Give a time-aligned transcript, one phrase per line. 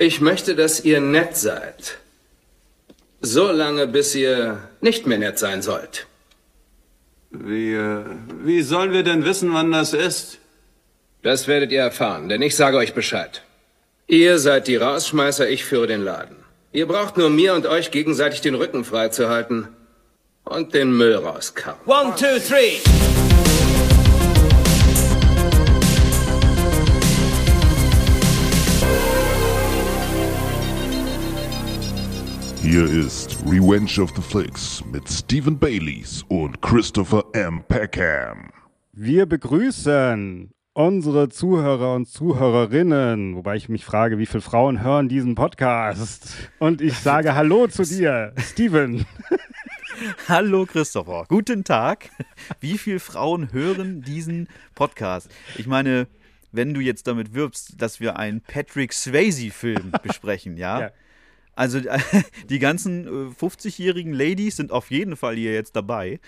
[0.00, 1.98] Ich möchte, dass ihr nett seid.
[3.20, 6.06] So lange, bis ihr nicht mehr nett sein sollt.
[7.30, 8.04] Wie, äh,
[8.42, 10.38] wie sollen wir denn wissen, wann das ist?
[11.22, 13.42] Das werdet ihr erfahren, denn ich sage euch Bescheid.
[14.06, 16.36] Ihr seid die Rausschmeißer, ich führe den Laden.
[16.72, 19.68] Ihr braucht nur mir und euch gegenseitig den Rücken freizuhalten
[20.44, 21.76] und den Müll rauskauen.
[21.84, 22.78] One, two, three.
[32.70, 37.64] Hier ist Revenge of the Flicks mit Stephen Baileys und Christopher M.
[37.66, 38.52] Peckham.
[38.92, 45.34] Wir begrüßen unsere Zuhörer und Zuhörerinnen, wobei ich mich frage, wie viele Frauen hören diesen
[45.34, 46.48] Podcast?
[46.60, 49.04] Und ich sage Hallo zu dir, Steven.
[50.28, 52.10] Hallo Christopher, guten Tag.
[52.60, 54.46] Wie viele Frauen hören diesen
[54.76, 55.28] Podcast?
[55.56, 56.06] Ich meine,
[56.52, 60.80] wenn du jetzt damit wirbst, dass wir einen Patrick Swayze-Film besprechen, ja?
[60.82, 60.90] Ja.
[61.60, 61.78] Also
[62.48, 66.18] die ganzen äh, 50-jährigen Ladies sind auf jeden Fall hier jetzt dabei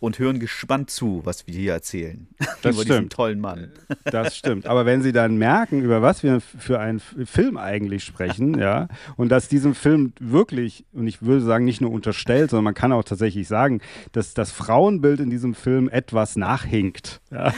[0.00, 2.28] und hören gespannt zu, was wir hier erzählen.
[2.62, 3.12] Das über diesen stimmt.
[3.12, 3.70] tollen Mann.
[4.04, 4.66] Das stimmt.
[4.66, 9.28] Aber wenn Sie dann merken, über was wir für einen Film eigentlich sprechen, ja, und
[9.28, 13.04] dass diesem Film wirklich, und ich würde sagen, nicht nur unterstellt, sondern man kann auch
[13.04, 13.80] tatsächlich sagen,
[14.12, 17.20] dass das Frauenbild in diesem Film etwas nachhinkt.
[17.30, 17.54] Ja,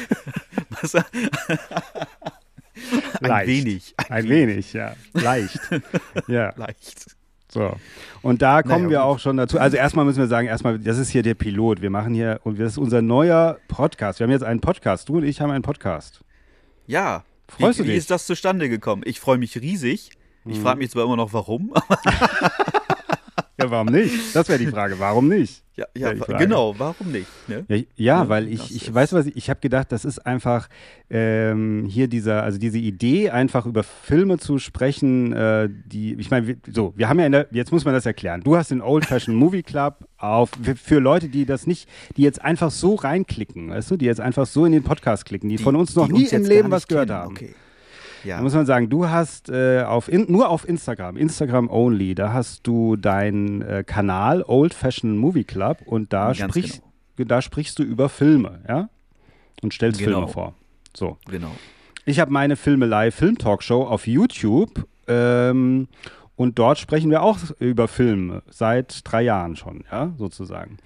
[0.83, 0.95] Was,
[3.23, 3.48] ein leicht.
[3.48, 3.95] wenig.
[4.09, 4.95] Ein wenig, ja.
[5.12, 5.59] Leicht.
[6.29, 6.53] Ja.
[6.57, 7.17] Leicht.
[7.51, 7.75] So.
[8.21, 9.07] Und da kommen Naja, wir gut.
[9.07, 9.59] auch schon dazu.
[9.59, 11.81] Also erstmal müssen wir sagen, erstmal, das ist hier der Pilot.
[11.81, 14.19] Wir machen hier, und das ist unser neuer Podcast.
[14.21, 15.09] Wir haben jetzt einen Podcast.
[15.09, 16.21] Du und ich haben einen Podcast.
[16.87, 17.25] Ja.
[17.49, 17.99] Freust wie, du Wie dich?
[18.01, 19.03] ist das zustande gekommen?
[19.06, 20.11] Ich freue mich riesig.
[20.45, 20.62] Ich Mhm.
[20.62, 21.73] frage mich zwar immer noch, warum.
[23.61, 24.34] Ja, warum nicht?
[24.34, 24.98] Das wäre die Frage.
[24.98, 25.64] Warum nicht?
[25.78, 27.28] ja, Ja, die genau, warum nicht?
[27.48, 27.65] Ne?
[27.69, 30.69] Ja, ja Ja, weil ich, ich weiß was, ich, ich habe gedacht, das ist einfach
[31.11, 36.56] ähm, hier dieser, also diese Idee, einfach über Filme zu sprechen, äh, die, ich meine,
[36.70, 38.42] so, wir haben ja in der, jetzt muss man das erklären.
[38.42, 42.43] Du hast den Old Fashioned Movie Club auf, für, Leute, die das nicht, die jetzt
[42.43, 45.77] einfach so reinklicken, weißt du, die jetzt einfach so in den Podcast klicken, die, von
[45.77, 47.21] uns noch die nie uns im Leben was gehört kennen.
[47.21, 47.33] haben.
[47.33, 47.54] Okay.
[48.25, 48.41] Da Ja.
[48.43, 52.67] muss man sagen, du hast äh, auf in, nur auf Instagram, Instagram only, da hast
[52.67, 56.83] du deinen äh, Kanal Old Fashioned Movie Club und da Ganz sprichst,
[57.17, 58.89] da sprichst du über Filme, ja?
[59.62, 60.19] Und stellst Genau.
[60.19, 60.55] Filme vor.
[60.97, 61.17] So.
[61.28, 61.51] Genau.
[62.05, 65.89] Ich habe meine Filmelei Film-Talkshow auf YouTube ähm,
[66.37, 70.78] und dort sprechen wir auch über Filme seit drei Jahren schon, ja, sozusagen.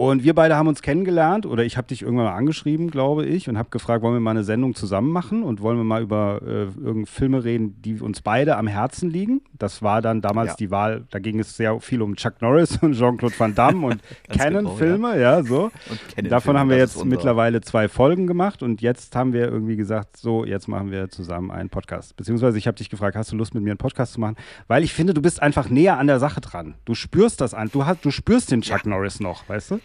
[0.00, 3.50] Und wir beide haben uns kennengelernt oder ich habe dich irgendwann mal angeschrieben, glaube ich,
[3.50, 6.40] und habe gefragt, wollen wir mal eine Sendung zusammen machen und wollen wir mal über
[6.42, 9.42] äh, irgendeine Filme reden, die uns beide am Herzen liegen.
[9.58, 10.56] Das war dann damals Ja.
[10.56, 14.00] die Wahl, da ging es sehr viel um Chuck Norris und Jean-Claude Van Damme und
[14.28, 15.42] Ganz genau, Canon-Filme, ja.
[15.42, 15.70] so.
[16.16, 20.46] Davon haben wir jetzt mittlerweile zwei Folgen gemacht und jetzt haben wir irgendwie gesagt, so,
[20.46, 22.16] jetzt machen wir zusammen einen Podcast.
[22.16, 24.36] Beziehungsweise ich habe dich gefragt, hast du Lust mit mir einen Podcast zu machen?
[24.66, 26.72] Weil ich finde, du bist einfach näher an der Sache dran.
[26.86, 27.68] Du spürst das an.
[27.70, 29.80] Du, hast, du spürst den Chuck Norris noch, weißt du?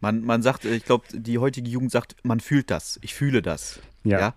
[0.00, 2.98] Man, man sagt, ich glaube, die heutige Jugend sagt, man fühlt das.
[3.02, 3.80] Ich fühle das.
[4.04, 4.34] Ja.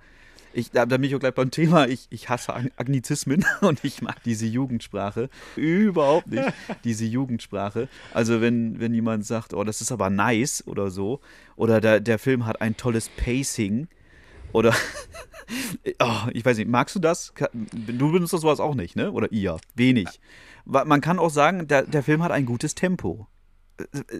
[0.53, 1.88] Ich, da, da bin ich auch gleich beim Thema.
[1.88, 6.47] Ich, ich hasse Ag- Agnizismen und ich mag diese Jugendsprache überhaupt nicht.
[6.84, 7.90] Diese Jugendsprache.
[8.13, 11.19] Also, wenn, wenn jemand sagt, oh, das ist aber nice oder so,
[11.57, 13.88] oder der, der Film hat ein tolles Pacing
[14.53, 14.74] oder.
[16.00, 17.34] oh, ich weiß nicht, magst du das?
[17.53, 19.12] Du benutzt das sowas auch nicht, ne?
[19.12, 19.57] Oder ihr?
[19.75, 20.07] Wenig.
[20.66, 23.28] Man kann auch sagen, der, der Film hat ein gutes Tempo.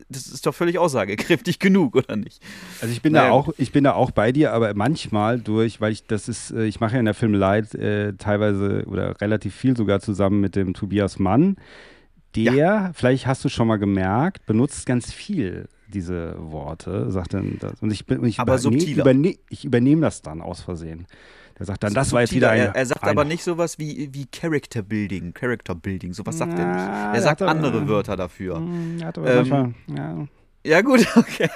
[0.09, 2.41] Das ist doch völlig aussagekräftig genug, oder nicht?
[2.81, 5.81] Also ich bin Naja, da auch, ich bin da auch bei dir, aber manchmal durch,
[5.81, 9.56] weil ich das ist, äh, ich mache ja in der Filmelei äh, teilweise oder relativ
[9.56, 11.57] viel sogar zusammen mit dem Tobias Mann.
[12.35, 17.81] Der, vielleicht hast du schon mal gemerkt, benutzt ganz viel diese Worte, sagt dann das.
[17.81, 21.07] Und ich, bin- und ich, Aber überne- überne ich übernehme das dann aus Versehen.
[21.57, 22.59] Der sagt dann, das war jetzt wieder ein.
[22.59, 26.53] er, er sagt ein, aber nicht sowas wie, wie Character Building, Character Building, sowas sagt
[26.53, 26.88] er Ja, nicht.
[26.88, 28.57] der Er sagt hat aber- andere Wörter dafür.
[28.57, 30.28] Hm, er hat aber Ähm, manchmal, ja.
[30.68, 31.50] Ja gut, okay.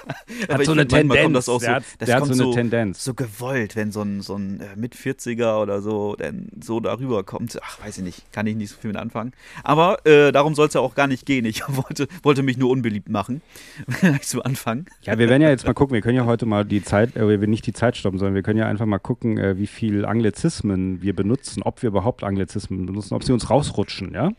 [0.47, 1.21] Hat so eine find, Tendenz.
[1.21, 3.03] kommt das auch so, der hat, das der hat kommt so eine so, Tendenz.
[3.03, 7.59] so gewollt, wenn so ein, so ein äh, Mit-40er oder so dann so darüber kommt.
[7.61, 9.33] Ach, weiß ich nicht, kann ich nicht so viel mit anfangen.
[9.63, 11.43] Aber äh, darum soll es ja auch gar nicht gehen.
[11.43, 13.41] Ich wollte, wollte mich nur unbeliebt machen,
[14.21, 14.85] zu Anfang.
[15.01, 17.41] Ja, wir werden ja jetzt mal gucken, wir können ja heute mal die Zeit, äh,
[17.41, 20.05] wir nicht die Zeit stoppen, sondern wir können ja einfach mal gucken, äh, wie viel
[20.05, 24.31] Anglizismen wir benutzen, ob wir überhaupt Anglizismen benutzen, ob sie uns rausrutschen, ja?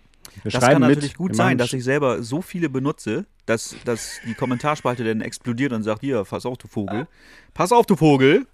[0.42, 4.34] Wir Das kann natürlich gut sein, dass ich selber so viele benutze, dass, dass die
[4.34, 7.06] Kommentarspalte dann explodiert und sagt, hier, pass auf, du Vogel.
[7.54, 8.46] Pass auf, du Vogel.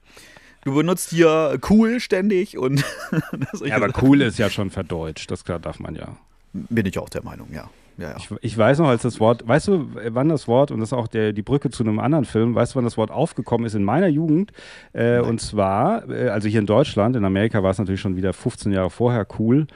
[0.65, 2.85] Du benutzt hier cool ständig und
[3.65, 6.17] Ja, aber cool ist ja schon verdeutscht, das klar darf man ja.
[6.53, 7.71] bin ich auch der Meinung, ja.
[7.99, 8.17] Ja, ja.
[8.17, 10.93] Ich, ich weiß noch, als das Wort, weißt du, wann das Wort, und das ist
[10.93, 13.75] auch der, die Brücke zu einem anderen Film, weißt du, wann das Wort aufgekommen ist
[13.75, 14.53] in meiner Jugend?
[14.93, 18.33] Äh, und zwar, äh, also hier in Deutschland, in Amerika war es natürlich schon wieder
[18.33, 19.67] 15 Jahre vorher cool.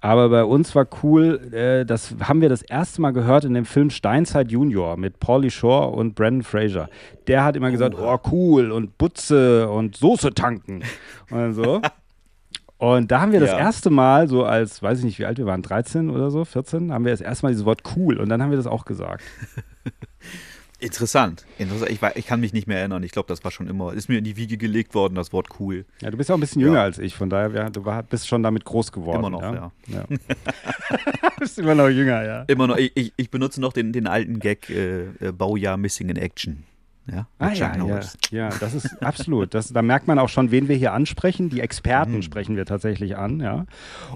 [0.00, 3.64] Aber bei uns war cool, äh, das haben wir das erste Mal gehört in dem
[3.64, 6.88] Film Steinzeit Junior mit Paulie Shore und Brandon Fraser.
[7.26, 10.84] Der hat immer gesagt, oh cool und Butze und Soße tanken
[11.30, 11.82] und so.
[12.78, 13.58] Und da haben wir das Ja.
[13.58, 16.92] erste Mal, so als, weiß ich nicht, wie alt wir waren, 13 oder so, 14,
[16.92, 19.24] haben wir das erste Mal dieses Wort cool und dann haben wir das auch gesagt.
[20.78, 21.46] Interessant.
[21.56, 21.90] Interessant.
[21.90, 23.02] Ich, wei- ich kann mich nicht mehr erinnern.
[23.02, 25.48] Ich glaube, das war schon immer, ist mir in die Wiege gelegt worden, das Wort
[25.58, 25.86] cool.
[26.02, 26.82] Ja, du bist ja auch ein bisschen jünger Ja.
[26.82, 29.20] als ich, von daher, ja, du war, bist schon damit groß geworden.
[29.20, 29.72] Immer noch, ja.
[29.88, 30.04] ja.
[31.38, 32.42] bist immer noch jünger, ja.
[32.42, 36.10] Immer noch, ich, ich, ich benutze noch den, den alten Gag äh, äh, Baujahr Missing
[36.10, 36.64] in Action.
[37.10, 38.00] Ja, Ah ja, ja,
[38.30, 39.54] ja, das ist absolut.
[39.54, 41.50] Das, da merkt man auch schon, wen wir hier ansprechen.
[41.50, 41.62] Die Mhm.
[41.62, 43.66] Experten sprechen wir tatsächlich an, ja.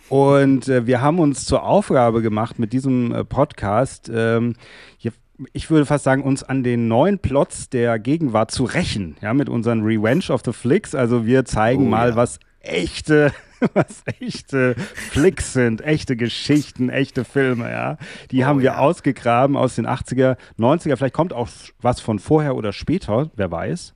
[0.09, 4.55] Und äh, wir haben uns zur Aufgabe gemacht mit diesem äh, Podcast, ähm,
[4.99, 5.13] hier,
[5.53, 9.49] ich würde fast sagen, uns an den neuen Plots der Gegenwart zu rächen, ja, mit
[9.49, 10.95] unseren Revenge of the Flicks.
[10.95, 12.17] Also wir zeigen Oh, mal, ja.
[12.17, 13.33] was echte,
[13.75, 17.99] was echte Flicks sind, echte Geschichten, echte Filme, ja.
[18.31, 18.79] Die haben wir ja.
[18.79, 20.97] ausgegraben aus den 80er, 90er.
[20.97, 21.49] Vielleicht kommt auch
[21.81, 23.95] was von vorher oder später, wer weiß.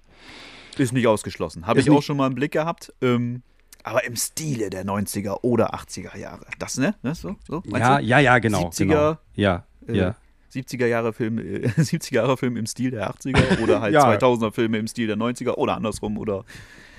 [0.76, 1.66] Ist nicht ausgeschlossen.
[1.66, 2.92] Habe ich auch schon mal einen Blick gehabt.
[3.00, 3.42] Ähm,
[3.84, 6.46] aber im Stile der 90er oder 80er Jahre.
[6.58, 6.94] Das, ne?
[7.02, 7.14] ne?
[7.14, 8.04] So, so, Ja, du?
[8.04, 8.68] ja, ja, genau.
[8.70, 9.16] 70er, genau.
[9.34, 10.16] Ja, Äh, ja.
[10.52, 14.10] 70er Jahre Film, äh, 70er Jahre Film im Stil der 80er oder halt Ja.
[14.10, 16.44] 2000er Filme im Stil der 90er oder andersrum oder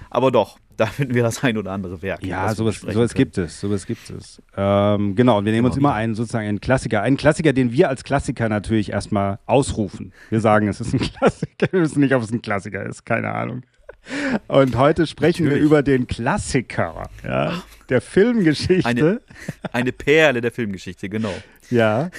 [0.10, 2.26] aber doch, da finden wir das ein oder andere Werk.
[2.26, 4.42] Ja, sowas, sowas gibt es, sowas gibt es.
[4.56, 7.90] Ähm, genau, und wir nehmen uns immer einen sozusagen einen Klassiker, einen Klassiker, den wir
[7.90, 10.14] als Klassiker natürlich erstmal ausrufen.
[10.30, 13.32] Wir sagen, es ist ein Klassiker, wir wissen nicht, ob es ein Klassiker ist, keine
[13.32, 13.64] Ahnung.
[14.48, 15.66] Und heute sprechen wir Natürlich.
[15.66, 18.88] über den Klassiker ja, der Filmgeschichte.
[18.88, 19.22] Eine,
[19.72, 21.34] eine Perle der Filmgeschichte, genau.
[21.72, 22.10] Ja,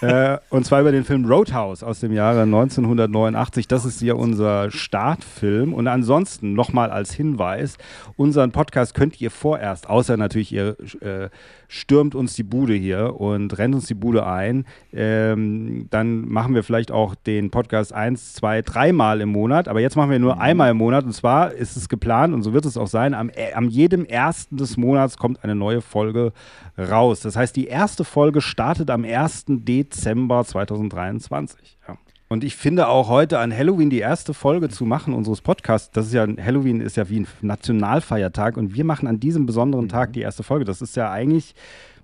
[0.00, 3.66] äh, und zwar über den Film Roadhouse aus dem Jahre 1989.
[3.66, 5.74] Das ist ja unser Startfilm.
[5.74, 7.78] Und ansonsten nochmal als Hinweis,
[8.16, 11.30] unseren Podcast könnt ihr vorerst, außer natürlich ihr äh,
[11.68, 16.62] stürmt uns die Bude hier und rennt uns die Bude ein, ähm, dann machen wir
[16.62, 19.68] vielleicht auch den Podcast eins, zwei, dreimal im Monat.
[19.68, 21.04] Aber jetzt machen wir nur einmal im Monat.
[21.04, 24.04] Und zwar ist es geplant, und so wird es auch sein, am, äh, am jedem
[24.04, 26.32] ersten des Monats kommt eine neue Folge
[26.78, 27.20] raus.
[27.20, 29.44] Das heißt, die erste Folge startet am 1.
[29.48, 31.78] Dezember 2023.
[31.88, 31.96] Ja.
[32.28, 36.06] Und ich finde auch heute an Halloween die erste Folge zu machen unseres Podcasts, das
[36.06, 40.14] ist ja, Halloween ist ja wie ein Nationalfeiertag und wir machen an diesem besonderen Tag
[40.14, 40.64] die erste Folge.
[40.64, 41.54] Das ist ja eigentlich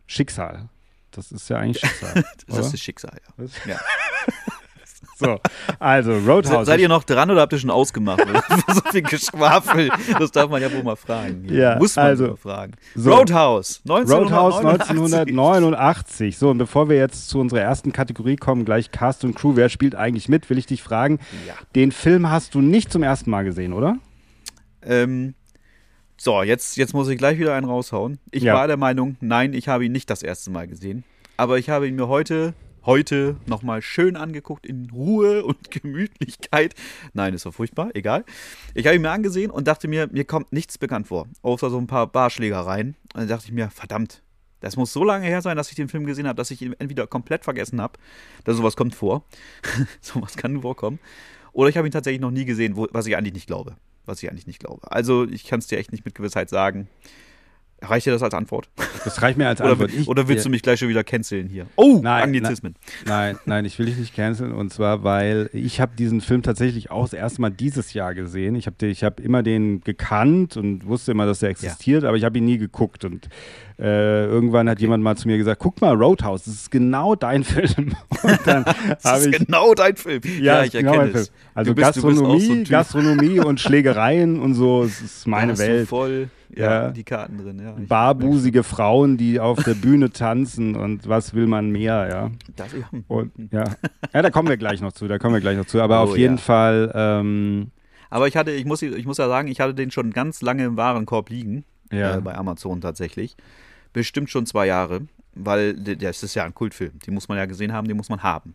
[0.06, 0.68] Schicksal.
[1.12, 2.24] Das ist ja eigentlich Schicksal.
[2.46, 2.60] Das oder?
[2.60, 3.72] ist das Schicksal, ja.
[3.72, 3.78] ja.
[5.18, 5.38] so,
[5.78, 6.66] also Roadhouse.
[6.66, 8.22] Seid ihr noch dran oder habt ihr schon ausgemacht?
[8.72, 9.90] so viel Geschwafel.
[10.18, 11.46] Das darf man ja wohl mal fragen.
[11.50, 12.72] Ja, Muss man also, mal fragen.
[12.94, 13.12] so.
[13.12, 14.20] Roadhouse, 1989.
[14.20, 14.58] Roadhouse
[15.36, 16.38] 1989.
[16.38, 19.68] So, und bevor wir jetzt zu unserer ersten Kategorie kommen, gleich Cast und Crew, wer
[19.68, 21.18] spielt eigentlich mit, will ich dich fragen.
[21.46, 21.54] Ja.
[21.74, 23.96] Den Film hast du nicht zum ersten Mal gesehen, oder?
[24.82, 25.34] Ähm,
[26.16, 28.18] so, jetzt, jetzt muss ich gleich wieder einen raushauen.
[28.30, 28.54] Ich Ja.
[28.54, 31.04] war der Meinung, nein, ich habe ihn nicht das erste Mal gesehen.
[31.36, 32.54] Aber ich habe ihn mir heute,
[32.88, 36.74] heute nochmal schön angeguckt in Ruhe und Gemütlichkeit.
[37.12, 38.24] Nein, ist doch furchtbar, egal.
[38.72, 41.28] Ich habe ihn mir angesehen und dachte mir, mir kommt nichts bekannt vor.
[41.42, 42.96] Außer so ein paar Barschlägereien.
[43.12, 44.22] Und dann dachte ich mir, verdammt,
[44.60, 46.72] das muss so lange her sein, dass ich den Film gesehen habe, dass ich ihn
[46.78, 47.98] entweder komplett vergessen habe.
[48.44, 49.22] Da sowas kommt vor.
[50.00, 50.98] sowas kann vorkommen.
[51.52, 53.76] Oder ich habe ihn tatsächlich noch nie gesehen, wo, was ich eigentlich nicht glaube.
[54.06, 54.90] Was ich eigentlich nicht glaube.
[54.90, 56.88] Also, ich kann es dir echt nicht mit Gewissheit sagen.
[57.80, 58.68] Reicht dir das als Antwort?
[59.04, 59.90] Das reicht mir als Oder, Antwort.
[60.08, 61.66] oder willst du mich gleich schon wieder canceln hier?
[61.76, 62.74] Oh, Nein, Anglizismen.
[63.06, 64.50] Nein, nein, ich will dich nicht canceln.
[64.52, 68.56] Und zwar, weil ich habe diesen Film tatsächlich auch das erste Mal dieses Jahr gesehen.
[68.56, 72.24] Ich habe ich hab immer den gekannt und wusste immer, dass er existiert, aber ich
[72.24, 73.04] habe ihn nie geguckt.
[73.04, 73.28] Und
[73.78, 77.44] äh, irgendwann hat jemand mal zu mir gesagt, guck mal, Roadhouse, das ist genau dein
[77.44, 77.94] Film.
[79.02, 80.20] Das ist ich genau dein Film.
[80.40, 81.32] Ja, ich ist genau erkenne es.
[81.54, 82.70] Also bist- Gastronomie, so.
[82.70, 85.88] Gastronomie und Schlägereien und so, es ist meine du Welt.
[85.88, 87.60] voll ja, die Karten drin.
[87.62, 92.30] Ja, Ich- Barbusige Frauen, die auf der Bühne tanzen und was will man mehr, ja.
[92.56, 92.88] Das, ja.
[93.08, 93.64] Und ja.
[94.14, 95.80] ja, da kommen wir gleich noch zu, da kommen wir gleich noch zu.
[95.82, 96.42] Aber Oh, auf jeden ja.
[96.42, 97.70] Fall, ähm,
[98.10, 100.64] Aber ich hatte, ich muss, ich muss ja sagen, ich hatte den schon ganz lange
[100.64, 101.64] im Warenkorb liegen.
[101.92, 102.16] Ja.
[102.16, 103.36] Äh, bei Amazon tatsächlich.
[103.92, 105.02] Bestimmt schon zwei Jahre.
[105.34, 106.98] Weil das ist ja ein Kultfilm.
[107.06, 108.54] Den muss man ja gesehen haben, den muss man haben.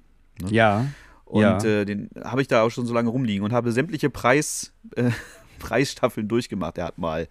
[0.50, 0.86] ja.
[1.26, 1.64] Und ja.
[1.64, 5.10] äh, den habe ich da auch schon so lange rumliegen und habe sämtliche Preis, äh,
[5.60, 6.78] Preisstaffeln durchgemacht.
[6.78, 7.28] Er hat mal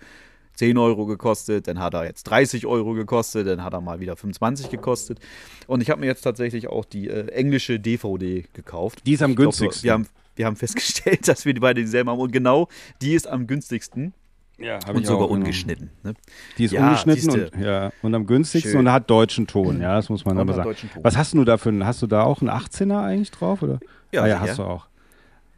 [0.54, 4.16] 10 Euro gekostet, dann hat er jetzt 30 Euro gekostet, dann hat er mal wieder
[4.16, 5.18] 25 gekostet.
[5.66, 9.00] Und ich habe mir jetzt tatsächlich auch die äh, englische DVD gekauft.
[9.06, 9.85] Die ist am Ich glaub, günstigsten.
[9.85, 10.06] wir, haben,
[10.37, 12.21] wir haben festgestellt, dass wir die beide dieselben haben.
[12.21, 12.68] Und genau
[13.00, 14.12] die ist am günstigsten.
[14.59, 15.40] Ja, Und ich sogar auch, genau.
[15.40, 15.90] ungeschnitten.
[16.04, 16.14] Ne?
[16.59, 17.50] Die ist Ja, ungeschnitten siehste.
[17.56, 18.80] und, ja, und am günstigsten Schön.
[18.87, 20.76] und hat deutschen Ton, ja, das muss man aber sagen.
[21.02, 23.62] Was hast du da für einen, hast du da auch einen 18er eigentlich drauf?
[23.62, 23.80] Oder?
[24.12, 24.87] Ja, ah, ja hast du auch.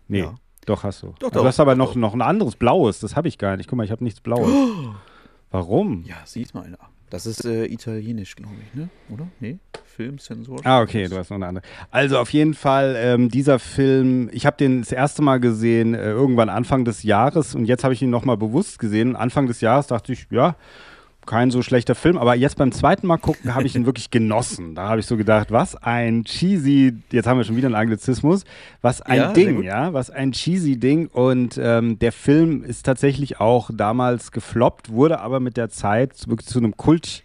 [0.09, 0.35] Nee, Ja.
[0.65, 1.07] Doch hast du.
[1.19, 3.57] Doch, Also doch, du hast aber noch, noch ein anderes blaues, das habe ich gar
[3.57, 3.69] nicht.
[3.69, 4.51] Guck mal, ich habe nichts blaues.
[5.51, 6.05] Warum?
[6.07, 6.77] Ja, sieht mal.
[7.11, 8.89] Das ist äh, italienisch, glaube ich, ne?
[9.09, 9.29] Oder?
[9.39, 9.59] Nee?
[9.85, 10.59] Filmsensor.
[10.65, 11.65] Ah, okay, du hast noch eine andere.
[11.93, 16.11] Also auf jeden Fall, ähm, dieser Film, ich habe den das erste Mal gesehen, äh,
[16.11, 19.15] irgendwann Anfang des Jahres und jetzt habe ich ihn nochmal bewusst gesehen.
[19.15, 20.57] Anfang des Jahres dachte ich, ja,
[21.27, 24.75] kein so schlechter Film, aber jetzt beim zweiten Mal gucken habe ich ihn wirklich genossen.
[24.75, 28.45] Da habe ich so gedacht, was ein cheesy, jetzt haben wir schon wieder einen Anglizismus,
[28.83, 33.41] was ein Ja, Ding, ja, was ein cheesy Ding und ähm, der Film ist tatsächlich
[33.41, 37.23] auch damals gefloppt, wurde aber mit der Zeit wirklich zu einem Kult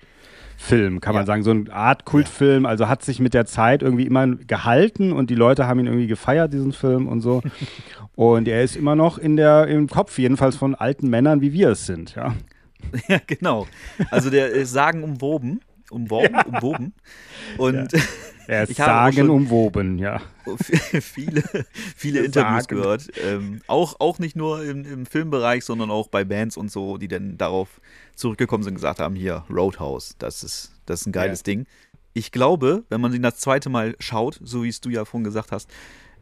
[0.62, 1.26] Film, kann man Ja.
[1.28, 5.30] sagen, so eine Art Kultfilm, also hat sich mit der Zeit irgendwie immer gehalten und
[5.30, 7.42] die Leute haben ihn irgendwie gefeiert, diesen Film und so.
[8.16, 11.70] Und er ist immer noch in der, im Kopf, jedenfalls von alten Männern, wie wir
[11.70, 12.34] es sind, ja.
[13.08, 13.68] Ja, genau.
[14.12, 15.62] Also der ist sagenumwoben.
[15.92, 16.94] Umworben, umwoben.
[17.58, 17.90] Und
[18.48, 20.22] Er ist Ich habe sagenumwoben, ja.
[21.02, 21.44] viele,
[21.96, 22.76] viele Interviews Sagen.
[22.78, 23.08] gehört.
[23.24, 27.08] Ähm, auch, auch nicht nur im, im Filmbereich, sondern auch bei Bands und so, die
[27.08, 27.80] dann darauf
[28.16, 31.68] zurückgekommen sind und gesagt haben, hier, Roadhouse, das ist, das ist ein geiles Ding.
[32.14, 35.24] Ich glaube, wenn man ihn das zweite Mal schaut, so wie es du ja vorhin
[35.26, 35.70] gesagt hast,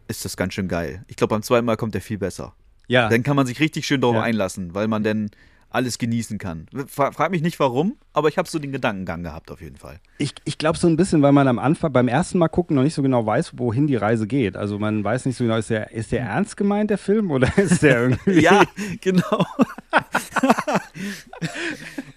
[0.09, 1.05] ist das ganz schön geil.
[1.07, 2.53] Ich glaube, beim zweiten Mal kommt der viel besser.
[2.89, 4.21] Ja, Dann kann man sich richtig schön darauf Ja.
[4.23, 5.29] einlassen, weil man dann
[5.69, 6.67] alles genießen kann.
[6.87, 9.99] Fra frag mich nicht warum, aber ich habe so den Gedankengang gehabt auf jeden Fall.
[10.17, 12.83] ich, ich glaube so ein bisschen, weil man am Anfang, beim ersten Mal gucken, noch
[12.83, 14.55] nicht so genau weiß, wohin die Reise geht.
[14.55, 17.51] Also man weiß nicht so genau, ist der, ist der ernst gemeint, der Film, oder
[17.57, 18.41] ist der irgendwie...
[18.41, 18.63] Ja,
[19.01, 19.45] genau.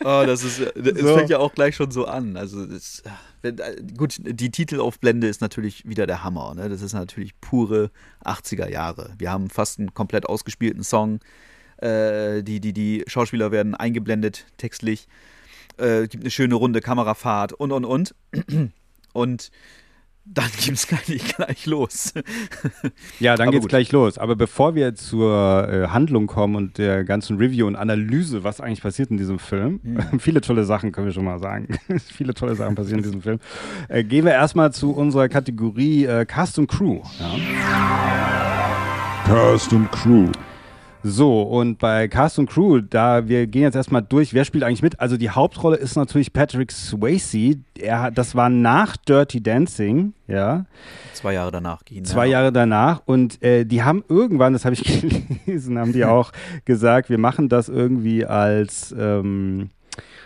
[0.05, 1.17] oh, das ist, das So.
[1.17, 2.37] fängt ja auch gleich schon so an.
[2.37, 3.03] Also das,
[3.43, 6.55] wenn, äh, gut, die Titelaufblende ist natürlich wieder der Hammer.
[6.55, 6.69] Ne?
[6.69, 7.91] Das ist natürlich pure
[8.25, 9.15] 80er Jahre.
[9.19, 11.21] Wir haben fast einen komplett ausgespielten Song.
[11.83, 15.07] Äh, die, die, die Schauspieler werden eingeblendet textlich.
[15.79, 18.15] Äh, gibt eine schöne runde Kamerafahrt und und und.
[19.13, 19.51] Und
[20.33, 22.13] dann gibt es gleich, gleich los.
[23.19, 23.71] Ja, dann geht's gut.
[23.71, 24.19] gleich los.
[24.19, 28.83] Aber bevor wir zur äh, Handlung kommen und der ganzen Review und Analyse, was eigentlich
[28.83, 30.21] passiert in diesem Film, Hm.
[30.21, 31.69] viele tolle Sachen können wir schon mal sagen.
[32.15, 33.41] viele tolle Sachen passieren in diesem Film.
[33.89, 37.01] Äh, gehen wir erstmal zu unserer Kategorie äh, Cast und Crew.
[37.19, 37.35] Ja.
[39.25, 40.31] Cast und Crew.
[41.03, 44.83] So, und bei Cast und Crew, da wir gehen jetzt erstmal durch, wer spielt eigentlich
[44.83, 45.01] mit?
[45.01, 47.57] Also die Hauptrolle ist natürlich Patrick Swayze.
[47.79, 50.67] Er, das war nach Dirty Dancing, ja.
[51.15, 52.05] Zwei Jahre danach ging.
[52.05, 52.33] Zwei ja.
[52.33, 54.85] Jahre danach und äh, die haben irgendwann, das habe ich
[55.47, 56.33] gelesen, haben die auch
[56.67, 59.71] gesagt, wir machen das irgendwie als ähm,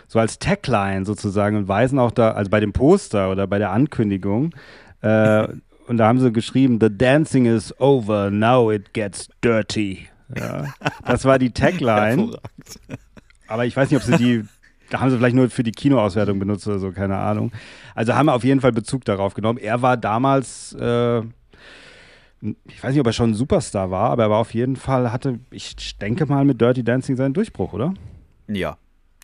[0.07, 3.71] so als Tagline sozusagen und weisen auch da, also bei dem Poster oder bei der
[3.71, 4.53] Ankündigung,
[5.01, 5.47] äh,
[5.87, 10.07] und da haben sie geschrieben, The dancing is over, now it gets dirty.
[10.35, 10.73] Ja,
[11.05, 12.37] das war die Tagline.
[13.47, 14.45] Aber ich weiß nicht, ob sie die,
[14.89, 17.51] da haben sie vielleicht nur für die Kinoauswertung benutzt oder so, keine Ahnung.
[17.93, 19.59] Also haben wir auf jeden Fall Bezug darauf genommen.
[19.59, 24.29] Er war damals, äh, ich weiß nicht, ob er schon ein Superstar war, aber er
[24.31, 27.93] war auf jeden Fall, hatte, ich denke mal, mit Dirty Dancing seinen Durchbruch, oder?
[28.47, 28.77] Ja,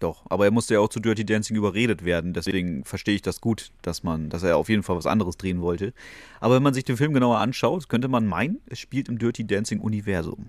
[0.04, 0.24] doch.
[0.30, 2.34] Aber er musste ja auch zu Dirty Dancing überredet werden.
[2.34, 5.62] Deswegen verstehe ich das gut, dass man, dass er auf jeden Fall was anderes drehen
[5.62, 5.94] wollte.
[6.40, 9.46] Aber wenn man sich den Film genauer anschaut, könnte man meinen, es spielt im Dirty
[9.46, 10.48] Dancing Universum.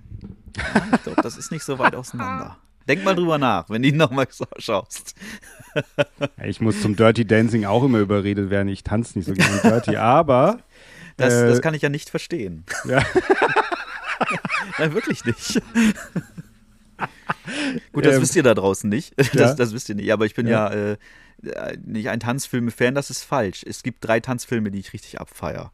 [0.57, 2.59] Ja, ich glaube, das ist nicht so weit auseinander.
[2.89, 5.15] Denk mal drüber nach, wenn du ihn nochmal so schaust.
[6.43, 8.69] Ich muss zum Dirty Dancing auch immer überredet werden.
[8.69, 10.59] Ich tanze nicht so gerne Dirty, aber
[11.17, 12.65] Das, Äh, das kann ich ja nicht verstehen.
[12.85, 13.03] Ja.
[14.79, 15.63] Nein, wirklich nicht.
[17.93, 19.15] Gut, das Ähm, wisst ihr da draußen nicht.
[19.17, 19.55] Das, ja.
[19.55, 20.13] das wisst ihr nicht.
[20.13, 20.93] Aber ich bin ja, äh,
[21.45, 23.65] äh, nicht ein Tanzfilme-Fan, das ist falsch.
[23.67, 25.73] Es gibt drei Tanzfilme, die ich richtig abfeier.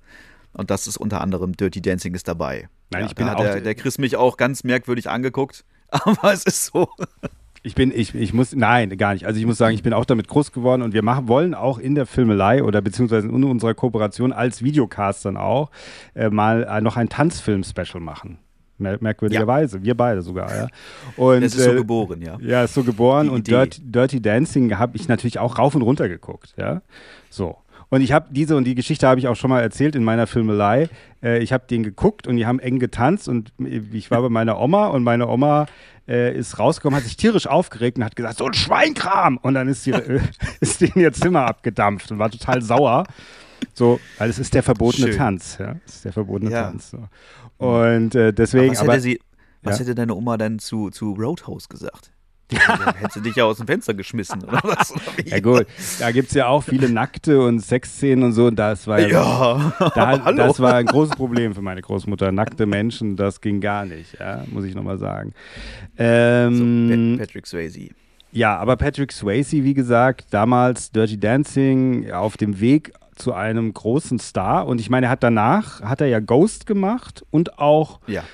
[0.52, 2.68] Und das ist unter anderem Dirty Dancing ist dabei.
[2.90, 5.64] Nein, ja, ich bin auch- der, der Chris mich auch ganz merkwürdig angeguckt.
[5.90, 6.88] Aber es ist so.
[7.62, 9.26] Ich bin, ich, ich muss, nein, gar nicht.
[9.26, 11.78] Also ich muss sagen, ich bin auch damit groß geworden und wir machen, wollen auch
[11.78, 15.70] in der Filmelei oder beziehungsweise in unserer Kooperation als Videocast dann auch
[16.14, 18.38] äh, mal äh, noch ein Tanzfilm-Special machen.
[18.78, 19.82] Mer merkwürdigerweise.
[19.82, 20.68] Wir beide sogar, ja.
[21.16, 22.38] Und, Das ist so äh, geboren, ja.
[22.40, 23.46] Ja, ist so geboren Die und.
[23.48, 26.82] Dirty, Dirty Dancing habe ich natürlich auch rauf und runter geguckt, ja.
[27.30, 27.56] So.
[27.90, 30.26] Und ich habe diese und die Geschichte habe ich auch schon mal erzählt in meiner
[30.26, 30.88] Filmelei.
[31.22, 34.60] Äh, ich habe den geguckt und die haben eng getanzt und ich war bei meiner
[34.60, 35.66] Oma und meine Oma
[36.06, 39.38] äh, ist rausgekommen, hat sich tierisch aufgeregt und hat gesagt, so ein Schweinkram!
[39.38, 39.94] Und dann ist, die,
[40.60, 43.04] ist in ihr Zimmer abgedampft und war total sauer.
[43.74, 45.16] So, weil es ist der verbotene Schön.
[45.16, 45.74] Tanz, ja.
[45.86, 46.64] Es ist der verbotene Ja.
[46.64, 46.90] Tanz.
[46.90, 46.98] So.
[47.58, 49.20] Und äh, deswegen, was aber, hätte, sie,
[49.62, 49.84] was ja.
[49.84, 52.12] hätte deine Oma denn zu, zu Roadhouse gesagt?
[52.50, 52.94] Ja.
[52.94, 54.90] Hättest du dich ja aus dem Fenster geschmissen, oder was?
[54.92, 55.02] Oder?
[55.26, 55.66] Ja gut,
[55.98, 58.46] da gibt es ja auch viele Nackte und Sexszenen und so.
[58.46, 60.36] Und das war Ja, da, hallo.
[60.38, 62.32] das war ein großes Problem für meine Großmutter.
[62.32, 65.34] Nackte Menschen, das ging gar nicht, ja, muss ich nochmal sagen.
[65.98, 67.88] Ähm, Pat- Patrick Swayze.
[68.32, 74.18] ja, aber Patrick Swayze, wie gesagt, damals Dirty Dancing auf dem Weg zu einem großen
[74.18, 74.66] Star.
[74.66, 78.24] Und ich meine, er hat danach, hat er ja Ghost gemacht und auch Ja.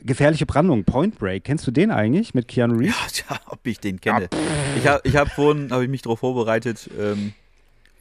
[0.00, 1.42] Gefährliche Brandung, Point Break.
[1.42, 2.94] Kennst du den eigentlich mit Keanu Reeves?
[2.94, 4.28] Ja, tja, ob ich den kenne.
[4.76, 7.32] Ich habe ich hab vorhin, habe ich mich darauf vorbereitet, ähm,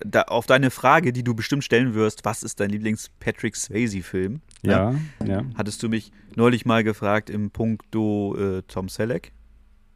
[0.05, 4.41] da, auf deine Frage, die du bestimmt stellen wirst, was ist dein Lieblings-Patrick Swayze-Film?
[4.61, 4.93] Ja,
[5.25, 5.41] ja.
[5.57, 9.31] Hattest du mich neulich mal gefragt im Punkto äh, Tom Selleck,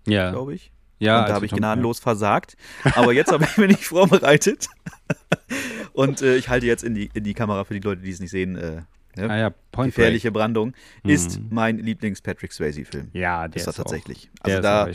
[0.07, 0.71] Ja, glaube ich.
[1.01, 1.15] Ja.
[1.15, 2.55] und da also habe ich gnadenlos versagt.
[2.95, 4.67] Aber jetzt habe ich mich nicht vorbereitet.
[5.93, 8.19] Und äh, ich halte jetzt in die, in die Kamera für die Leute, die es
[8.21, 8.55] nicht sehen.
[8.55, 8.83] Äh,
[9.17, 9.29] ne?
[9.29, 10.39] Ah ja, Point Gefährliche Break.
[10.41, 13.09] Brandung ist mein Lieblings-Patrick Swayze-Film.
[13.11, 14.29] Ja, der ist ist, er tatsächlich.
[14.39, 14.87] Auch, Also ist da,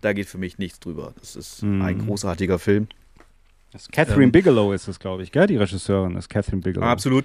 [0.00, 1.12] da geht für mich nichts drüber.
[1.18, 1.82] Das ist Mhm.
[1.82, 2.86] ein großartiger Film.
[3.72, 5.48] Das ist Catherine Ähm, Bigelow ist es, glaube ich, gell?
[5.48, 6.86] Die Regisseurin ist Catherine Bigelow.
[6.86, 7.24] Absolut.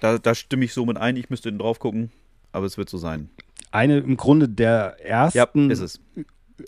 [0.00, 1.14] Da, da stimme ich so mit ein.
[1.16, 2.10] Ich müsste drauf gucken,
[2.50, 3.30] aber es wird so sein.
[3.70, 6.00] Eine im Grunde der Ja, ersten ist es.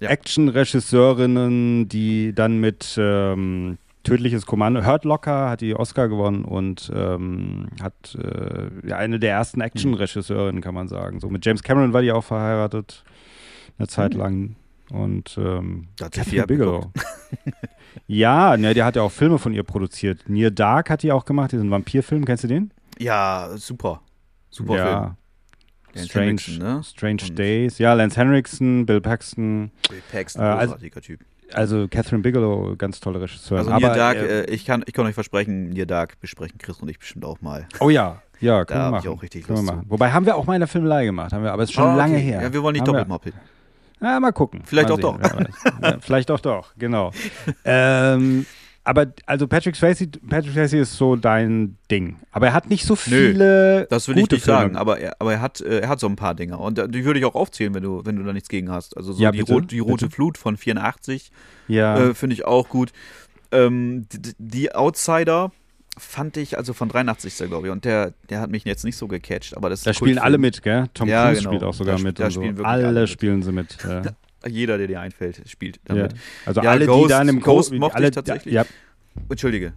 [0.00, 0.08] Ja.
[0.08, 7.68] Action-Regisseurinnen, die dann mit ähm, Tödliches Kommando, Hurt Locker hat die Oscar gewonnen und ähm,
[7.82, 11.20] hat äh, ja, eine der ersten Action-Regisseurinnen, kann man sagen.
[11.20, 13.04] So mit James Cameron war die auch verheiratet,
[13.78, 14.56] eine Zeit lang.
[14.90, 16.90] Und ähm, Da hat sie Catherine Bigelow.
[18.06, 20.28] ja, ne, der hat ja auch Filme von ihr produziert.
[20.28, 22.72] Near Dark hat die auch gemacht, diesen Vampirfilm, kennst du den?
[22.98, 24.00] Ja, super.
[24.50, 25.16] Super Film.
[25.94, 26.82] Lance Strange, Henriksen, ne?
[26.84, 27.78] Strange Und- Days.
[27.78, 29.70] Ja, Lance Henriksen, Bill Paxton.
[29.88, 31.20] Bill Paxton, Äh, also- großartiger Typ.
[31.52, 33.66] Also Catherine Bigelow, ganz tolle Regisseurin.
[33.66, 36.58] Also Near Aber, Dark, äh, äh, ich, kann, ich kann euch versprechen, Near Dark besprechen
[36.58, 37.66] Chris und ich bestimmt auch mal.
[37.80, 39.02] oh ja, ja, können wir hab machen.
[39.04, 39.84] ich auch richtig können wir Lust.
[39.90, 41.96] Wobei haben wir auch mal in der Filmelei gemacht, haben wir, aber es ist schon
[41.96, 42.22] lange okay.
[42.24, 42.42] her.
[42.42, 43.34] Ja, wir wollen nicht Haben doppelt moppeln.
[44.00, 44.62] Ja, mal gucken.
[44.64, 45.18] Vielleicht mal auch doch.
[45.20, 45.54] wer weiß.
[45.82, 47.10] ja, vielleicht auch doch, genau.
[47.64, 48.46] ähm,
[48.84, 52.16] aber also Patrick Swayze, Patrick Swayze ist so dein Ding.
[52.32, 54.80] Aber er hat nicht so viele Das will ich nicht sagen, Filme.
[54.80, 56.56] aber er, aber er hat, äh, er hat so ein paar Dinge.
[56.58, 58.96] Und äh, die würde ich auch aufzählen, wenn du, wenn du da nichts gegen hast.
[58.96, 60.14] Also so Ja, die, Rot, die Rote bitte.
[60.14, 61.30] Flut von 84
[61.68, 62.92] Ja, äh, finde ich auch gut.
[63.52, 65.52] Ähm, die, die Outsider
[65.98, 68.84] fand ich, also von 83 ist er, glaube ich, und der, der hat mich jetzt
[68.84, 70.86] nicht so gecatcht, aber das da spielen alle mit, gell?
[70.94, 71.50] Tom Ja, Cruise genau.
[71.50, 72.18] spielt auch sogar Da mit.
[72.18, 72.40] da so.
[72.62, 73.76] Alle, alle spielen sie mit.
[73.84, 74.02] Ja.
[74.48, 75.94] Jeder, der dir einfällt, spielt Ja.
[75.94, 76.14] damit.
[76.46, 78.54] Also Ja, alle, Ghost- die dann im Ghost mochte alle, ich tatsächlich.
[78.54, 78.64] Ja,
[79.28, 79.72] Entschuldige.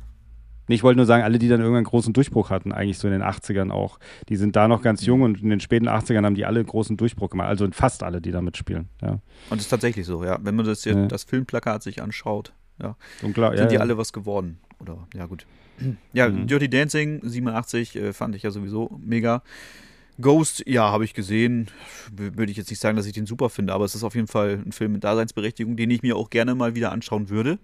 [0.69, 3.07] Nee, Ich wollte nur sagen, alle, die dann irgendwann einen großen Durchbruch hatten, eigentlich so
[3.07, 6.23] in den 80ern auch, die sind da noch ganz jung und in den späten 80ern
[6.25, 7.49] haben die alle einen großen Durchbruch gemacht.
[7.49, 8.87] Also fast alle, die da mitspielen.
[9.01, 9.09] Ja.
[9.09, 10.39] Und das ist tatsächlich so, ja.
[10.41, 11.05] Wenn man das, hier, Ja.
[11.07, 12.95] das Filmplakat sich anschaut, ja,
[13.33, 13.81] klar, sind ja, die ja.
[13.81, 14.59] alle was geworden.
[14.79, 15.45] Oder, ja, gut.
[16.13, 16.47] Ja, Mhm.
[16.47, 19.41] Dirty Dancing 87 äh, fand ich ja sowieso mega.
[20.21, 21.67] Ghost, ja, habe ich gesehen.
[22.11, 24.27] Würde ich jetzt nicht sagen, dass ich den super finde, aber es ist auf jeden
[24.27, 27.59] Fall ein Film mit Daseinsberechtigung, den ich mir auch gerne mal wieder anschauen würde.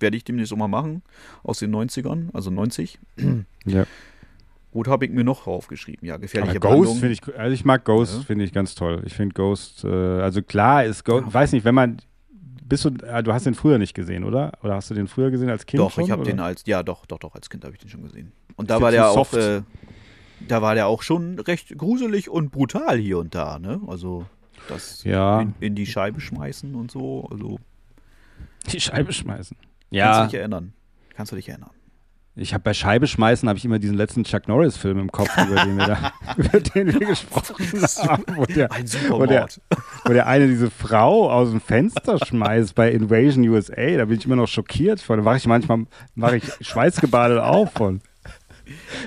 [0.00, 1.02] Werde ich demnächst auch mal machen.
[1.42, 2.98] Aus den 90ern, also 90.
[3.64, 3.86] ja.
[4.70, 6.06] Gut, habe ich mir noch aufgeschrieben.
[6.06, 8.22] Ja, gefährliche Aber Ghost finde ich, also ich mag Ghost, Ja.
[8.22, 9.02] finde ich ganz toll.
[9.06, 11.96] Ich finde Ghost, äh, also klar ist Ghost, weiß nicht, wenn man,
[12.66, 14.52] bist du, äh, du hast den früher nicht gesehen, oder?
[14.62, 16.82] Oder hast du den früher gesehen als Kind Doch, schon, ich habe den als, ja,
[16.82, 18.32] doch, doch, doch, als Kind habe ich den schon gesehen.
[18.56, 19.62] Und da Ist war der der auch, äh,
[20.40, 23.80] da war der auch schon recht gruselig und brutal hier und da, ne?
[23.86, 24.26] Also
[24.68, 25.40] das Ja.
[25.40, 27.58] in, in die Scheibe schmeißen und so, also
[28.72, 29.56] Die Scheibe schmeißen.
[29.56, 30.72] kannst du Ja, dich erinnern.
[31.14, 31.70] Kannst du dich erinnern.
[32.36, 35.64] ich habe bei Scheibe schmeißen, habe ich immer diesen letzten Chuck Norris-Film im Kopf, über
[35.64, 37.56] den wir da, über den wir gesprochen
[38.08, 38.24] haben.
[38.36, 39.48] Wo der, Ein wo der,
[40.04, 44.24] wo der eine diese Frau aus dem Fenster schmeißt bei Invasion USA, da bin ich
[44.26, 45.18] immer noch schockiert von.
[45.18, 48.00] Da wache ich manchmal, wache ich schweißgebadet auf von.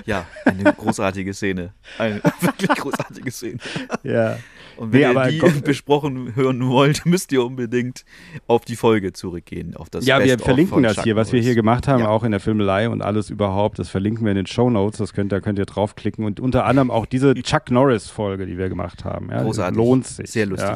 [0.06, 1.72] Ja, eine großartige Szene.
[1.98, 3.58] Eine wirklich großartige Szene.
[4.02, 4.38] Ja.
[4.76, 8.04] Und wenn Nee, ihr die Gott- besprochen hören wollt, müsst ihr unbedingt
[8.46, 9.76] auf die Folge zurückgehen.
[9.76, 12.08] Auf das Ja, wir Best-of verlinken das Chuck hier, was wir hier gemacht haben, Ja.
[12.08, 13.78] auch in der Filmelei und alles überhaupt.
[13.78, 14.98] Das verlinken wir in den Show Notes.
[14.98, 18.68] Das könnt, da könnt ihr draufklicken und unter anderem auch diese Chuck Norris-Folge, die wir
[18.70, 19.30] gemacht haben.
[19.30, 19.76] Ja, Großartig.
[19.76, 20.30] Lohnt sich.
[20.30, 20.70] Sehr lustig.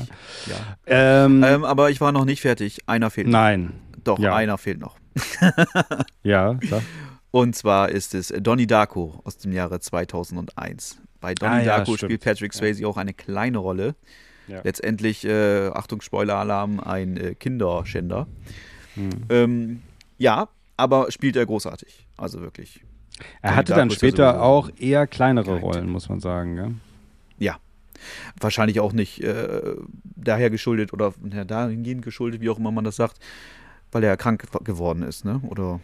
[0.46, 1.24] Ja.
[1.24, 2.80] Ähm, Ähm, aber ich war noch nicht fertig.
[2.86, 3.32] Einer fehlt noch.
[3.32, 3.72] nein.
[4.04, 4.96] Doch, einer fehlt noch.
[6.22, 6.82] Ja, sag.
[7.36, 11.02] Und zwar ist es Donnie Darko aus dem Jahre 2001.
[11.20, 12.10] Bei Donnie Ah, ja, Darko stimmt.
[12.10, 13.94] spielt Patrick Swayze auch eine kleine Rolle.
[14.48, 14.62] Ja.
[14.64, 18.26] Letztendlich, äh, Achtung, Spoiler-Alarm, ein äh, Kinderschänder.
[18.94, 19.10] Hm.
[19.28, 19.82] Ähm,
[20.16, 22.06] ja, aber spielt er großartig.
[22.16, 22.80] Also wirklich.
[23.42, 25.60] Er Donnie hatte Darko dann ja später auch eher kleinere.
[25.60, 26.56] Rollen, muss man sagen.
[26.56, 26.70] Ja?
[27.38, 27.56] Ja.
[28.40, 32.96] Wahrscheinlich auch nicht äh, daher geschuldet oder ja, dahingehend geschuldet, wie auch immer man das
[32.96, 33.18] sagt,
[33.92, 35.42] weil er krank geworden ist, ne?
[35.50, 35.80] Oder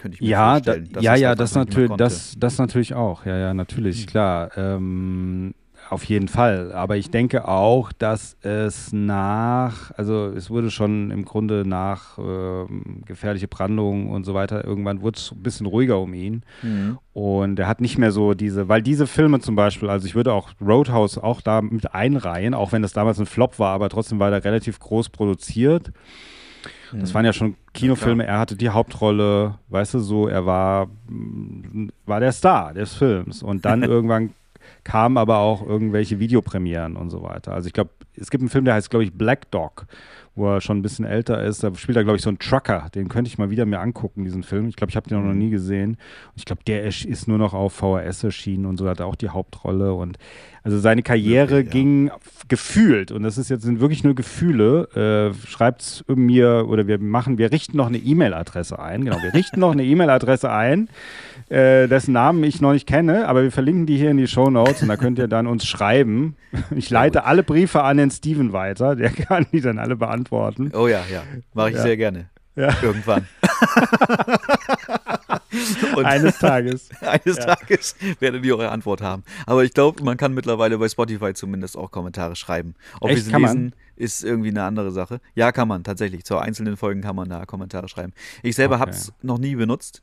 [0.00, 0.88] könnte ich mir Ja, da, vorstellen.
[0.92, 3.26] dass ja, ja, das, natürlich, das, das natürlich auch.
[3.26, 4.06] Ja, ja, natürlich, Hm.
[4.06, 4.50] klar.
[4.56, 5.54] Ähm,
[5.90, 6.72] auf jeden Fall.
[6.72, 12.64] Aber ich denke auch, dass es nach, also es wurde schon im Grunde nach äh,
[13.04, 16.42] gefährliche Brandung und so weiter, irgendwann wurde es ein bisschen ruhiger um ihn.
[16.62, 16.98] Mhm.
[17.12, 20.32] Und er hat nicht mehr so diese, weil diese Filme zum Beispiel, also ich würde
[20.32, 24.18] auch Roadhouse auch da mit einreihen, auch wenn das damals ein Flop war, aber trotzdem
[24.18, 25.92] war der relativ groß produziert.
[27.00, 30.88] Das waren ja schon Kinofilme, er hatte die Hauptrolle, weißt du, so, er war,
[32.06, 33.42] war der Star des Films.
[33.42, 34.30] Und dann irgendwann
[34.82, 37.52] kamen aber auch irgendwelche Videopremieren und so weiter.
[37.52, 39.86] Also ich glaube, es gibt einen Film, der heißt, glaube ich, Black Dog,
[40.34, 41.62] wo er schon ein bisschen älter ist.
[41.62, 42.88] Da spielt er, glaube ich, so einen Trucker.
[42.94, 44.68] Den könnte ich mal wieder mir angucken, diesen Film.
[44.68, 45.90] Ich glaube, ich habe den noch nie gesehen.
[45.90, 49.16] Und ich glaube, der ist nur noch auf VHS erschienen und so hat er auch
[49.16, 49.94] die Hauptrolle.
[49.94, 50.18] Und
[50.64, 51.72] also seine Karriere Wirklich, ja.
[51.72, 52.10] ging
[52.48, 57.36] gefühlt, und das ist jetzt sind wirklich nur Gefühle, äh, schreibt's mir oder wir machen,
[57.36, 59.04] wir richten noch eine E-Mail-Adresse ein.
[59.04, 60.88] Genau, wir richten noch eine E-Mail-Adresse ein,
[61.50, 64.48] äh, dessen Namen ich noch nicht kenne, aber wir verlinken die hier in die Show
[64.48, 66.34] Notes und da könnt ihr dann uns schreiben.
[66.74, 70.70] Ich leite alle Briefe an den Steven weiter, der kann die dann alle beantworten.
[70.74, 71.22] Oh ja, ja.
[71.52, 71.82] Mache ich Ja.
[71.82, 72.30] sehr gerne.
[72.56, 72.72] Ja.
[72.82, 73.26] Irgendwann.
[75.96, 76.88] Und Eines Tages.
[77.00, 79.22] eines Tages werdet ihr eure Antwort haben.
[79.46, 82.74] Aber ich glaube, man kann mittlerweile bei Spotify zumindest auch Kommentare schreiben.
[83.00, 83.18] Ob Echt?
[83.18, 83.56] wir sie Kann man?
[83.56, 85.20] lesen, ist irgendwie eine andere Sache.
[85.34, 86.24] Ja, kann man tatsächlich.
[86.24, 88.12] Zu einzelnen Folgen kann man da Kommentare schreiben.
[88.42, 88.80] Ich selber Okay.
[88.82, 90.02] habe es noch nie benutzt.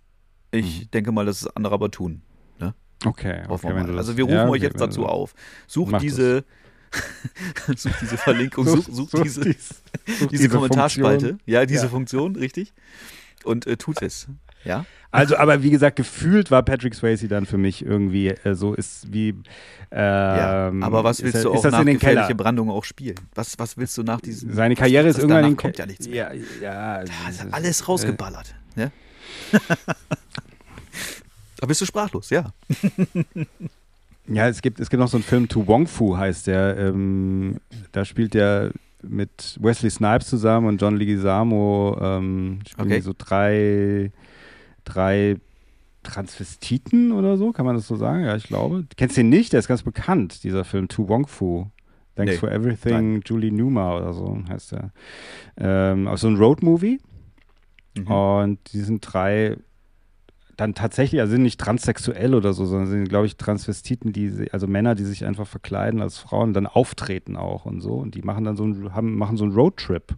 [0.52, 2.22] Ich denke mal, dass es andere aber tun.
[2.60, 2.74] Ne?
[3.06, 5.34] Okay, okay das- Also wir rufen ja, euch okay, jetzt wenn dazu auf.
[5.68, 6.44] Sucht diese,
[7.76, 9.70] sucht diese Verlinkung, sucht, sucht, diese, dies-
[10.20, 11.28] sucht diese Kommentarspalte.
[11.30, 11.40] Funktion.
[11.46, 11.90] Ja, diese Ja.
[11.90, 12.74] Funktion, richtig.
[13.44, 14.28] Und äh, tut es.
[14.64, 14.86] Ja?
[15.10, 19.12] Also, aber wie gesagt, gefühlt war Patrick Swayze dann für mich irgendwie äh, so ist
[19.12, 19.34] wie.
[19.92, 22.28] Ja, Ähm, aber was ist willst er- du ist auch das nach in den gefährliche
[22.28, 22.38] Keller?
[22.38, 23.16] Brandung auch spielen?
[23.36, 24.54] Was, was willst du nach diesem?
[24.54, 26.34] Seine was- Karriere was ist irgendwann in kommt ja nichts mehr.
[26.34, 26.96] Ja, ja.
[26.98, 28.56] Da ist ja dieses- alles rausgeballert.
[28.76, 28.92] Ne?
[31.58, 32.54] da bist du sprachlos, ja.
[34.34, 36.78] Ja, es gibt, es gibt noch so einen Film, To Wong Fu heißt der.
[36.78, 37.58] Ähm,
[37.92, 38.72] da spielt der
[39.04, 41.98] mit Wesley Snipes zusammen und John Leguizamo.
[42.00, 42.96] Ähm, spielen Okay.
[42.98, 44.12] die so drei,
[44.84, 45.38] drei
[46.04, 48.24] Transvestiten oder so, kann man das so sagen?
[48.26, 48.82] Ja, ich glaube.
[48.82, 49.54] Du kennst den nicht?
[49.54, 51.68] Der ist ganz bekannt, dieser Film, To Wong Fu.
[52.16, 52.38] Thanks Nee.
[52.40, 54.92] for Everything, Julie Newmar oder so heißt der.
[55.58, 57.00] Ähm, so ein Road-Movie.
[57.98, 58.08] Mhm.
[58.08, 59.58] Und die sind drei
[60.62, 64.68] dann tatsächlich, also sind nicht transsexuell oder so, sondern sind, glaube ich, Transvestiten, die, also
[64.68, 67.94] Männer, die sich einfach verkleiden als Frauen, dann auftreten auch und so.
[67.96, 70.16] Und die machen dann so einen, haben, machen so einen Roadtrip.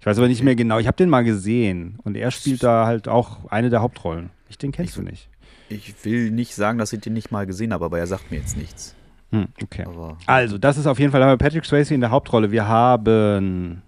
[0.00, 2.86] Ich weiß aber nicht mehr genau, ich habe den mal gesehen und er spielt da
[2.86, 4.30] halt auch eine der Hauptrollen.
[4.48, 5.28] Ich den kennst Ich- du nicht.
[5.68, 8.36] Ich will nicht sagen, dass ich den nicht mal gesehen habe, aber er sagt mir
[8.38, 8.94] jetzt nichts.
[9.32, 9.84] Hm, okay.
[9.84, 12.52] Aber Also, das ist auf jeden Fall, da haben wir Patrick Swayze in der Hauptrolle.
[12.52, 13.82] Wir haben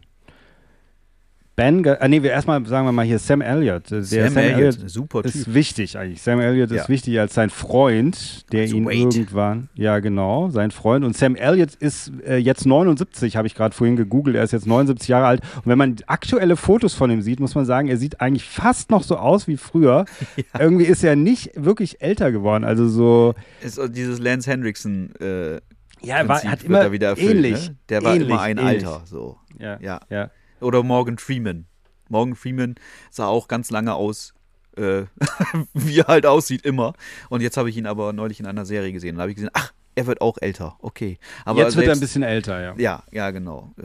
[1.59, 3.91] Ben, ah, nee, wir erstmal sagen wir mal hier Sam Elliott.
[3.91, 5.35] Der Sam, Elliott, super Typ.
[5.35, 6.23] ist wichtig eigentlich.
[6.23, 6.83] Sam Elliott Ja.
[6.83, 8.95] ist wichtig als sein Freund, der Also ihn Wade.
[8.97, 11.05] irgendwann, ja genau, sein Freund.
[11.05, 14.37] Und Sam Elliott ist äh, jetzt 79, habe ich gerade vorhin gegoogelt.
[14.37, 15.41] Er ist jetzt 79 Jahre alt.
[15.57, 18.93] Und wenn man aktuelle Fotos von ihm sieht, muss man sagen, er sieht eigentlich fast
[18.93, 20.05] noch so aus wie früher.
[20.61, 22.63] Irgendwie ist er nicht wirklich älter geworden.
[22.63, 25.55] Also so, ist dieses Lance Hendrickson äh,
[26.03, 27.71] ja, er war, hat immer wieder erfüllt, ähnlich.
[27.71, 27.77] Ne?
[27.89, 28.87] Der war ähnlich, immer ein ähnlich.
[28.87, 29.39] Alter, so.
[29.59, 29.99] Ja, Ja.
[30.09, 30.31] ja.
[30.61, 31.67] Oder Morgan Freeman.
[32.09, 32.75] Morgan Freeman
[33.11, 34.35] sah auch ganz lange aus,
[34.77, 35.03] äh,
[35.75, 36.95] wie er halt aussieht, immer.
[37.29, 39.11] Und jetzt habe ich ihn aber neulich in einer Serie gesehen.
[39.11, 40.77] Und da habe ich gesehen, ach, er wird auch älter.
[40.81, 41.19] Okay.
[41.45, 42.75] Aber Jetzt wird er ein selbst- bisschen älter, ja.
[42.79, 43.73] Ja, ja, genau.
[43.79, 43.85] Äh,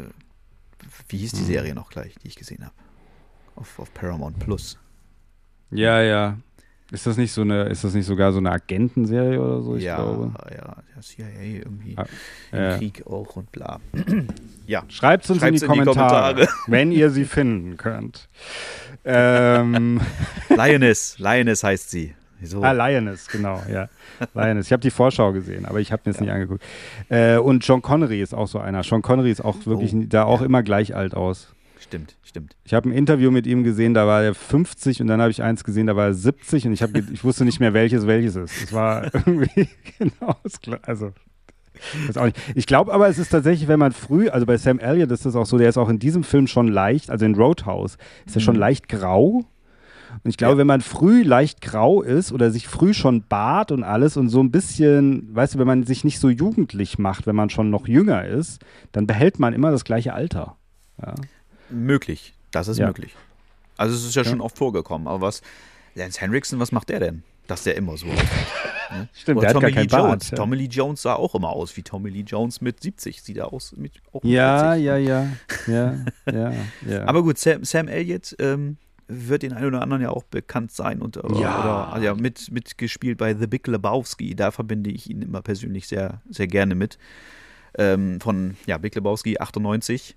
[1.10, 2.76] wie hieß die Serie noch gleich, die ich gesehen habe?
[3.56, 4.78] Auf, auf Paramount Plus.
[5.72, 6.38] Ja, ja.
[6.94, 9.76] Ist das nicht so eine, ist das nicht sogar so eine Agentenserie oder so?
[9.76, 10.32] Ich ja, glaube.
[10.52, 12.06] ja, der CIA irgendwie Ah,
[12.52, 12.78] im ja.
[12.78, 13.80] Krieg auch und bla.
[14.68, 14.84] ja.
[14.90, 16.48] Schreibt uns in die, in die Kommentare, Kommentare.
[16.68, 18.30] wenn ihr sie finden könnt.
[19.06, 20.02] ähm,
[20.50, 22.14] Lioness, Lioness heißt sie.
[22.44, 22.62] So.
[22.62, 23.88] ah, Lioness, genau, ja.
[24.36, 24.68] Lioness.
[24.68, 26.62] Ich habe die Vorschau gesehen, aber ich habe mir das nicht angeguckt.
[27.10, 28.84] Äh, und John Connery ist auch so einer.
[28.84, 30.46] Sean Connery ist auch wirklich Oh, da auch ja.
[30.46, 31.54] immer gleich alt aus.
[31.80, 32.56] Stimmt, stimmt.
[32.64, 35.44] Ich habe ein Interview mit ihm gesehen, da war er 50 und dann habe ich
[35.44, 38.36] eins gesehen, da war er 70 und ich, hab, ich wusste nicht mehr, welches welches
[38.36, 38.64] ist.
[38.64, 39.68] Es war irgendwie
[40.00, 40.88] genau das Gleiche.
[40.88, 41.12] Also,
[42.08, 42.38] weiß auch nicht.
[42.56, 45.36] Ich glaube aber, es ist tatsächlich, wenn man früh, also bei Sam Elliott ist das
[45.36, 48.42] auch so, der ist auch in diesem Film schon leicht, also in Roadhouse, ist er
[48.42, 49.44] schon leicht grau.
[50.24, 50.58] Und ich glaube, Ja.
[50.60, 54.42] wenn man früh leicht grau ist oder sich früh schon bart und alles und so
[54.42, 57.88] ein bisschen, weißt du, wenn man sich nicht so jugendlich macht, wenn man schon noch
[57.88, 60.56] jünger ist, dann behält man immer das gleiche Alter.
[61.02, 61.16] Ja.
[61.74, 62.34] Möglich.
[62.52, 62.88] Das ist Ja.
[62.88, 63.16] möglich.
[63.78, 64.30] Also es ist ja, Ja.
[64.30, 65.08] schon oft vorgekommen.
[65.08, 65.42] Aber was,
[65.96, 67.24] Lance Henriksen, was macht der denn?
[67.48, 68.30] Dass der immer so aussieht.
[68.92, 69.10] Ne?
[69.14, 70.30] Stimmt, Oder der hat Tommy gar Lee Bart, Jones.
[70.32, 70.38] ja.
[70.38, 73.22] Tommy Lee Jones sah auch immer aus wie Tommy Lee Jones mit 70.
[73.22, 74.86] Sieht er aus mit auch mit Ja, 40.
[74.86, 75.28] ja, ja,
[75.68, 75.96] ja,
[76.32, 76.54] ja,
[76.88, 77.06] ja.
[77.06, 78.78] Aber gut, Sam, Sam Elliott, ähm,
[79.10, 81.60] wird den einen oder anderen ja auch bekannt sein und äh, Ja.
[81.60, 84.36] oder also ja, mit, mitgespielt bei The Big Lebowski.
[84.36, 86.98] Da verbinde ich ihn immer persönlich sehr, sehr gerne mit.
[87.78, 90.16] Ähm, von ja, Big Lebowski 98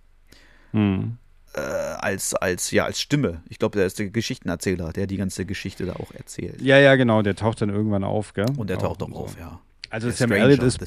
[0.73, 1.17] Hm.
[1.57, 3.43] Äh, als, als, ja, als Stimme.
[3.49, 6.61] Ich glaube, der ist der Geschichtenerzähler, der die ganze Geschichte da auch erzählt.
[6.61, 8.47] Ja, ja, genau, der taucht dann irgendwann auf, gell?
[8.57, 9.15] Und der taucht Auch so.
[9.17, 9.61] auf, ja.
[9.89, 10.79] Also Sam Elliott ist.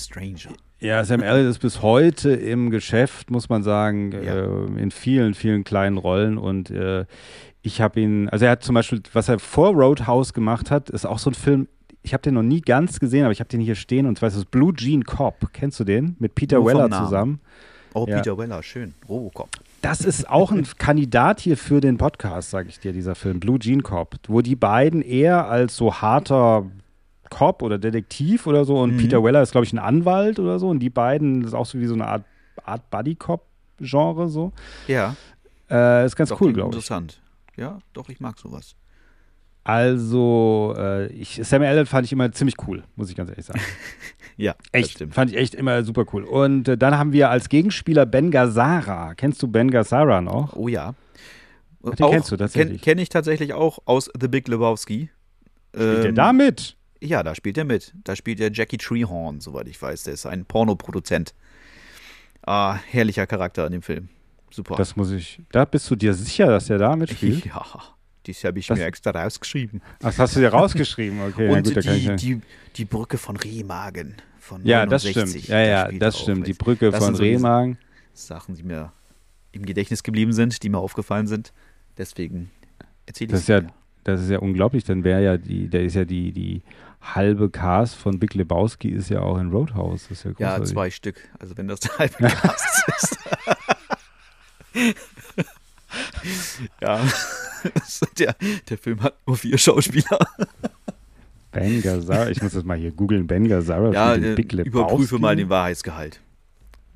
[0.80, 4.36] Ja, Sam Elliott ist bis heute im Geschäft, muss man sagen, Ja.
[4.36, 6.38] äh, in vielen, vielen kleinen Rollen.
[6.38, 7.06] Und äh,
[7.62, 11.06] ich habe ihn, also er hat zum Beispiel, was er vor Roadhouse gemacht hat, ist
[11.06, 11.68] auch so ein Film,
[12.04, 14.28] ich habe den noch nie ganz gesehen, aber ich habe den hier stehen und zwar
[14.30, 15.50] ist es Blue Jean Cop.
[15.54, 16.16] Kennst du den?
[16.20, 17.40] Mit Peter Nur Weller zusammen.
[17.94, 18.18] Oh, Ja.
[18.18, 18.94] Peter Weller, schön.
[19.08, 19.50] Robocop.
[19.82, 23.58] Das ist auch ein Kandidat hier für den Podcast, sage ich dir, dieser Film, Blue
[23.60, 26.66] Jean Cop, wo die beiden eher als so harter
[27.30, 28.98] Cop oder Detektiv oder so und Mhm.
[28.98, 31.66] Peter Weller ist, glaube ich, ein Anwalt oder so und die beiden das ist auch
[31.66, 32.24] so wie so eine Art,
[32.66, 34.52] Art Buddy-Cop-Genre so.
[34.88, 35.16] Ja,
[35.70, 36.76] Äh, ist ganz doch, cool, glaube ich.
[36.76, 37.22] interessant.
[37.56, 38.76] Ja, doch, ich mag sowas.
[39.64, 43.60] Also, äh, ich, Sam Elliott fand ich immer ziemlich cool, muss ich ganz ehrlich sagen.
[44.38, 46.24] Ja, Echt, fand ich echt immer super cool.
[46.24, 49.14] Und äh, dann haben wir als Gegenspieler Ben Gazzara.
[49.16, 50.56] Kennst du Ben Gazzara noch?
[50.56, 50.96] Oh ja.
[51.84, 52.82] Den kennst du tatsächlich.
[52.82, 55.10] Kenne kenn ich tatsächlich auch aus The Big Lebowski.
[55.76, 56.78] Spielt der Ähm, da mit?
[57.02, 57.94] Ja, da spielt er mit.
[58.06, 60.04] Da spielt er Jackie Treehorn, soweit ich weiß.
[60.04, 61.34] Der ist ein Pornoproduzent.
[62.46, 64.08] Ah, herrlicher Charakter in dem Film.
[64.52, 64.78] Super.
[64.78, 65.42] Das muss ich.
[65.52, 67.46] Da bist du dir sicher, dass der da mitspielt?
[67.46, 67.66] ja,
[68.28, 69.82] das habe ich Das- mir extra rausgeschrieben.
[70.00, 71.50] Ach, das hast du dir rausgeschrieben, okay.
[71.50, 72.16] Und gut, da kann ich die, ja.
[72.16, 72.42] die,
[72.76, 74.16] die Brücke von Remagen.
[74.40, 75.48] Von Ja, das 69, stimmt.
[75.50, 76.48] Ja, da ja, das stimmt.
[76.48, 77.78] Die Brücke Das von so Remagen.
[78.14, 78.92] Sachen, die mir
[79.52, 81.54] im Gedächtnis geblieben sind, die mir aufgefallen sind.
[81.98, 82.50] Deswegen
[83.06, 83.62] erzähle ich Das ist ja,
[84.04, 84.84] das ist ja unglaublich.
[84.84, 86.62] Dann wäre ja die, der ist ja die, die
[87.02, 90.08] halbe Cast von Big Lebowski ist ja auch in Roadhouse.
[90.10, 91.30] Das ist ja Ja, zwei Stück.
[91.40, 93.18] Also wenn das der halbe Cast ist.
[96.82, 97.00] Ja.
[98.20, 98.36] der,
[98.70, 100.20] der Film hat nur vier Schauspieler.
[101.52, 102.30] Ben Gazzara.
[102.30, 103.28] Ich muss das mal hier googeln.
[103.28, 104.70] Ben Gazzara Ja, äh, Big Lebowski.
[104.78, 106.22] überprüfe mal den Wahrheitsgehalt.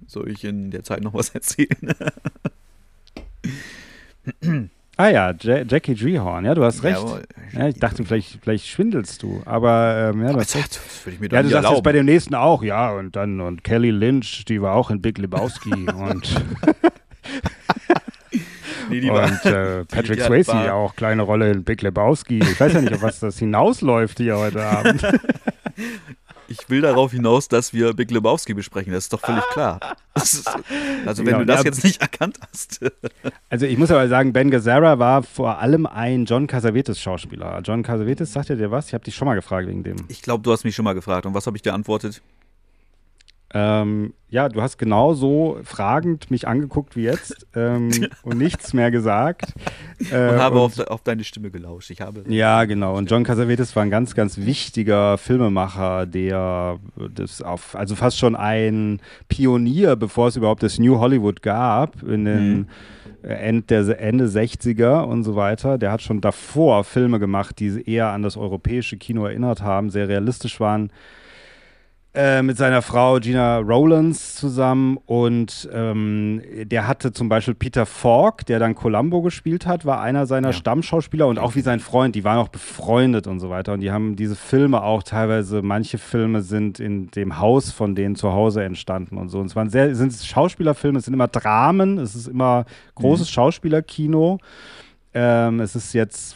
[0.07, 1.69] Soll ich in der Zeit noch was erzählen?
[4.95, 6.45] Ah ja, ja Jackie Treehorn.
[6.45, 6.99] Ja, du hast recht.
[6.99, 7.23] Jawohl.
[7.51, 9.41] Ja, ich dachte, vielleicht, vielleicht schwindelst du.
[9.43, 10.75] Aber ähm, ja, du Aber hast das, recht.
[10.75, 13.15] das würde ich mir doch Ja, du sagst jetzt bei dem nächsten auch, ja, und
[13.15, 16.39] dann, und Kelly Lynch, die war auch in Big Lebowski und,
[18.93, 22.39] nee, die war, und äh, Patrick die Swayze war- auch kleine Rolle in Big Lebowski.
[22.39, 25.03] Ich weiß ja nicht, auf was das hinausläuft hier heute Abend.
[26.47, 28.93] ich will darauf hinaus, dass wir Big Lebowski besprechen.
[28.93, 29.79] Das ist doch völlig klar.
[30.15, 30.47] Ist,
[31.05, 31.65] also wenn Genau, du das ja.
[31.65, 32.79] jetzt nicht erkannt hast.
[33.49, 37.61] Also ich muss aber sagen, Ben Gazzara war vor allem ein John Cassavetes Schauspieler.
[37.63, 38.87] John Cassavetes, sagt dir dir was?
[38.87, 39.97] Ich habe dich schon mal gefragt wegen dem.
[40.07, 41.27] Ich glaube, du hast mich schon mal gefragt.
[41.27, 42.21] Und was habe ich dir antwortet?
[43.55, 47.91] Ähm, ja, du hast genauso fragend mich angeguckt wie jetzt ähm,
[48.23, 49.53] und nichts mehr gesagt.
[50.11, 51.91] Äh, Und habe und- auf, de, auf deine Stimme gelauscht.
[51.91, 52.23] Ich habe.
[52.27, 52.97] Ja, genau.
[52.97, 56.79] Und John Cassavetes war ein ganz, ganz wichtiger Filmemacher, der
[57.13, 62.25] das auf, also fast schon ein Pionier, bevor es überhaupt das New Hollywood gab, in
[62.25, 62.67] den
[63.21, 65.77] äh, End der, Ende 60er und so weiter.
[65.77, 70.07] Der hat schon davor Filme gemacht, die eher an das europäische Kino erinnert haben, sehr
[70.09, 70.91] realistisch waren.
[72.15, 78.45] Äh, mit seiner Frau Gina Rowlands zusammen und ähm, der hatte zum Beispiel Peter Falk,
[78.45, 80.53] der dann Columbo gespielt hat, war einer seiner Ja.
[80.53, 83.89] Stammschauspieler und auch wie sein Freund, die waren auch befreundet und so weiter und die
[83.89, 88.63] haben diese Filme auch teilweise, manche Filme sind in dem Haus von denen zu Hause
[88.63, 92.27] entstanden und so und es waren sehr, sind Schauspielerfilme, es sind immer Dramen, es ist
[92.27, 94.37] immer großes Schauspielerkino,
[95.15, 96.35] ähm, es ist jetzt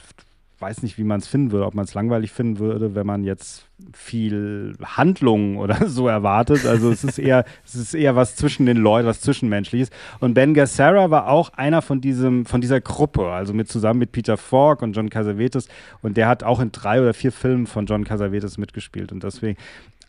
[0.60, 3.24] weiß nicht, wie man es finden würde, ob man es langweilig finden würde, wenn man
[3.24, 6.66] jetzt viel Handlung oder so erwartet.
[6.66, 9.90] Also es ist eher, es ist eher was zwischen den Leuten, was zwischenmenschliches.
[10.20, 14.12] Und Ben Gazzara war auch einer von diesem, von dieser Gruppe, also mit zusammen mit
[14.12, 15.68] Peter Falk und John Cassavetes.
[16.02, 19.12] Und der hat auch in drei oder vier Filmen von John Cassavetes mitgespielt.
[19.12, 19.58] Und deswegen,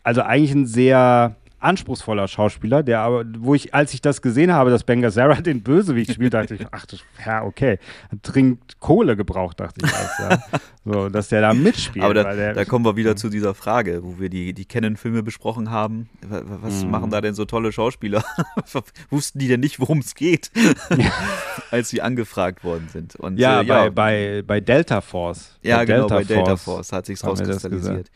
[0.03, 4.69] also eigentlich ein sehr anspruchsvoller Schauspieler, der aber, wo ich, als ich das gesehen habe,
[4.69, 7.79] dass Ben Gazzara den Bösewicht spielt, dachte ich, ach, das, ja, okay,
[8.21, 10.59] dringend Kohle gebraucht, dachte ich erst, ja.
[10.85, 12.03] So, dass der da mitspielt.
[12.03, 15.21] Aber da, der, da kommen wir wieder zu dieser Frage, wo wir die, die Canon-Filme
[15.21, 16.09] besprochen haben.
[16.27, 16.89] Wa- wa- Was Mhm.
[16.91, 18.23] machen da denn so tolle Schauspieler?
[19.11, 20.49] Wussten die denn nicht, worum es geht,
[21.71, 23.15] als sie angefragt worden sind?
[23.17, 25.59] Und, ja, äh, bei, bei, bei Delta Force.
[25.61, 28.09] ja, bei genau, bei Delta Force hat das rauskristallisiert.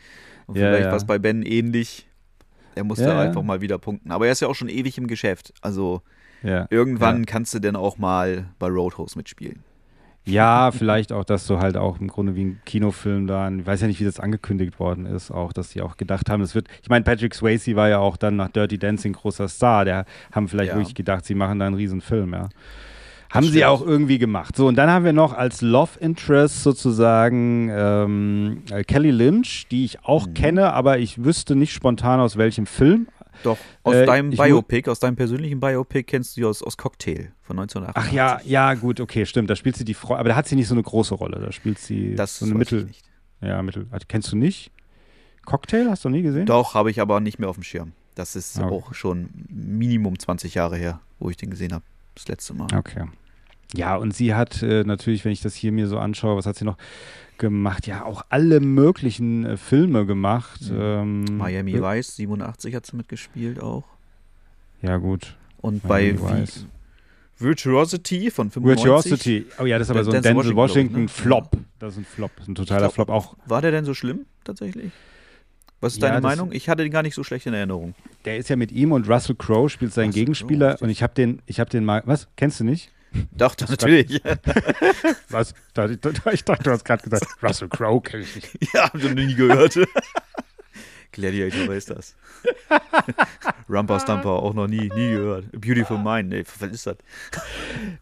[0.46, 0.90] Und Ja, vielleicht ja.
[0.90, 2.06] war es bei Ben ähnlich.
[2.76, 3.20] Er musste Ja, ja.
[3.20, 4.10] einfach mal wieder punkten.
[4.10, 5.52] Aber er ist ja auch schon ewig im Geschäft.
[5.62, 6.02] Also
[6.70, 9.62] irgendwann kannst du denn auch mal bei Roadhouse mitspielen.
[10.26, 13.82] Ja, vielleicht auch, dass du halt auch im Grunde wie ein Kinofilm da, ich weiß
[13.82, 16.68] ja nicht, wie das angekündigt worden ist, auch, dass die auch gedacht haben, es wird,
[16.82, 20.48] ich meine, Patrick Swayze war ja auch dann nach Dirty Dancing großer Star, der haben
[20.48, 20.76] vielleicht Ja.
[20.78, 22.48] wirklich gedacht, sie machen da einen riesen Film, ja.
[23.34, 24.56] Haben sie auch irgendwie gemacht.
[24.56, 29.84] So, und dann haben wir noch als Love Interest sozusagen ähm, äh, Kelly Lynch, die
[29.84, 30.34] ich auch Mhm.
[30.34, 33.08] kenne, aber ich wüsste nicht spontan aus welchem Film.
[33.42, 37.32] Doch, aus Äh, deinem Biopic, aus deinem persönlichen Biopic kennst du die aus, aus Cocktail
[37.42, 37.94] von 1988.
[37.96, 39.50] Ach ja, ja, gut, okay, stimmt.
[39.50, 41.40] Da spielt sie die Frau, aber da hat sie nicht so eine große Rolle.
[41.40, 42.78] Da spielt sie Das so eine weiß Mittel.
[42.82, 43.04] ich nicht.
[43.42, 43.86] Ja, Mittel.
[43.90, 44.70] Also, kennst du nicht?
[45.44, 46.46] Cocktail hast du nie gesehen?
[46.46, 47.92] Doch, habe ich aber nicht mehr auf dem Schirm.
[48.14, 48.74] Das ist Ah, okay.
[48.74, 51.84] auch schon Minimum 20 Jahre her, wo ich den gesehen habe.
[52.14, 52.68] Das letzte Mal.
[52.74, 53.04] Okay.
[53.76, 56.56] Ja, und sie hat äh, natürlich, wenn ich das hier mir so anschaue, was hat
[56.56, 56.76] sie noch
[57.38, 57.86] gemacht?
[57.86, 60.60] Ja, auch alle möglichen äh, Filme gemacht.
[60.72, 63.84] Ähm, Miami Vice, 87 hat sie mitgespielt auch.
[64.82, 65.36] Ja, gut.
[65.60, 66.60] Und Miami bei Vice.
[66.60, 66.66] Vi-
[67.44, 68.84] Virtuosity von 95.
[68.86, 69.46] Virtuosity.
[69.58, 71.08] Oh ja, das ist aber so ein Denzel Washington, Washington, ne?
[71.08, 71.50] Flop.
[71.80, 72.30] Das ist ein Flop.
[72.36, 73.08] Das ist ein totaler glaub- Flop.
[73.08, 74.92] Auch War der denn so schlimm tatsächlich?
[75.80, 76.52] Was ist Ja, deine Meinung?
[76.52, 77.94] Ich hatte den gar nicht so schlecht in Erinnerung.
[78.24, 81.02] der ist ja mit ihm und Russell Crowe spielt seinen Russell Gegenspieler Crowe, und ich
[81.02, 82.28] habe den, ich habe den mal, was?
[82.36, 82.90] Kennst du nicht?
[83.32, 84.20] Doch, das natürlich.
[85.28, 85.54] Was?
[86.32, 88.48] Ich dachte, du hast gerade gesagt, Russell Crowe kenne ich nicht.
[88.74, 89.78] ja, hab ich noch nie gehört.
[91.14, 92.16] Gladiator, wer ist das?
[93.68, 95.50] Rumper Stumper, auch noch nie, nie gehört.
[95.52, 96.96] Beautiful Mind, nee, was ist das?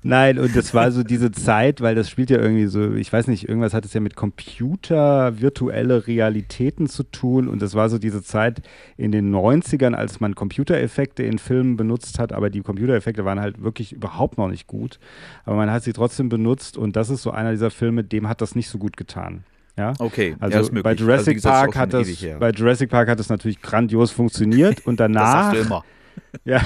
[0.03, 3.29] Nein, und das war so diese Zeit, weil das spielt ja irgendwie so, ich weiß
[3.29, 7.49] nicht, irgendwas hat es ja mit Computer, virtuelle Realitäten zu tun.
[7.49, 8.63] Und das war so diese Zeit
[8.97, 13.63] in den 90ern, als man Computereffekte in Filmen benutzt hat, aber die Computereffekte waren halt
[13.63, 14.99] wirklich überhaupt noch nicht gut.
[15.45, 18.41] Aber man hat sie trotzdem benutzt und das ist so einer dieser Filme, dem hat
[18.41, 19.45] das nicht so gut getan.
[19.77, 19.93] Ja?
[19.99, 22.91] Okay, Also ja, das bei Also, Jurassic ist Park auch hat das, ewig bei Jurassic
[22.91, 25.85] Park hat das natürlich grandios funktioniert und Das danach, sagst du immer.
[26.45, 26.61] ja,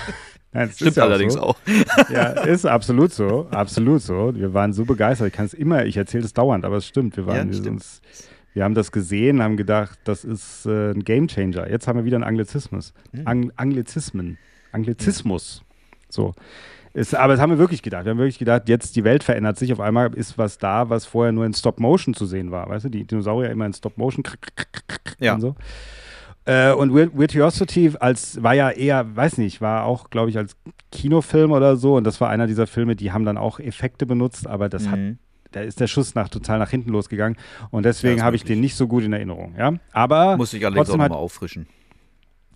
[0.53, 1.41] Nein, Stimmt ist ja auch allerdings so.
[1.41, 1.57] auch.
[2.11, 4.35] Ja, ist absolut so, absolut so.
[4.35, 5.29] Wir waren so begeistert.
[5.29, 7.17] Ich kann es immer, ich erzähle es dauernd, aber es stimmt.
[7.19, 7.77] Wir waren, Ja, stimmt.
[7.77, 8.01] uns,
[8.55, 11.69] wir haben das gesehen, haben gedacht, das ist äh, ein Gamechanger.
[11.71, 13.23] Jetzt haben wir wieder einen Anglizismus, Hm.
[13.27, 14.39] Ang Anglizismen,
[14.73, 15.63] Anglizismus.
[16.09, 16.35] So.
[16.97, 18.07] Ist, aber das haben wir wirklich gedacht.
[18.07, 19.71] Wir haben wirklich gedacht, jetzt die Welt verändert sich.
[19.71, 22.69] Auf einmal ist was da, was vorher nur in Stop Motion zu sehen war.
[22.71, 24.25] Weißt du, die Dinosaurier immer in Stop Motion
[25.21, 25.35] Ja.
[25.35, 25.57] und so.
[26.47, 30.57] Äh, und Virtuosity als war ja eher, weiß nicht, war auch, glaube ich, als
[30.91, 31.97] Kinofilm oder so.
[31.97, 34.99] Und das war einer dieser Filme, die haben dann auch Effekte benutzt, aber das hat,
[34.99, 35.19] Mhm.
[35.53, 37.37] da ist der Schuss nach total nach hinten losgegangen.
[37.71, 39.55] Und deswegen Ja, habe ich den nicht so gut in Erinnerung.
[39.59, 41.67] Ja, aber Muss ich allerdings auch hat, nochmal auffrischen.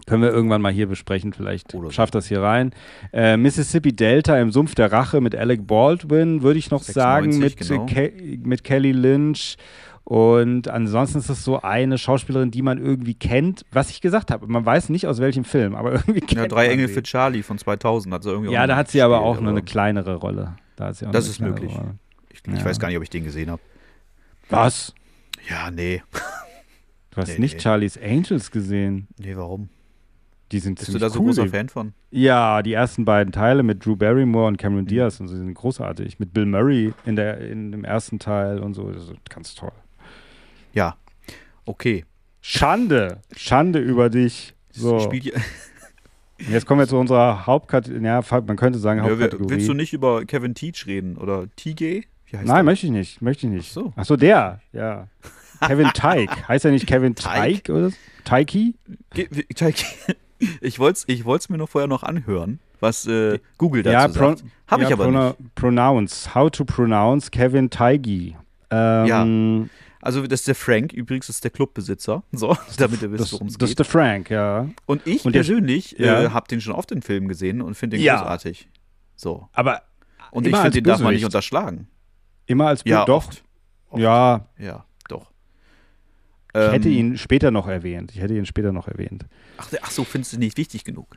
[0.06, 1.32] Können wir irgendwann mal hier besprechen.
[1.32, 2.72] Vielleicht Oder schafft das hier rein.
[3.12, 7.84] Äh, Mississippi Delta im Sumpf der Rache mit Alec Baldwin, würde ich noch 96, sagen,
[7.84, 8.46] mit, genau.
[8.48, 9.56] Mit Kelly Lynch.
[10.04, 13.64] Und ansonsten ist es so eine Schauspielerin, die man irgendwie kennt.
[13.70, 16.68] Was ich gesagt habe, man weiß nicht aus welchem Film, aber irgendwie kennt Ja, Drei
[16.68, 19.50] Engel für Charlie von 2000 hat sie irgendwie Ja, da hat sie aber auch nur
[19.50, 20.56] eine kleinere Rolle.
[20.76, 21.72] Da sie auch Das ist möglich.
[21.72, 21.94] Rolle.
[22.30, 22.64] Ich, ich Ja.
[22.64, 23.60] weiß gar nicht, ob ich den gesehen habe.
[24.48, 24.94] Was?
[25.48, 26.02] Ja, nee.
[27.12, 27.60] Du hast Nee, nicht nee.
[27.60, 29.06] Charlie's Angels gesehen.
[29.18, 29.68] Nee, warum?
[30.52, 31.26] Die sind Bist du da so cool.
[31.26, 31.92] großer Fan von?
[32.10, 34.56] Ja, die ersten beiden Teile mit Drew Barrymore und Mhm.
[34.58, 36.18] Cameron Diaz und so, sind großartig.
[36.18, 39.70] Mit Bill Murray in, der, in dem ersten Teil und so, das ist ganz toll.
[40.72, 40.96] Ja.
[41.66, 42.04] Okay.
[42.40, 44.54] Schande, Schande über dich.
[44.72, 45.10] So,
[46.48, 49.50] jetzt kommen wir zu unserer Hauptkategorie, ja, man könnte sagen ja, Hauptkategorie.
[49.50, 51.16] willst du nicht über Kevin Teach reden?
[51.16, 52.04] Oder TG?
[52.32, 52.62] Nein, der?
[52.62, 53.68] möchte ich nicht, möchte ich nicht.
[53.70, 53.92] Ach so.
[53.96, 55.08] Ach so, der, ja.
[55.60, 57.64] Kevin Teig, heißt er nicht Kevin Teig?
[57.64, 57.96] Teig oder so?
[58.24, 58.74] Teiki?
[60.61, 64.09] Ich wollte es ich wollt's mir noch vorher noch anhören, was äh, Google dazu Ja,
[64.09, 64.44] sagt.
[64.66, 65.55] Habe ja, ich aber pronoun- nicht.
[65.55, 68.37] Pronounce, how to pronounce Kevin Teigi.
[68.70, 69.68] Ähm,
[70.03, 72.22] Also das ist der Frank, übrigens ist der Clubbesitzer.
[72.33, 73.68] So, damit ihr wisst, das, worum es das geht.
[73.70, 74.66] ist der Frank, ja.
[74.87, 76.22] Und ich Und persönlich Ja.
[76.22, 78.16] äh, habe den schon oft in Filmen gesehen und finde den Ja.
[78.18, 78.68] großartig.
[79.16, 79.48] So.
[79.53, 79.83] Aber
[80.31, 81.88] Und ich finde, den darf man nicht unterschlagen.
[82.46, 83.16] immer als Ja, doch.
[83.16, 83.42] oft.
[83.90, 84.00] Oft.
[84.00, 84.85] Ja, Ja,
[86.54, 88.12] ich hätte Ähm, ihn später noch erwähnt.
[88.14, 89.24] Ich hätte ihn später noch erwähnt.
[89.58, 91.16] Ach, der- ach so, findest du nicht wichtig genug?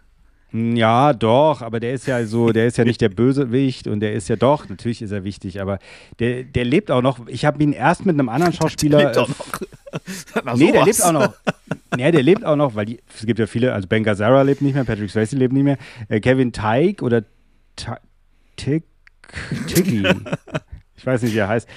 [0.51, 3.99] Hm, Ja, doch, aber der ist ja so, der ist ja nicht der Bösewicht und
[4.01, 5.79] der ist ja doch, natürlich ist er wichtig, aber
[6.19, 7.27] der, der lebt auch noch.
[7.27, 8.99] Ich habe ihn erst mit einem anderen Schauspieler.
[9.05, 9.61] lebt auch äh, noch.
[10.45, 11.33] Na, nee, der lebt auch noch.
[11.97, 14.61] Nee, der lebt auch noch, weil die, es gibt ja viele, also Ben Gazzara lebt
[14.61, 15.77] nicht mehr, Patrick Swayze lebt nicht mehr,
[16.09, 17.23] äh, Kevin Teig oder
[18.55, 18.83] Tick,
[19.67, 20.03] Tiggy,
[20.97, 21.67] ich weiß nicht, wie er heißt,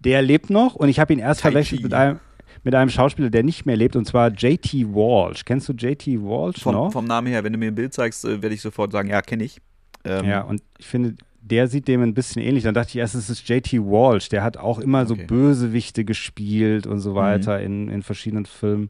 [0.00, 2.20] der lebt noch und ich habe ihn erst verwechselt mit einem,
[2.66, 5.44] mit einem Schauspieler, der nicht mehr lebt, und zwar JT Walsh.
[5.44, 6.92] Kennst du JT Walsh Vom, noch?
[6.92, 9.22] vom Namen her, wenn du mir ein Bild zeigst, äh, werde ich sofort sagen, ja,
[9.22, 9.60] kenne ich.
[10.04, 12.64] Ähm, Ja, und ich finde, der sieht dem ein bisschen ähnlich.
[12.64, 14.30] Dann dachte ich erst, es ist JT Walsh.
[14.30, 15.22] Der hat auch immer so Okay.
[15.22, 15.26] Mhm.
[15.28, 18.88] Bösewichte gespielt und so weiter in, in verschiedenen Filmen.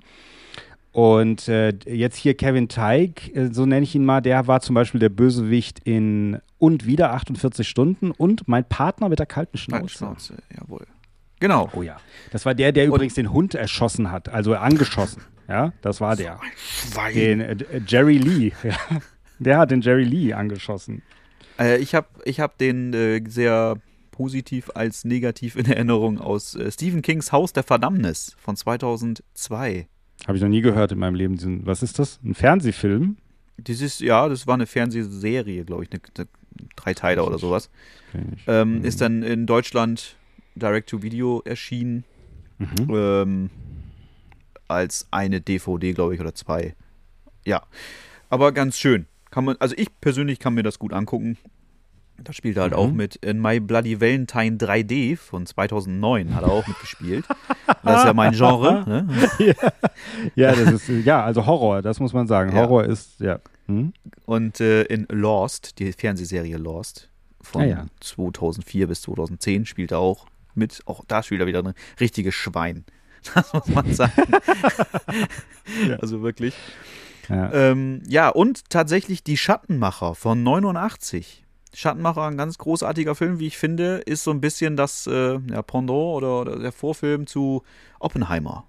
[0.92, 4.74] Und äh, jetzt hier Kevin Teig, äh, so nenne ich ihn mal, der war zum
[4.74, 9.88] Beispiel der Bösewicht in Und wieder 48 Stunden und mein Partner mit der kalten Schnauze.
[9.98, 10.86] Schnauze, jawohl.
[11.40, 11.70] Genau.
[11.74, 11.98] Oh ja.
[12.30, 15.22] Das war der, der übrigens den Hund erschossen hat, also angeschossen.
[15.48, 16.40] Ja, das war der.
[16.56, 17.14] Schwein.
[17.14, 18.52] Den äh, Jerry Lee.
[18.62, 18.76] Ja.
[19.38, 21.02] Der hat den Jerry Lee angeschossen.
[21.58, 23.76] Äh, ich habe ich hab den äh, sehr
[24.10, 29.86] positiv als negativ in Erinnerung aus äh, Stephen Kings Haus der Verdammnis von 2002.
[30.26, 31.36] Habe ich noch nie gehört in meinem Leben.
[31.36, 32.18] Diesen, was ist das?
[32.24, 33.18] Ein Fernsehfilm?
[33.58, 36.26] Das ist, ja, das war eine Fernsehserie, glaube ich, eine, eine
[36.76, 37.70] drei Teile oder sowas.
[38.46, 40.16] Ähm, ist dann in Deutschland
[40.56, 42.04] Direct-to-Video erschienen.
[42.58, 42.90] Mhm.
[42.90, 43.50] Ähm,
[44.68, 46.74] als eine DVD, glaube ich, oder zwei.
[47.44, 47.62] Ja.
[48.28, 49.06] Aber ganz schön.
[49.30, 51.36] Kann man, also ich persönlich kann mir das gut angucken.
[52.18, 56.50] Da spielt er halt auch mit in My Bloody Valentine 3D von 2009 hat er
[56.50, 57.26] auch mitgespielt.
[57.82, 58.84] Das ist ja mein Genre.
[58.86, 59.54] Ne?
[60.34, 62.56] Ja, das ist, ja, also Horror, das muss man sagen.
[62.56, 62.62] Ja.
[62.62, 63.38] Horror ist, ja.
[63.66, 63.92] Hm?
[64.24, 67.10] Und äh, in Lost, die Fernsehserie Lost
[67.42, 67.86] von Ah, ja.
[68.00, 70.26] 2004 bis 2010 spielt er auch
[70.56, 70.80] mit.
[70.86, 72.84] Auch da spielt er wieder ein richtiges Schwein.
[73.34, 74.22] Das muss man sagen.
[76.00, 76.54] Also wirklich.
[77.28, 77.52] Ja.
[77.52, 81.44] Ähm, ja, und tatsächlich die Schattenmacher von 89.
[81.74, 85.62] Schattenmacher, ein ganz großartiger Film, wie ich finde, ist so ein bisschen das äh, ja,
[85.62, 87.62] Pendant oder, oder der Vorfilm zu
[87.98, 88.64] Oppenheimer.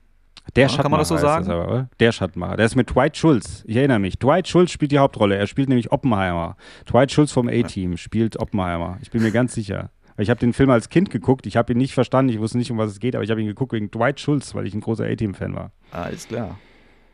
[0.55, 1.51] Der Ja, Schattenmacher kann man das so sagen?
[1.51, 1.89] aber?
[1.99, 2.57] Der Schattenmacher.
[2.57, 3.63] Der ist mit Dwight Schultz.
[3.67, 4.17] Ich erinnere mich.
[4.17, 5.35] Dwight Schultz spielt die Hauptrolle.
[5.35, 6.57] Er spielt nämlich Oppenheimer.
[6.89, 8.97] Dwight Schultz vom A-Team spielt Oppenheimer.
[9.01, 9.91] Ich bin mir ganz sicher.
[10.17, 11.45] Weil Ich habe den Film als Kind geguckt.
[11.45, 12.33] Ich habe ihn nicht verstanden.
[12.33, 14.53] Ich wusste nicht, um was es geht, aber ich habe ihn geguckt wegen Dwight Schultz,
[14.55, 15.71] weil ich ein großer A-Team-Fan war.
[15.91, 16.59] Alles klar.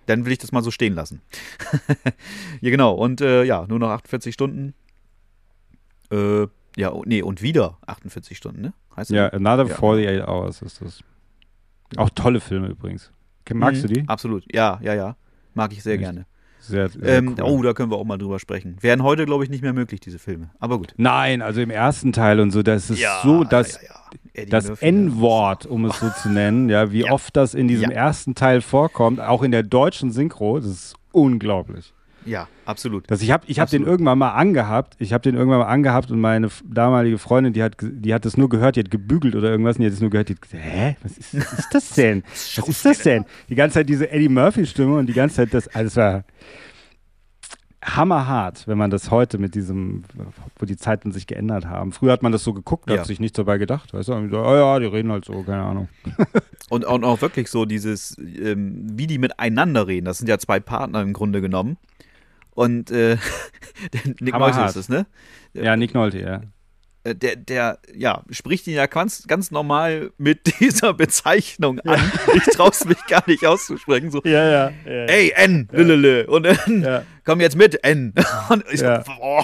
[0.08, 1.22] Dann will ich das mal so stehen lassen.
[2.62, 2.94] ja, genau.
[2.94, 4.74] Und äh, ja, nur noch 48 Stunden.
[6.12, 8.74] Äh, ja, oh, nee, und wieder 48 Stunden, ne?
[8.96, 9.34] Heißt Ja, der?
[9.36, 9.76] Another Ja.
[9.76, 11.00] 48 Hours ist das.
[11.98, 13.12] Auch tolle Filme übrigens.
[13.54, 14.08] Magst Mhm, du die?
[14.10, 14.44] Absolut.
[14.54, 15.16] Ja, ja, ja.
[15.54, 16.02] Mag ich sehr Echt?
[16.02, 16.26] gerne.
[16.66, 17.44] Sehr, sehr Ähm, cool.
[17.44, 18.78] Oh, da können wir auch mal drüber sprechen.
[18.80, 20.50] Wären heute, glaube ich, nicht mehr möglich, diese Filme.
[20.60, 20.94] Aber gut.
[20.98, 23.90] Nein, also im ersten Teil und so, das ist so, dass ja, ja,
[24.36, 24.46] ja.
[24.50, 24.70] Das?
[24.82, 27.12] N-Wort, um es so zu nennen, ja, wie Ja.
[27.12, 27.98] oft das in diesem Ja.
[27.98, 31.94] ersten Teil vorkommt, auch in der deutschen Synchro, das ist unglaublich.
[32.26, 33.10] Ja, absolut.
[33.10, 36.12] Das, ich habe ich hab den irgendwann mal angehabt, ich habe den irgendwann mal angehabt
[36.12, 39.50] und meine damalige Freundin, die hat, die hat das nur gehört, die hat gebügelt oder
[39.50, 41.74] irgendwas und die hat es nur gehört, die hat gesagt, hä, was ist, was ist
[41.74, 42.24] das denn?
[42.34, 43.26] Was ist das denn?
[43.50, 46.24] Die ganze Zeit diese Eddie Murphy-Stimme und die ganze Zeit das, also es war
[47.86, 50.04] hammerhart, wenn man das heute mit diesem,
[50.58, 51.92] wo die Zeiten sich geändert haben.
[51.92, 53.00] Früher hat man das so geguckt, Ja.
[53.00, 55.64] hat sich nichts dabei gedacht, weißt du, so, oh ja, die reden halt so, keine
[55.64, 55.90] Ahnung.
[56.70, 60.06] Und, und auch wirklich so dieses, ähm, wie die miteinander reden.
[60.06, 61.78] Das sind ja zwei Partner im Grunde genommen.
[62.56, 63.18] Und äh,
[64.20, 64.34] Nick.
[64.38, 65.06] Nolte ist es, ne?
[65.54, 66.42] Ja, Nick Nolte, ja.
[67.04, 72.00] Äh, Der, der, ja, spricht ihn ja ganz, ganz normal mit dieser Bezeichnung an.
[72.36, 74.10] Ich traue mich gar nicht auszusprechen.
[74.12, 74.72] So, Ja, ja.
[74.86, 76.28] ey, N, lülele.
[76.28, 77.04] Und dann, Ja.
[77.26, 78.14] komm jetzt mit, N.
[78.50, 79.04] Und ich Ja.
[79.20, 79.44] oh,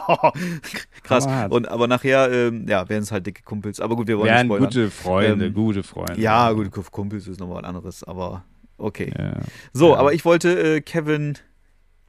[1.03, 1.27] krass.
[1.49, 3.79] Und, aber nachher, ähm, ja, wären es halt dicke Kumpels.
[3.79, 4.69] Aber gut, wir wollen Wären nicht spoilern.
[4.69, 6.19] gute Freunde, Ähm, gute Freunde.
[6.21, 8.43] Ja, gut, Kumpels ist nochmal was anderes, aber
[8.77, 9.11] okay.
[9.17, 9.33] Ja.
[9.73, 9.97] So, Ja.
[9.99, 11.37] aber ich wollte äh, Kevin,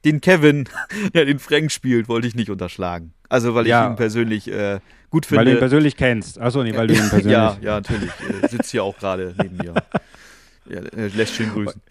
[0.05, 0.65] den Kevin,
[1.13, 3.13] der den Frank spielt, wollte ich nicht unterschlagen.
[3.29, 3.87] Also, weil ich Ja.
[3.89, 4.79] ihn persönlich äh,
[5.09, 5.51] gut Weil du finde.
[5.53, 6.39] ihn persönlich kennst.
[6.39, 7.31] Achso, nee, weil du ihn persönlich.
[7.31, 8.09] ja, ja, natürlich.
[8.43, 9.73] Äh, sitzt hier auch gerade neben mir.
[10.69, 10.81] Ja,
[11.15, 11.81] lässt schön grüßen.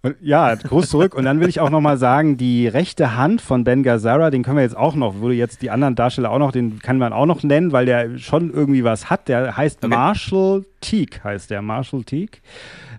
[0.00, 1.14] Und, ja, Gruß zurück.
[1.14, 4.56] Und dann will ich auch nochmal sagen, die rechte Hand von Ben Gazzara, den können
[4.56, 7.26] wir jetzt auch noch, du jetzt die anderen Darsteller auch noch, den kann man auch
[7.26, 9.26] noch nennen, weil der schon irgendwie was hat.
[9.28, 9.82] Der heißt.
[9.88, 11.62] Marshall Teague, heißt der.
[11.62, 12.38] Marshall Teague.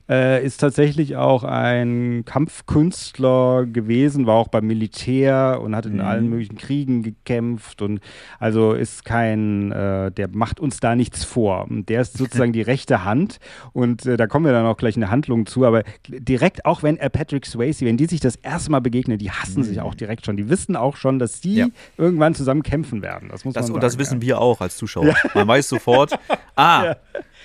[0.09, 6.01] Äh, ist tatsächlich auch ein Kampfkünstler gewesen, war auch beim Militär und hat in Mhm.
[6.01, 7.99] allen möglichen Kriegen gekämpft und
[8.39, 11.67] also ist kein, äh, der macht uns da nichts vor.
[11.69, 13.39] Und Der ist sozusagen die rechte Hand
[13.73, 16.81] und äh, da kommen wir dann auch gleich in der Handlung zu, aber direkt auch
[16.83, 19.93] wenn er Patrick Swayze, wenn die sich das erste Mal begegnen, die hassen sich auch
[19.95, 20.37] direkt schon.
[20.37, 21.57] Die wissen auch schon, dass die Mhm.
[21.59, 21.67] Ja.
[21.97, 23.29] irgendwann zusammen kämpfen werden.
[23.31, 23.75] Das muss Das, man sagen.
[23.75, 25.13] und das wissen wir auch als Zuschauer.
[25.33, 26.17] Man weiß sofort,
[26.55, 26.95] ah,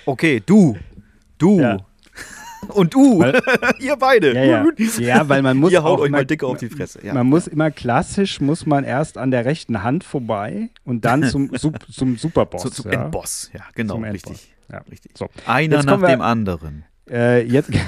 [0.05, 0.77] okay, du,
[1.37, 1.77] du Ja.
[2.69, 3.23] Und du,
[3.79, 4.33] ihr beide.
[4.33, 4.65] Ja, ja.
[4.99, 6.99] ja, weil man muss Ihr haut auch euch immer- mal dicke auf die Fresse.
[7.05, 7.13] Ja.
[7.13, 11.49] Man muss immer klassisch, muss man erst an der rechten Hand vorbei und dann zum,
[11.55, 12.61] Sup- zum Superboss.
[12.63, 13.03] Zu, zum ja.
[13.03, 14.51] Endboss, ja, genau, richtig.
[14.71, 14.79] Ja.
[14.91, 15.11] richtig.
[15.17, 15.29] So.
[15.45, 16.85] Einer Jetzt nach wir- dem anderen.
[17.09, 17.69] Äh, jetzt.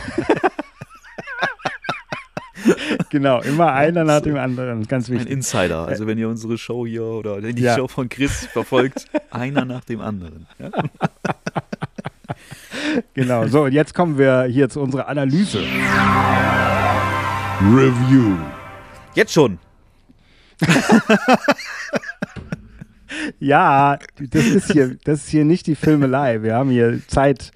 [3.09, 4.87] genau, immer einer nach dem anderen.
[4.87, 5.31] Ganz Ein wichtig.
[5.31, 5.87] Insider.
[5.87, 7.75] Also wenn ihr unsere Show hier oder die Ja.
[7.75, 10.47] Show von Chris verfolgt, einer nach dem anderen.
[10.59, 10.69] Ja?
[13.17, 13.47] Genau.
[13.47, 15.57] So, und jetzt kommen wir hier zu unserer Analyse.
[17.59, 18.37] Review.
[19.15, 19.57] Jetzt schon.
[23.39, 26.43] Ja, das ist hier, das ist hier nicht die Filmelei.
[26.43, 27.51] Wir haben hier Zeit,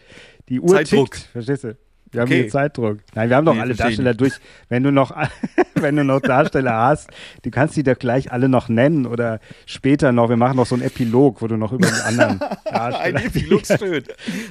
[0.49, 1.11] die Uhr Zeitdruck.
[1.11, 1.29] tickt.
[1.31, 1.77] Verstehst du?
[2.11, 2.41] Wir haben Okay.
[2.41, 2.97] hier Zeitdruck.
[3.15, 4.33] Nein, wir haben doch Nee, alle Darsteller durch.
[4.69, 5.15] Wenn du noch,
[5.75, 7.09] wenn du noch Darsteller hast,
[7.43, 10.75] du kannst die doch gleich alle noch nennen oder später noch, wir machen noch so
[10.75, 12.99] einen Epilog, wo du noch über die anderen Darsteller...
[12.99, 14.03] Ein Epilog schön.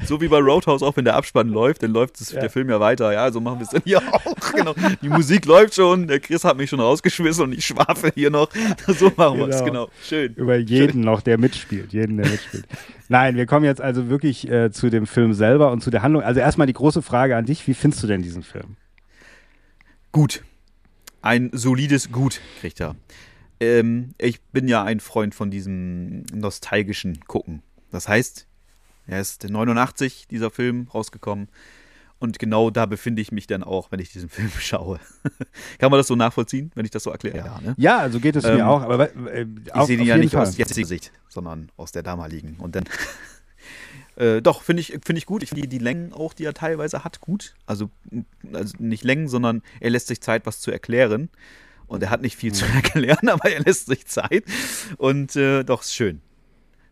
[0.06, 2.40] So wie bei Roadhouse auch, wenn der Abspann läuft, dann läuft es, Ja.
[2.40, 3.12] der Film ja weiter.
[3.12, 4.20] Ja, so machen wir es dann hier auch.
[4.54, 4.74] Genau.
[5.02, 8.48] Die Musik läuft schon, der Chris hat mich schon rausgeschmissen und ich schwafel hier noch.
[8.88, 9.64] So machen wir es, Genau.
[9.86, 9.88] genau.
[10.02, 10.32] Schön.
[10.34, 12.64] über jeden noch, der mitspielt, jeden, der mitspielt.
[13.08, 16.22] Nein, wir kommen jetzt also wirklich äh, zu dem Film selber und zu der Handlung.
[16.22, 18.76] Also erstmal die große Frage an dich, wie findest du denn diesen Film?
[20.12, 20.42] Gut.
[21.22, 22.96] Ein solides Gut kriegt er.
[23.60, 27.62] Ähm, ich bin ja ein Freund von diesem nostalgischen Gucken.
[27.90, 28.46] Das heißt,
[29.06, 31.48] er ist 89, dieser Film, rausgekommen.
[32.20, 34.98] Und genau da befinde ich mich dann auch, wenn ich diesen Film schaue.
[35.78, 37.36] Kann man das so nachvollziehen, wenn ich das so erkläre?
[37.38, 37.74] Ja, ne?
[37.76, 40.42] Ja, also geht es Ähm, mir auch, aber äh, Ich sehe auf ja nicht Fall.
[40.42, 42.56] aus jetziger Sicht, sondern aus der damaligen.
[42.58, 42.84] Und dann.
[44.20, 45.42] Äh, doch, finde ich, find ich gut.
[45.42, 47.54] Ich finde die, die Längen auch, die er teilweise hat, gut.
[47.66, 47.90] Also,
[48.52, 51.30] also nicht Längen, sondern er lässt sich Zeit, was zu erklären.
[51.86, 52.74] Und er hat nicht viel zu Mhm.
[52.76, 54.44] erklären, aber er lässt sich Zeit.
[54.98, 56.20] Und äh, doch, ist schön.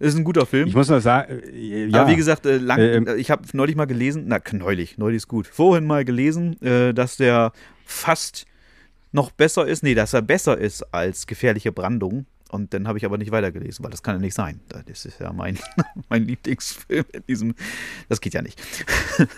[0.00, 0.68] Ist ein guter Film.
[0.68, 3.30] Ich muss nur sagen, äh, ja, Aber wie gesagt, äh, lang, Äh, ähm, äh, ich
[3.30, 7.52] habe neulich mal gelesen, na, neulich, neulich ist gut, vorhin mal gelesen, äh, dass der
[7.84, 8.46] fast
[9.12, 12.26] noch besser ist, nee, dass er besser ist als gefährliche Brandung.
[12.50, 14.60] Und dann habe ich aber nicht weitergelesen, weil das kann ja nicht sein.
[14.86, 15.58] Das ist ja mein,
[16.08, 17.54] mein Lieblingsfilm in diesem.
[18.08, 18.60] Das geht ja nicht.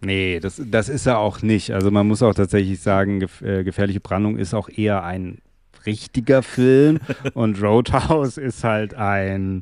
[0.00, 1.72] Nee, das, das ist er auch nicht.
[1.72, 5.42] Also man muss auch tatsächlich sagen, gef äh, Gefährliche Brandung ist auch eher ein
[5.84, 7.00] richtiger Film
[7.34, 9.60] und Roadhouse ist halt ein,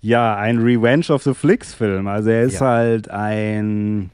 [0.00, 2.08] ja, ein Revenge of the Flicks Film.
[2.08, 2.66] Also er ist Ja.
[2.66, 4.10] halt ein,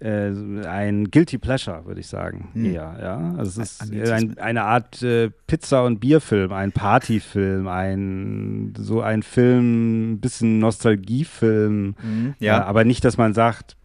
[0.00, 0.30] äh,
[0.66, 2.50] ein Guilty Pleasure, würde ich sagen.
[2.52, 2.64] Hm.
[2.64, 3.34] Eher, ja.
[3.36, 9.00] Also es ist Ein- ein, eine Art äh, Pizza- und Bierfilm, ein Partyfilm, ein, so
[9.00, 11.94] ein Film, ein bisschen Nostalgiefilm.
[12.38, 12.58] Ja.
[12.58, 13.76] Ja, aber nicht, dass man sagt,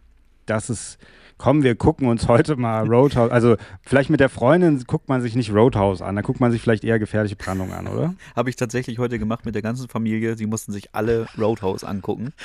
[0.46, 0.98] das ist,
[1.38, 3.30] komm, wir gucken uns heute mal Roadhouse.
[3.30, 6.60] Also vielleicht mit der Freundin guckt man sich nicht Roadhouse an, da guckt man sich
[6.60, 8.14] vielleicht eher gefährliche Brandung an, oder?
[8.36, 10.36] habe ich tatsächlich heute gemacht mit der ganzen Familie.
[10.36, 12.32] Sie mussten sich alle Roadhouse angucken.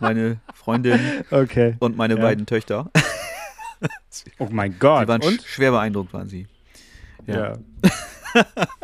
[0.00, 1.76] Meine Freundin Okay.
[1.78, 2.20] und meine Ja.
[2.22, 2.90] beiden Töchter.
[4.38, 5.02] Oh mein Gott.
[5.02, 5.42] Die waren Und?
[5.42, 6.46] schwer beeindruckt, waren sie.
[7.26, 7.58] Ja.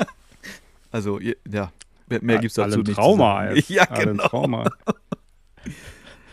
[0.92, 1.70] Also, ihr- ja,
[2.08, 2.94] mehr, gibt es dazu nicht.
[2.96, 3.50] Trauma.
[3.52, 3.70] Jetzt.
[3.70, 4.26] Ja, genau.
[4.26, 4.64] Trauma.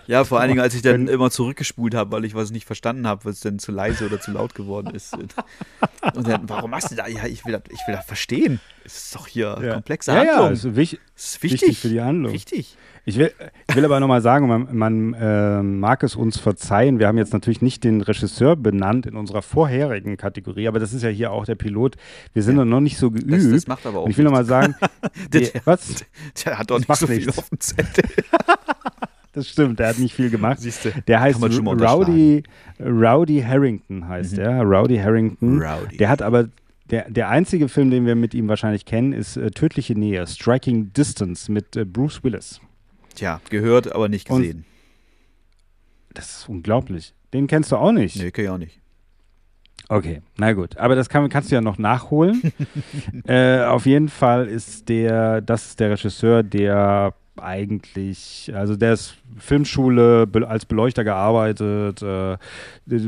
[0.08, 3.06] Ja, vor allen Dingen, als ich dann immer zurückgespult habe, weil ich was nicht verstanden
[3.08, 5.14] habe, was denn zu leise oder zu laut geworden ist.
[5.16, 5.36] Und
[6.16, 7.08] dann, warum machst du da?
[7.08, 8.60] Ja, ich will das, ich will das verstehen.
[8.86, 9.74] Es ist doch hier Ja.
[9.74, 10.54] komplexe ja, ja, Handlung.
[10.54, 11.80] ist wich das ist wichtig, wichtig.
[11.80, 12.32] für die Handlung.
[12.34, 12.78] Wichtig.
[13.10, 13.32] Ich will,
[13.70, 17.00] ich will aber nochmal sagen, man, man äh, mag es uns verzeihen.
[17.00, 21.04] Wir haben jetzt natürlich nicht den Regisseur benannt in unserer vorherigen Kategorie, aber das ist
[21.04, 21.96] ja hier auch der Pilot.
[22.34, 22.66] Wir sind Ja.
[22.66, 23.32] noch nicht so geübt.
[23.32, 24.76] Das, das macht aber auch Und ich will nochmal sagen,
[25.32, 26.04] Der- die, was?
[26.46, 27.38] Der hat doch nicht so viel nichts.
[27.38, 28.04] auf dem Zettel.
[29.34, 30.60] Das stimmt, der hat nicht viel gemacht.
[30.60, 32.42] Siehste, Der heißt Rowdy,
[32.80, 34.36] Rowdy Harrington heißt Mhm.
[34.38, 35.62] der, Rowdy Harrington.
[35.62, 35.98] Rowdy.
[35.98, 36.50] Der hat aber,
[36.90, 40.92] der, der einzige Film, den wir mit ihm wahrscheinlich kennen, ist äh, Tödliche Nähe, Striking
[40.92, 42.60] Distance mit äh, Bruce Willis.
[43.18, 44.66] Tja, gehört, aber nicht Und- gesehen.
[46.14, 47.14] Das ist unglaublich.
[47.34, 48.16] Den kennst du auch nicht.
[48.16, 48.80] Nee, kenn ich auch nicht.
[49.90, 50.78] Okay, na gut.
[50.78, 52.54] Aber das kann, kannst du ja noch nachholen.
[53.28, 59.16] äh, auf jeden Fall ist der, das ist der Regisseur, der eigentlich, also der ist
[59.38, 62.38] Filmschule als Beleuchter gearbeitet, äh,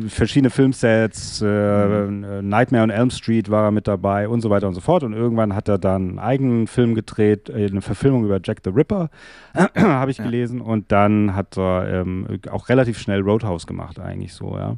[0.08, 2.08] verschiedene Filmsets, äh,
[2.42, 5.04] Nightmare on Elm Street war er mit dabei und so weiter und so fort.
[5.04, 8.70] Und irgendwann hat er dann einen eigenen Film gedreht, äh, eine Verfilmung über Jack the
[8.72, 9.10] Ripper,
[9.76, 10.24] habe ich Ja.
[10.26, 10.62] gelesen.
[10.62, 14.78] Und dann hat er ähm, auch relativ schnell Roadhouse gemacht, eigentlich so, ja.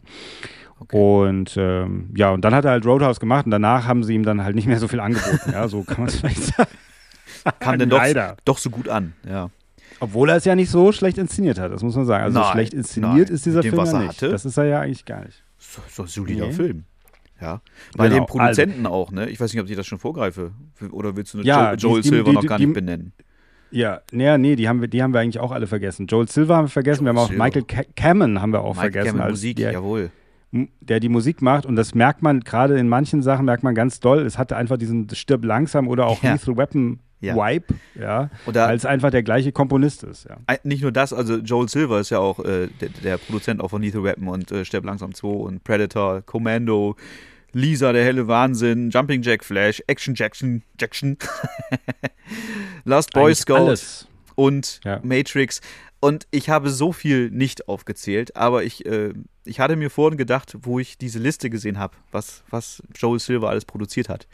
[0.80, 0.98] Okay.
[0.98, 4.24] Und ähm, ja, und dann hat er halt Roadhouse gemacht und danach haben sie ihm
[4.24, 5.52] dann halt nicht mehr so viel angeboten.
[5.52, 6.72] Ja, so kann man es vielleicht sagen.
[7.60, 8.02] Kam denn doch,
[8.46, 9.14] doch so gut an.
[9.28, 9.50] Ja.
[10.00, 12.24] Obwohl er es ja nicht so schlecht inszeniert hat, das muss man sagen.
[12.24, 13.36] Also Nein, schlecht inszeniert nein.
[13.36, 14.08] ist dieser dem, Film ja nicht.
[14.10, 14.30] hatte?
[14.30, 15.44] Das ist er ja eigentlich gar nicht.
[15.60, 16.54] So, so ein solider Nee.
[16.54, 16.84] Film.
[17.40, 17.62] Ja.
[17.98, 19.30] Bei Genau, den Produzenten auch, ne?
[19.30, 20.52] Ich weiß nicht, ob ich das schon vorgreife.
[20.92, 23.14] Oder willst du Ja, Joel die- Silver die- noch gar die- nicht benennen?
[23.72, 26.06] Ja, nee, nee, die haben wir, die haben wir eigentlich auch alle vergessen.
[26.08, 27.44] Joel Silver haben wir vergessen, wir Joel haben auch Silver.
[27.44, 30.12] Michael Ca Cameron haben wir auch Mike vergessen, Cameron Musik, der, jawohl.
[30.82, 34.00] der die Musik macht und das merkt man gerade in manchen Sachen merkt man ganz
[34.02, 34.20] doll.
[34.24, 36.34] Es hatte einfach diesen Stirb langsam oder auch Ja.
[36.34, 37.36] Lethal Weapon Ja.
[37.36, 40.28] Vibe, ja, Oder- weil es einfach der gleiche Komponist ist.
[40.28, 40.38] Ja.
[40.64, 43.82] Nicht nur das, also Joel Silver ist ja auch äh, der, der Produzent auch von
[43.84, 46.96] Lethal Weapon und äh, Sterb langsam 2 und Predator, Commando,
[47.54, 51.18] Lisa, der helle Wahnsinn, Jumping Jack Flash, Action Jackson, Jackson,
[52.86, 54.08] Last Boy Scout alles.
[54.36, 55.00] und Ja.
[55.04, 55.62] Matrix.
[56.00, 59.14] Und ich habe so viel nicht aufgezählt, aber ich, äh,
[59.46, 63.50] ich hatte mir vorhin gedacht, wo ich diese Liste gesehen habe, was, was Joel Silver
[63.50, 64.28] alles produziert hat.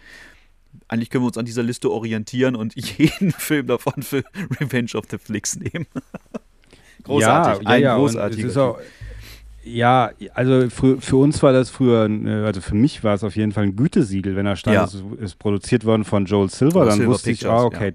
[0.88, 4.24] Eigentlich können wir uns an dieser Liste orientieren und jeden Film davon für
[4.60, 5.88] Revenge of the Flicks nehmen.
[7.04, 8.76] Großartig, Ja, ein ja, ja, großartiger
[9.64, 13.36] Ja, also für, für uns war das früher, äh, also für mich war es auf
[13.36, 14.84] jeden Fall ein Gütesiegel, wenn da stand, Ja.
[14.86, 17.94] es ist produziert worden von Joel Silver, Joel dann Silver wusste ich, Pictures, ah, okay,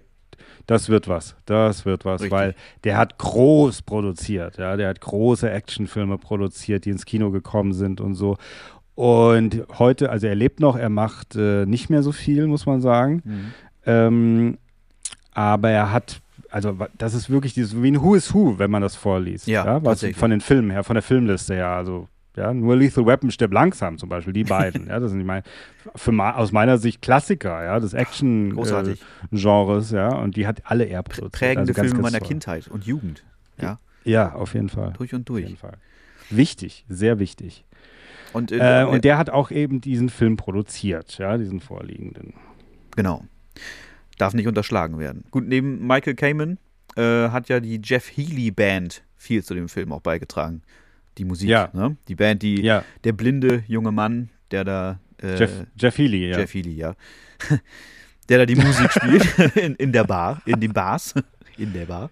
[0.66, 2.32] das wird was, das wird was, Richtig.
[2.32, 2.54] weil
[2.84, 8.00] der hat groß produziert, ja, der hat große Actionfilme produziert, die ins Kino gekommen sind
[8.00, 8.36] und so.
[8.94, 12.80] Und heute, also er lebt noch, er macht äh, nicht mehr so viel, muss man
[12.80, 13.22] sagen.
[13.24, 13.52] Mhm.
[13.86, 14.58] Ähm,
[15.32, 16.20] aber er hat,
[16.50, 19.46] also das ist wirklich dieses, wie ein Who is Who, wenn man das vorliest.
[19.46, 20.18] Ja, was tatsächlich.
[20.18, 21.68] von den Filmen her, von der Filmliste her.
[21.68, 24.86] Also, ja, nur Lethal Weapon stirbt langsam zum Beispiel, die beiden.
[24.88, 25.42] ja, das sind die mein,
[25.96, 27.94] für, ma- aus meiner Sicht Klassiker, ja, des.
[27.94, 31.32] Action-Genres, ja, und die hat alle er produziert.
[31.32, 32.28] Prägende also Filme meiner toll.
[32.28, 33.22] Kindheit und Jugend.
[33.60, 34.92] Ja, Ja, auf jeden Fall.
[34.96, 35.44] durch und Auf durch.
[35.44, 35.74] jeden Fall.
[36.30, 37.64] Wichtig, sehr wichtig.
[38.32, 42.34] Und, Äh, und der hat auch eben diesen Film produziert, ja, diesen vorliegenden.
[42.96, 43.24] Genau.
[44.18, 45.24] Darf nicht unterschlagen werden.
[45.30, 46.58] Gut, neben Michael Kamen
[46.96, 50.62] äh, hat ja die Jeff Healy Band viel zu dem Film auch beigetragen.
[51.18, 51.68] Die Musik, Ja.
[51.72, 51.96] ne?
[52.08, 56.38] Die Band, die Ja, der blinde junge Mann, der da äh, Jeff, Jeff Healy, ja.
[56.38, 56.94] Jeff Healy, ja.
[58.28, 61.14] der da die Musik spielt in, in der Bar, in den Bars,
[61.58, 62.10] in der Bar.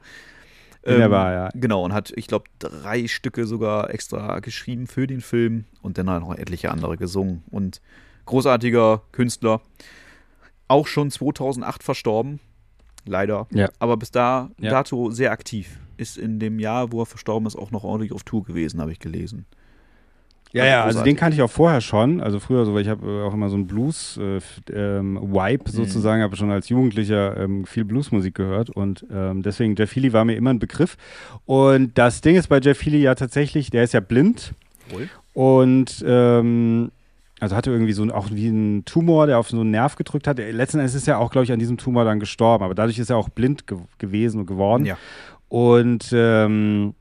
[0.82, 1.48] In der Bar, ja.
[1.54, 6.08] Genau, und hat, ich glaube, drei Stücke sogar extra geschrieben für den Film und dann
[6.08, 7.42] halt noch etliche andere gesungen.
[7.50, 7.80] Und
[8.24, 9.60] großartiger Künstler,
[10.68, 12.40] auch schon 2008 verstorben,
[13.04, 13.46] leider.
[13.52, 13.68] Ja.
[13.78, 14.70] Aber bis da, Ja.
[14.70, 15.78] dato sehr aktiv.
[15.96, 18.92] Ist in dem Jahr, wo er verstorben ist, auch noch ordentlich auf Tour gewesen, habe
[18.92, 19.44] ich gelesen.
[20.52, 22.20] Ja, ja, also den kannte ich auch vorher schon.
[22.20, 26.22] Also früher so, weil ich habe äh, auch immer so einen Blues-Wipe ähm, Vibe sozusagen,
[26.22, 30.34] habe schon als Jugendlicher ähm, viel Bluesmusik gehört und ähm, deswegen Jeff Healy war mir
[30.34, 30.96] immer ein Begriff.
[31.46, 34.52] Und das Ding ist bei Jeff Healy ja tatsächlich, der ist ja blind
[34.90, 35.08] Wohl.
[35.34, 36.90] und ähm,
[37.38, 40.26] also hatte irgendwie so ein, auch wie einen Tumor, der auf so einen Nerv gedrückt
[40.26, 40.38] hat.
[40.40, 42.98] Er- Letzten Endes ist er auch, glaube ich, an diesem Tumor dann gestorben, aber dadurch
[42.98, 44.84] ist er auch blind ge gewesen und geworden.
[44.84, 44.98] Ja.
[45.48, 46.94] Und ähm,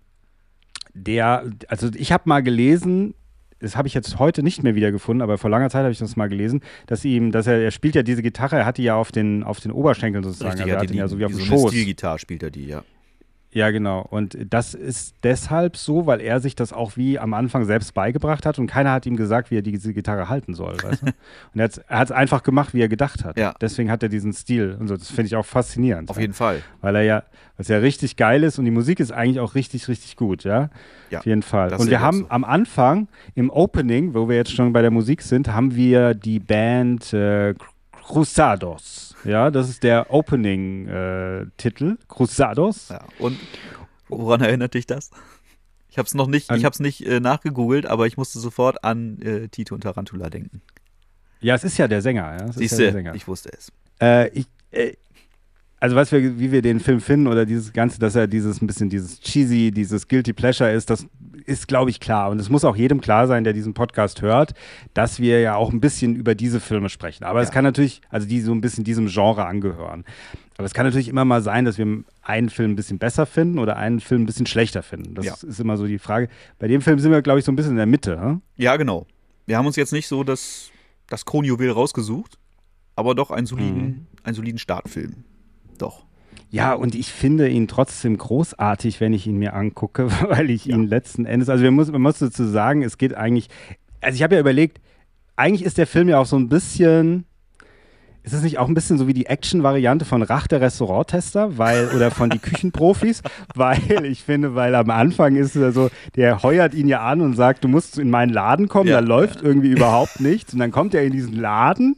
[0.93, 3.15] der, also ich habe mal gelesen,
[3.59, 6.15] das habe ich jetzt heute nicht mehr wiedergefunden, aber vor langer Zeit habe ich das
[6.15, 8.95] mal gelesen, dass ihm, dass er, er spielt ja diese Gitarre, er hat die ja
[8.95, 11.31] auf den, auf den Oberschenkeln sozusagen, Richtig, also er hat ihn ja so wie auf
[11.31, 11.71] dem so Schoß.
[11.71, 12.83] Stilgitarre spielt er die, ja.
[13.51, 14.05] Ja, genau.
[14.07, 18.45] Und das ist deshalb so, weil er sich das auch wie am Anfang selbst beigebracht
[18.45, 20.77] hat und keiner hat ihm gesagt, wie er diese Gitarre halten soll.
[20.83, 21.07] Weißt du?
[21.53, 23.39] Und er hat es einfach gemacht, wie er gedacht hat.
[23.39, 23.55] Ja.
[23.59, 24.77] Deswegen hat er diesen Stil.
[24.79, 24.95] Und so.
[24.95, 26.09] Das finde ich auch faszinierend.
[26.11, 26.61] Auf jeden Fall.
[26.81, 27.23] Weil er ja,
[27.57, 30.69] was ja richtig geil ist und die Musik ist eigentlich auch richtig, richtig gut, ja.
[31.09, 31.73] Ja, Auf jeden Fall.
[31.73, 32.29] Und wir haben so.
[32.29, 36.39] am Anfang im Opening, wo wir jetzt schon bei der Musik sind, haben wir die
[36.39, 37.55] Band äh,
[38.09, 39.15] Cruzados.
[39.23, 41.97] Ja, das ist der Opening-Titel.
[42.07, 42.89] Cruzados.
[42.89, 43.05] Ja.
[43.19, 43.37] Und
[44.07, 45.11] woran erinnert dich das?
[45.91, 48.39] Ich habe es noch nicht, An- ich habe es nicht äh, nachgegoogelt, aber ich musste
[48.39, 50.61] sofort an äh, Tito und Tarantula denken.
[51.39, 52.23] Ja, es ist ja der Sänger.
[52.39, 52.45] Ja?
[52.47, 53.15] Ja du, Sänger.
[53.15, 53.71] ich wusste es.
[54.01, 54.93] Äh, ich, äh,
[55.79, 58.67] also was wir, wie wir den Film finden oder dieses Ganze, dass er dieses ein
[58.67, 61.05] bisschen dieses cheesy, dieses guilty pleasure ist, das
[61.45, 62.29] ist, glaube ich, klar.
[62.29, 64.53] Und es muss auch jedem klar sein, der diesen Podcast hört,
[64.93, 67.23] dass wir ja auch ein bisschen über diese Filme sprechen.
[67.23, 67.53] Aber es Ja.
[67.55, 70.05] kann natürlich, also die so ein bisschen diesem Genre angehören.
[70.57, 73.59] Aber es kann natürlich immer mal sein, dass wir einen Film ein bisschen besser finden
[73.59, 75.15] oder einen Film ein bisschen schlechter finden.
[75.15, 75.33] Das Ja.
[75.41, 76.27] ist immer so die Frage.
[76.59, 78.19] Bei dem Film sind wir, glaube ich, so ein bisschen in der Mitte.
[78.21, 78.41] Hm?
[78.57, 79.07] Ja, genau.
[79.45, 80.69] Wir haben uns jetzt nicht so das,
[81.07, 82.37] das Kronjuwel rausgesucht,
[82.95, 84.05] aber doch einen soliden, Mhm.
[84.23, 85.23] einen soliden Startfilm.
[85.77, 86.03] Doch.
[86.51, 90.87] Ja, und ich finde ihn trotzdem großartig, wenn ich ihn mir angucke, weil ich ihn
[90.87, 93.49] letzten Endes, also wir muss, man muss dazu sagen, es geht eigentlich,
[94.01, 94.81] also ich habe ja überlegt,
[95.35, 97.25] eigentlich ist der Film ja auch so ein bisschen,
[98.23, 101.89] ist es nicht auch ein bisschen so wie die Action-Variante von Rach der Restauranttester, weil,
[101.95, 103.21] oder von die Küchenprofis,
[103.55, 107.35] weil ich finde, weil am Anfang ist er so, der heuert ihn ja an und
[107.35, 110.51] sagt, du musst in meinen Laden kommen, Ja, da läuft irgendwie überhaupt nichts.
[110.53, 111.95] Und dann kommt er in diesen Laden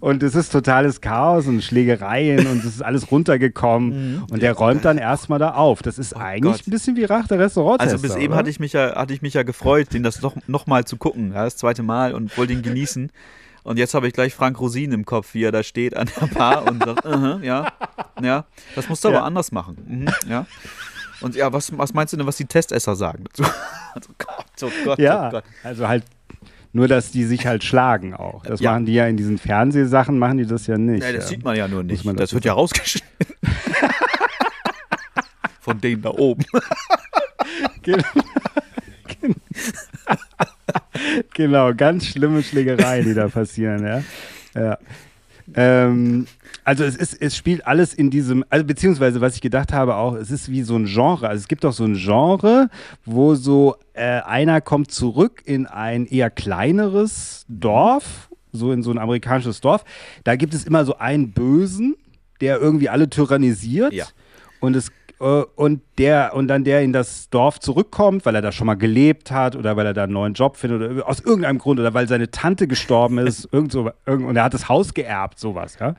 [0.00, 4.84] und es ist totales Chaos und Schlägereien und es ist alles runtergekommen und der räumt
[4.84, 5.82] dann erstmal da auf.
[5.82, 6.48] Das ist eigentlich Mhm.
[6.48, 6.66] Oh Gott.
[6.66, 7.92] ein bisschen wie Rach der Restauranttester.
[7.94, 8.36] Also bis eben oder?
[8.38, 10.96] hatte ich mich ja, hatte ich mich ja gefreut, den das doch noch mal zu
[10.96, 13.10] gucken, ja, das zweite Mal und wollte ihn genießen.
[13.64, 16.26] Und jetzt habe ich gleich Frank Rosin im Kopf, wie er da steht an der
[16.28, 17.66] Bar und sagt, uh ja,
[18.22, 18.44] ja,
[18.76, 19.16] das musst du Ja.
[19.18, 19.76] aber anders machen.
[19.88, 20.46] Mhm, ja.
[21.20, 23.42] Und ja, was, was meinst du denn, was die Testesser sagen dazu?
[23.96, 25.44] Also Gott, oh Gott, Ja, oh Gott.
[25.64, 26.04] also halt
[26.76, 28.44] nur, dass die sich halt schlagen auch.
[28.44, 28.72] Das Ja.
[28.72, 31.02] machen die ja in diesen Fernsehsachen, machen die das ja nicht.
[31.02, 31.28] Ja, das ja.
[31.30, 32.04] sieht man ja nur nicht.
[32.04, 33.34] man Das dazu wird ja rausgeschnitten.
[35.60, 36.44] Von denen da oben.
[41.34, 44.02] Genau, ganz schlimme Schlägereien, die da passieren, ja.
[44.54, 44.78] ja.
[45.56, 46.26] Ähm,
[46.64, 50.14] also es ist, es spielt alles in diesem, also beziehungsweise was ich gedacht habe auch,
[50.14, 51.28] es ist wie so ein Genre.
[51.28, 52.68] Also es gibt auch so ein Genre,
[53.04, 58.98] wo so äh, einer kommt zurück in ein eher kleineres Dorf, so in so ein
[58.98, 59.84] amerikanisches Dorf.
[60.24, 61.96] Da gibt es immer so einen Bösen,
[62.40, 63.92] der irgendwie alle tyrannisiert.
[63.92, 64.04] Ja.
[64.60, 68.66] Und es und der und dann der in das Dorf zurückkommt, weil er da schon
[68.66, 71.80] mal gelebt hat oder weil er da einen neuen Job findet oder aus irgendeinem Grund
[71.80, 75.38] oder weil seine Tante gestorben ist, irgend so, irgend, und er hat das Haus geerbt,
[75.38, 75.94] sowas, ja.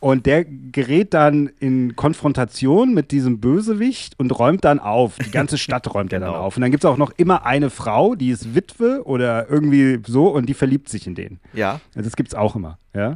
[0.00, 5.16] Und der gerät dann in Konfrontation mit diesem Bösewicht und räumt dann auf.
[5.16, 6.40] Die ganze Stadt räumt er dann Genau.
[6.42, 6.56] auf.
[6.56, 10.28] Und dann gibt es auch noch immer eine Frau, die ist Witwe oder irgendwie so
[10.28, 11.40] und die verliebt sich in den.
[11.52, 12.78] Ja, Also das gibt's auch immer.
[12.94, 13.14] Ja?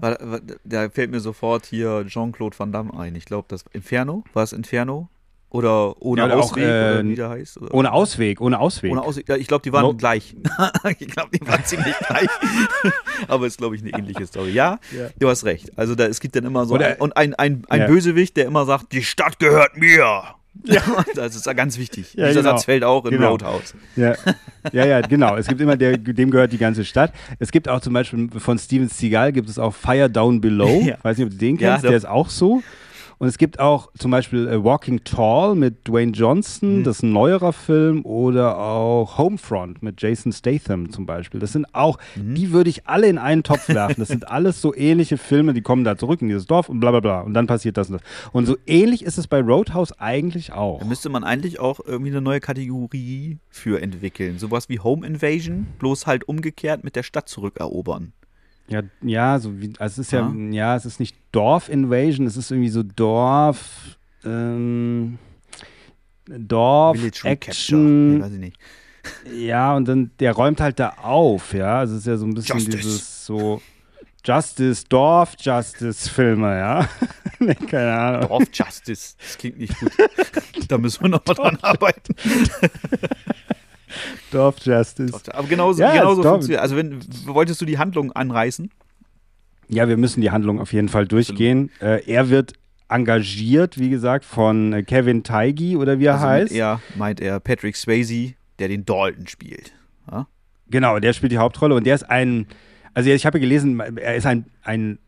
[0.64, 3.14] Da fällt mir sofort hier Jean-Claude Van Damme ein.
[3.14, 4.24] Ich glaube, das Inferno.
[4.32, 5.08] War es Inferno?
[5.52, 6.64] Oder ohne Ja, oder auch, Ausweg?
[6.64, 7.60] äh, oder wie der heißt?
[7.60, 7.74] Oder?
[7.74, 8.90] Ohne Ausweg, ohne Ausweg.
[8.90, 9.28] Ohne Ausweg.
[9.28, 9.94] Ja, ich glaube, die waren No.
[9.94, 10.34] gleich.
[10.98, 12.28] ich glaube, die waren ziemlich gleich.
[13.28, 14.50] Aber ist, glaube ich, eine ähnliche Story.
[14.50, 14.78] Ja,
[15.18, 15.70] du hast recht.
[15.76, 17.86] Also da, es gibt dann immer so Oder- ein, und ein, ein, ein Ja.
[17.86, 20.24] Bösewicht, der immer sagt, die Stadt gehört mir.
[20.64, 20.82] Ja.
[21.14, 22.14] Das ist ja ganz wichtig.
[22.14, 22.52] Ja, Dieser genau.
[22.56, 23.30] Satz fällt auch in Genau.
[23.32, 23.74] Roadhouse.
[23.96, 24.14] Ja.
[24.72, 25.36] ja, ja, genau.
[25.36, 27.12] Es gibt immer, der, dem gehört die ganze Stadt.
[27.38, 30.82] Es gibt auch zum Beispiel von Steven Seagal gibt es auch Fire Down Below.
[30.82, 30.96] Ja.
[31.02, 31.88] Weiß nicht, ob du den Ja, kennst, doch.
[31.90, 32.62] der ist auch so.
[33.22, 36.82] Und es gibt auch zum Beispiel äh, Walking Tall mit Dwayne Johnson, Mhm.
[36.82, 41.38] das ist ein neuerer Film, oder auch Homefront mit Jason Statham zum Beispiel.
[41.38, 42.34] Das sind auch, Mhm.
[42.34, 43.94] die würde ich alle in einen Topf werfen.
[44.00, 46.90] Das sind alles so ähnliche Filme, die kommen da zurück in dieses Dorf und bla
[46.90, 47.20] bla bla.
[47.20, 48.02] Und dann passiert das und das.
[48.32, 50.80] Und so ähnlich ist es bei Roadhouse eigentlich auch.
[50.80, 54.40] Da müsste man eigentlich auch irgendwie eine neue Kategorie für entwickeln.
[54.40, 58.14] Sowas wie Home Invasion, bloß halt umgekehrt mit der Stadt zurückerobern.
[58.72, 62.50] Ja, ja, so wie, also es ist ja, ja, es ist nicht Dorf-Invasion, es ist
[62.50, 65.18] irgendwie so Dorf, ähm,
[66.26, 67.20] Dorf, Village.
[67.24, 68.58] Action, Nee, weiß ich nicht.
[69.34, 72.34] ja, und dann, der räumt halt da auf, ja, also es ist ja so ein
[72.34, 72.76] bisschen Justice.
[72.76, 73.60] dieses so
[74.24, 76.88] Justice, Dorf-Justice-Filme, ja,
[77.40, 78.28] nee, keine Ahnung.
[78.28, 79.16] Dorf Justice.
[79.18, 79.92] Das klingt nicht gut.
[80.68, 82.14] da müssen wir noch mal dran arbeiten.
[84.30, 85.14] Dorf-Justice.
[85.32, 86.60] Aber genauso, Ja, genauso Dorf- funktioniert.
[86.62, 88.70] Also wenn wolltest du die Handlung anreißen?
[89.68, 91.70] Ja, wir müssen die Handlung auf jeden Fall durchgehen.
[91.80, 92.52] Äh, er wird
[92.88, 96.52] engagiert, wie gesagt, von äh, Kevin Teige oder wie er Also heißt.
[96.52, 99.72] er meint er Patrick Swayze, der den Dalton spielt.
[100.10, 100.26] Ja?
[100.68, 102.46] Genau, der spielt die Hauptrolle und der ist ein,
[102.92, 104.98] also ich habe gelesen, er ist ein, ein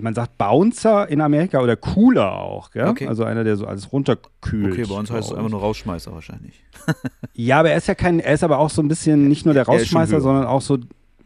[0.00, 2.70] man sagt Bouncer in Amerika oder Cooler auch?
[2.74, 3.06] Okay.
[3.06, 4.72] Also einer, der so alles runterkühlt.
[4.72, 6.62] Okay, bei uns heißt es einfach nur Rausschmeißer wahrscheinlich.
[7.34, 9.54] Ja, aber er ist ja kein, er ist aber auch so ein bisschen nicht nur
[9.54, 10.78] der Er Rausschmeißer, sondern auch so,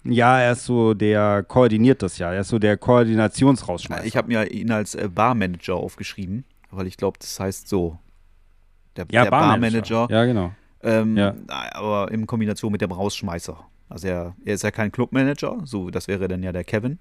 [0.05, 2.32] ja, er ist so, der koordiniert das ja.
[2.32, 4.05] Er ist so der Koordinationsrausschmeißer.
[4.05, 7.99] Ich habe mir ihn als äh, Barmanager aufgeschrieben, weil ich glaube, das heißt so.
[8.97, 10.07] Der, ja, der Barmanager.
[10.07, 10.14] Barmanager.
[10.14, 10.53] Ja, genau.
[10.82, 11.35] Ähm, Ja.
[11.72, 13.57] Aber in Kombination mit dem Rausschmeißer.
[13.89, 16.99] Also er, er ist ja kein Clubmanager, so das wäre dann ja der Kevin.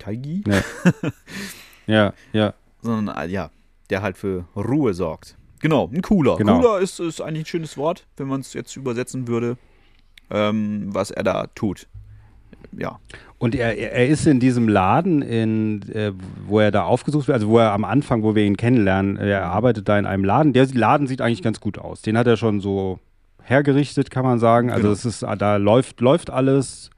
[0.00, 0.42] Taigi?
[0.46, 0.62] Ja,
[1.86, 2.12] ja.
[2.32, 2.54] ja.
[2.82, 3.50] Sondern äh, ja,
[3.90, 5.36] der halt für Ruhe sorgt.
[5.60, 6.36] Genau, ein cooler.
[6.36, 6.58] Genau.
[6.60, 9.58] Cooler ist, ist eigentlich ein schönes Wort, wenn man es jetzt übersetzen würde,
[10.30, 11.86] ähm, was er da tut.
[12.76, 12.98] Ja.
[13.38, 16.12] Und er, er er ist in diesem Laden, in, äh,
[16.46, 19.44] wo er da aufgesucht wird, also wo er am Anfang, wo wir ihn kennenlernen, er
[19.46, 20.52] arbeitet da in einem Laden.
[20.52, 22.02] Der Laden sieht eigentlich ganz gut aus.
[22.02, 22.98] Den hat er schon so
[23.42, 24.70] hergerichtet, kann man sagen.
[24.70, 24.92] Also Genau.
[24.92, 26.90] es ist, da läuft, läuft alles.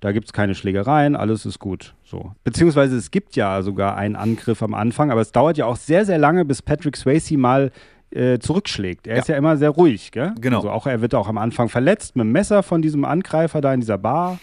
[0.00, 1.94] Da gibt es keine Schlägereien, alles ist gut.
[2.08, 2.32] So.
[2.44, 6.04] Beziehungsweise es gibt ja sogar einen Angriff am Anfang, aber es dauert ja auch sehr,
[6.06, 7.72] sehr lange, bis Patrick Swayze mal
[8.10, 9.08] äh, zurückschlägt.
[9.08, 10.32] Er ist ja immer sehr ruhig, gell?
[10.40, 10.58] Genau.
[10.58, 13.74] Also auch er wird auch am Anfang verletzt mit dem Messer von diesem Angreifer da
[13.74, 14.38] in dieser Bar.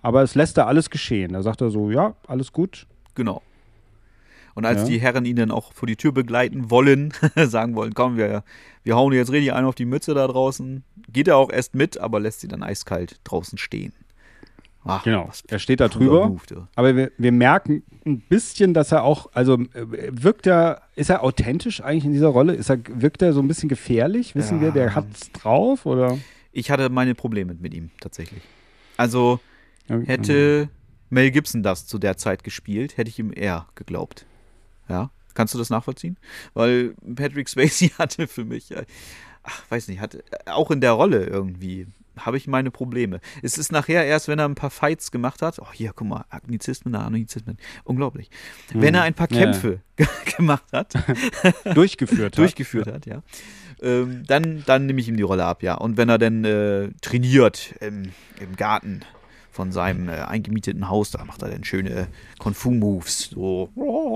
[0.00, 1.32] Aber es lässt da alles geschehen.
[1.32, 2.86] Da sagt er so, ja, alles gut.
[3.16, 3.42] Genau.
[4.54, 4.86] Und als Ja.
[4.86, 8.44] die Herren ihn dann auch vor die Tür begleiten wollen, sagen wollen, komm, wir,
[8.84, 11.98] wir hauen jetzt richtig einen auf die Mütze da draußen, geht er auch erst mit,
[11.98, 13.92] aber lässt sie dann eiskalt draußen stehen.
[14.88, 15.30] Ach, Genau.
[15.48, 16.28] Er steht da drüber.
[16.28, 16.68] Move.
[16.74, 21.22] Aber wir, wir merken ein bisschen, dass er auch, also äh, wirkt er, ist er
[21.22, 22.54] authentisch eigentlich in dieser Rolle?
[22.54, 24.34] Ist er, wirkt er so ein bisschen gefährlich?
[24.34, 24.62] Wissen Ja.
[24.64, 26.18] wir, der hat's drauf oder?
[26.52, 28.42] Ich hatte meine Probleme mit ihm tatsächlich.
[28.96, 29.40] Also
[29.86, 30.68] hätte
[31.10, 34.26] Mel Gibson das zu der Zeit gespielt, hätte ich ihm eher geglaubt.
[34.88, 36.16] Ja, kannst du das nachvollziehen?
[36.54, 38.84] Weil Patrick Swayze hatte für mich, äh,
[39.42, 41.86] ach, weiß nicht, hat äh, auch in der Rolle irgendwie
[42.18, 43.20] habe ich meine Probleme.
[43.42, 45.58] Es ist nachher erst, wenn er ein paar Fights gemacht hat.
[45.60, 47.56] Oh, hier, guck mal, Agnizismen, Agnizismen.
[47.84, 48.30] Unglaublich.
[48.72, 49.36] Wenn er ein paar Hm.
[49.36, 49.42] Ja.
[49.44, 49.80] Kämpfe
[50.36, 50.94] gemacht hat,
[51.74, 52.38] durchgeführt hat.
[52.38, 53.22] durchgeführt hat, ja.
[53.80, 55.74] Ähm, dann, dann nehme ich ihm die Rolle ab, ja.
[55.74, 58.10] Und wenn er dann äh, trainiert im,
[58.40, 59.02] im Garten
[59.52, 62.08] von seinem äh, eingemieteten Haus, da macht er dann schöne
[62.38, 63.30] Kung-Fu-Moves.
[63.30, 63.70] So,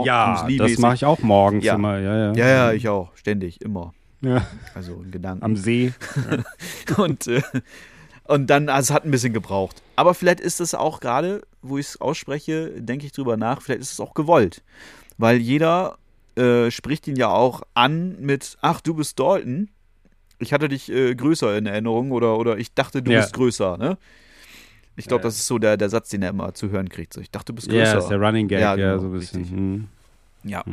[0.05, 1.75] Ja, das mache ich auch morgens Ja.
[1.75, 1.99] immer.
[1.99, 2.33] Ja, ja.
[2.35, 3.17] Ja, ja, ich auch.
[3.17, 3.93] Ständig, immer.
[4.21, 4.47] Ja.
[4.75, 5.45] Also in Gedanken.
[5.45, 5.93] Am See.
[6.97, 7.43] Und, äh,
[8.33, 9.83] und dann, also es hat ein bisschen gebraucht.
[9.97, 13.83] Aber vielleicht ist es auch gerade, wo ich es ausspreche, denke ich drüber nach, vielleicht
[13.83, 14.63] ist es auch gewollt.
[15.19, 15.99] Weil jeder
[16.37, 19.69] äh, spricht ihn ja auch an mit, ach, du bist Dalton.
[20.39, 23.21] Ich hatte dich äh, größer in Erinnerung oder, oder ich dachte, du Ja.
[23.21, 23.99] bist größer, ne?
[24.97, 25.29] Ich glaube, Ja.
[25.29, 27.13] das ist so der, der Satz, den er immer zu hören kriegt.
[27.13, 27.99] So, ich dachte, du bist Ja, größer.
[27.99, 29.45] ist der Running Gag, ja, Ja, genau, so ein bisschen.
[29.51, 29.89] Hm.
[30.45, 30.65] Ja.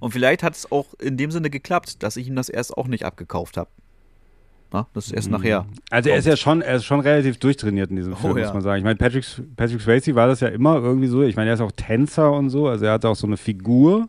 [0.00, 2.86] Und vielleicht hat es auch in dem Sinne geklappt, dass ich ihm das erst auch
[2.86, 3.68] nicht abgekauft habe.
[4.72, 5.64] Na, das ist erst nachher.
[5.90, 8.44] Also er ist ja schon, er ist schon relativ durchtrainiert in diesem Film, Oh, ja.
[8.46, 8.78] muss man sagen.
[8.78, 9.24] Ich meine, Patrick,
[9.56, 11.22] Patrick Swayze war das ja immer irgendwie so.
[11.22, 14.06] Ich meine, er ist auch Tänzer und so, also er hat auch so eine Figur.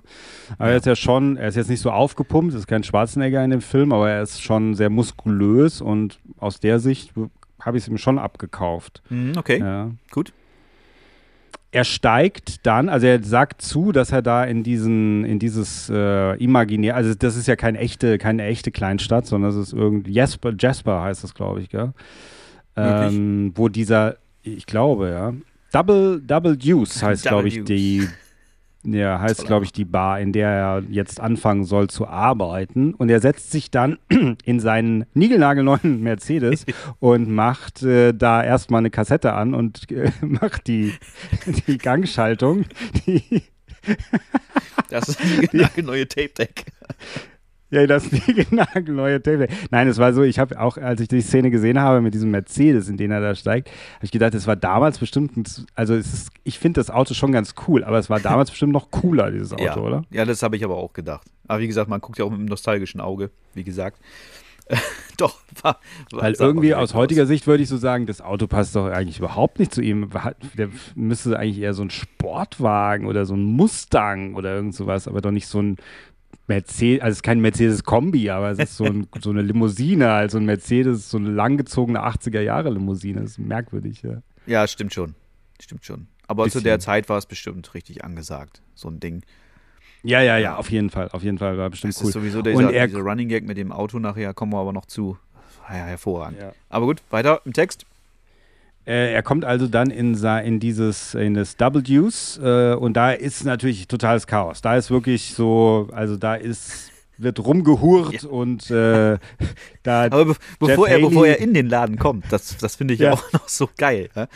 [0.57, 3.43] Aber er ist ja schon, er ist jetzt nicht so aufgepumpt, es ist kein Schwarzenegger
[3.43, 7.13] in dem Film, aber er ist schon sehr muskulös und aus der Sicht
[7.61, 9.01] habe ich es ihm schon abgekauft.
[9.09, 9.91] Mhm, okay, Ja.
[10.11, 10.33] gut.
[11.77, 16.35] Er steigt dann, also er sagt zu, dass er da in diesen, in dieses äh,
[16.43, 20.53] imaginär, also das ist ja keine echte, keine echte Kleinstadt, sondern das ist irgendwie Jasper,
[20.57, 21.93] Jasper heißt das, glaube ich, gell?
[22.75, 25.33] Ähm, wo dieser, ich glaube, ja,
[25.71, 28.07] Double, Double Deuce heißt, glaube ich, die,
[28.83, 32.93] ja, heißt, glaube ich, die Bar, in der er jetzt anfangen soll zu arbeiten.
[32.93, 33.97] Und er setzt sich dann
[34.45, 36.65] in seinen niegelnagelneuen Mercedes
[36.99, 40.93] und macht äh, da erstmal eine Kassette an und äh, macht die,
[41.67, 42.65] die Gangschaltung.
[43.05, 43.43] Die,
[44.89, 46.65] Das ist ein neue Tape-Deck.
[47.69, 49.47] Ja, das niegelnagelneue Tape.
[49.71, 52.31] Nein, es war so, ich habe auch, als ich die Szene gesehen habe mit diesem
[52.31, 55.43] Mercedes, in den er da steigt, habe ich gedacht, es war damals bestimmt, ein,
[55.75, 58.73] also es ist, ich finde das Auto schon ganz cool, aber es war damals bestimmt
[58.73, 59.77] noch cooler, dieses Auto, ja.
[59.77, 60.03] oder?
[60.11, 61.27] Ja, das habe ich aber auch gedacht.
[61.47, 63.99] Aber wie gesagt, man guckt ja auch mit einem nostalgischen Auge, wie gesagt.
[65.17, 65.79] Doch, war,
[66.11, 69.17] war, Weil irgendwie aus heutiger Sicht würde ich so sagen, das Auto passt doch eigentlich
[69.17, 70.09] überhaupt nicht zu ihm.
[70.55, 75.21] Der müsste eigentlich eher so ein Sportwagen oder so ein Mustang oder irgend sowas, aber
[75.21, 75.77] doch nicht so ein
[76.47, 80.37] Mercedes, also es ist kein Mercedes-Kombi, aber es ist so, ein, so eine Limousine, also
[80.37, 83.21] ein Mercedes, so eine langgezogene 80er-Jahre-Limousine.
[83.21, 84.21] Das ist merkwürdig, ja.
[84.45, 85.15] Ja, stimmt schon.
[85.59, 86.07] Stimmt schon.
[86.27, 86.63] Aber zu Bisschen.
[86.63, 89.23] der Zeit war es bestimmt richtig angesagt, so ein Ding.
[90.03, 92.09] Ja, ja, ja, auf jeden Fall, auf jeden Fall, war bestimmt Das cool.
[92.09, 94.73] ist sowieso Und dieser, er, dieser Running Gag mit dem Auto nachher, kommen wir aber
[94.73, 95.17] noch zu.
[95.69, 96.39] Ja, hervorragend.
[96.39, 96.53] Ja.
[96.69, 97.85] Aber gut, weiter im Text.
[98.87, 103.11] Äh, er kommt also dann in, in dieses, in das Double Deuce äh, und da
[103.11, 104.61] ist natürlich totales Chaos.
[104.61, 109.17] Da ist wirklich so, also da ist, wird rumgehurt und äh,
[109.83, 110.03] da.
[110.05, 113.11] Aber be bevor, er, bevor er in den Laden kommt, das, das finde ich Ja.
[113.13, 114.09] auch noch so geil.
[114.15, 114.27] Ja?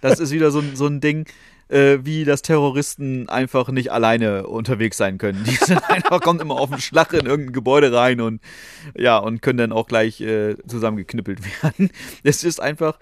[0.00, 1.26] Das ist wieder so, ein- so ein Ding,
[1.68, 5.44] äh, wie das Terroristen einfach nicht alleine unterwegs sein können.
[5.44, 8.40] Die sind einfach, kommen immer auf den Schlag in irgendein Gebäude rein und
[8.96, 11.90] ja, und können dann auch gleich äh, zusammengeknüppelt werden.
[12.24, 12.98] Es ist einfach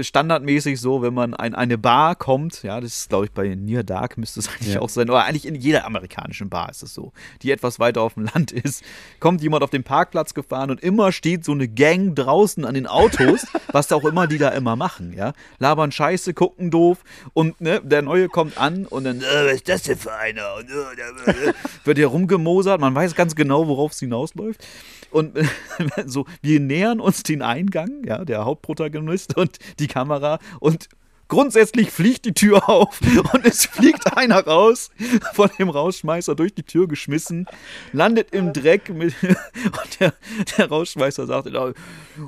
[0.00, 3.82] standardmäßig so, wenn man in eine Bar kommt, ja, das ist glaube ich bei Near
[3.82, 4.80] Dark müsste es eigentlich Ja.
[4.80, 7.12] auch sein, oder eigentlich in jeder amerikanischen Bar ist es so,
[7.42, 8.82] die etwas weiter auf dem Land ist,
[9.18, 12.86] kommt jemand auf den Parkplatz gefahren und immer steht so eine Gang draußen an den
[12.86, 16.98] Autos, was auch immer die da immer machen, ja, labern Scheiße, gucken doof
[17.32, 20.54] und ne, der Neue kommt an und dann, äh, was ist das denn für einer?
[20.56, 21.52] Und, äh, äh,
[21.84, 24.64] wird hier rumgemosert, man weiß ganz genau, worauf es hinausläuft.
[25.10, 25.38] Und
[26.06, 30.88] so, wir nähern uns den Eingang, ja, der Hauptprotagonist und die Kamera und
[31.30, 33.00] grundsätzlich fliegt die Tür auf
[33.32, 34.90] und es fliegt einer raus,
[35.32, 37.46] von dem Rausschmeißer durch die Tür geschmissen,
[37.92, 40.12] landet im Dreck mit, und der,
[40.58, 41.48] der Rausschmeißer sagt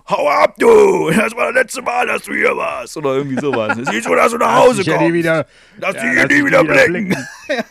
[0.09, 3.77] hau ab du, das war das letzte Mal, dass du hier warst oder irgendwie sowas.
[3.77, 5.01] Es sieht so, dass du nach Hause kommst.
[5.01, 5.47] nie wieder,
[5.79, 7.13] Dass ja, die hier lass nie wieder wieder blicken.
[7.49, 7.65] ja,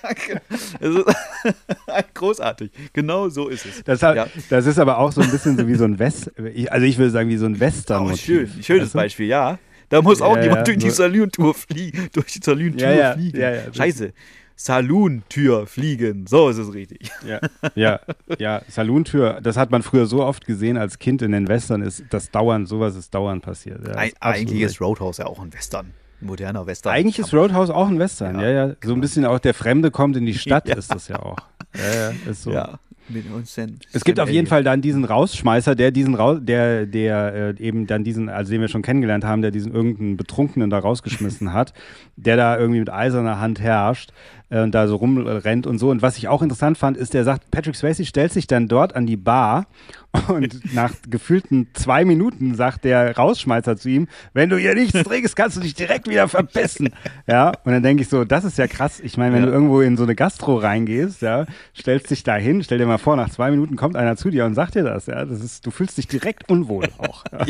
[0.79, 1.01] genau.
[1.01, 2.71] Ist großartig.
[2.93, 3.83] Genau so ist es.
[3.83, 4.27] Das, hat, ja.
[4.49, 6.31] das ist aber auch so ein bisschen so wie so ein West,
[6.69, 8.11] also ich würde sagen wie so ein Western.
[8.11, 8.51] Oh, schön.
[8.61, 9.57] Schönes Beispiel, ja.
[9.91, 12.09] Da muss auch Ja, jemand ja, durch die Saloon-Tour fliegen.
[12.13, 13.73] Durch die Saloon-Tür Ja, fliegen.
[13.73, 14.13] Scheiße.
[14.55, 16.27] Saloon-Tür fliegen.
[16.27, 17.11] So ist es richtig.
[17.27, 17.39] Ja,
[17.75, 17.99] ja,
[18.37, 22.03] ja, Salontür, das hat man früher so oft gesehen als Kind in den Western, ist
[22.09, 23.79] das dauernd, sowas ist dauernd passiert.
[23.87, 25.93] Ja, ist eigentlich ist Roadhouse ja auch ein Western.
[26.21, 26.93] Ein moderner Western.
[26.93, 28.75] Eigentlich ist Roadhouse auch ein Western, ja, Ja, ja.
[28.83, 31.37] So ein bisschen auch der Fremde kommt in die Stadt, ist das ja auch.
[31.75, 32.51] Ja, ja, ist so.
[32.51, 32.79] Ja.
[33.13, 34.47] Mit uns Sam- Es gibt Sam auf jeden.
[34.47, 38.61] Fall dann diesen Rausschmeißer, der diesen Ra der, der äh, eben dann diesen, also den
[38.61, 41.73] wir schon kennengelernt haben, der diesen irgendeinen Betrunkenen da rausgeschmissen hat,
[42.15, 44.11] der da irgendwie mit eiserner Hand herrscht
[44.51, 45.89] äh, und da so rumrennt und so.
[45.89, 48.95] Und was ich auch interessant fand, ist, der sagt, Patrick Swayze stellt sich dann dort
[48.95, 49.65] an die Bar
[50.27, 55.35] und nach gefühlten zwei Minuten sagt der Rausschmeißer zu ihm, wenn du hier nichts trinkst,
[55.35, 56.89] kannst du dich direkt wieder verpissen.
[57.27, 58.99] Ja, und dann denke ich so, das ist ja krass.
[58.99, 59.47] Ich meine, wenn Ja.
[59.47, 61.45] du irgendwo in so eine Gastro reingehst, ja,
[61.75, 64.45] stellst dich da hin, stell dir mal vor, nach zwei Minuten kommt einer zu dir
[64.45, 67.23] und sagt dir das, ja, das ist, du fühlst dich direkt unwohl auch.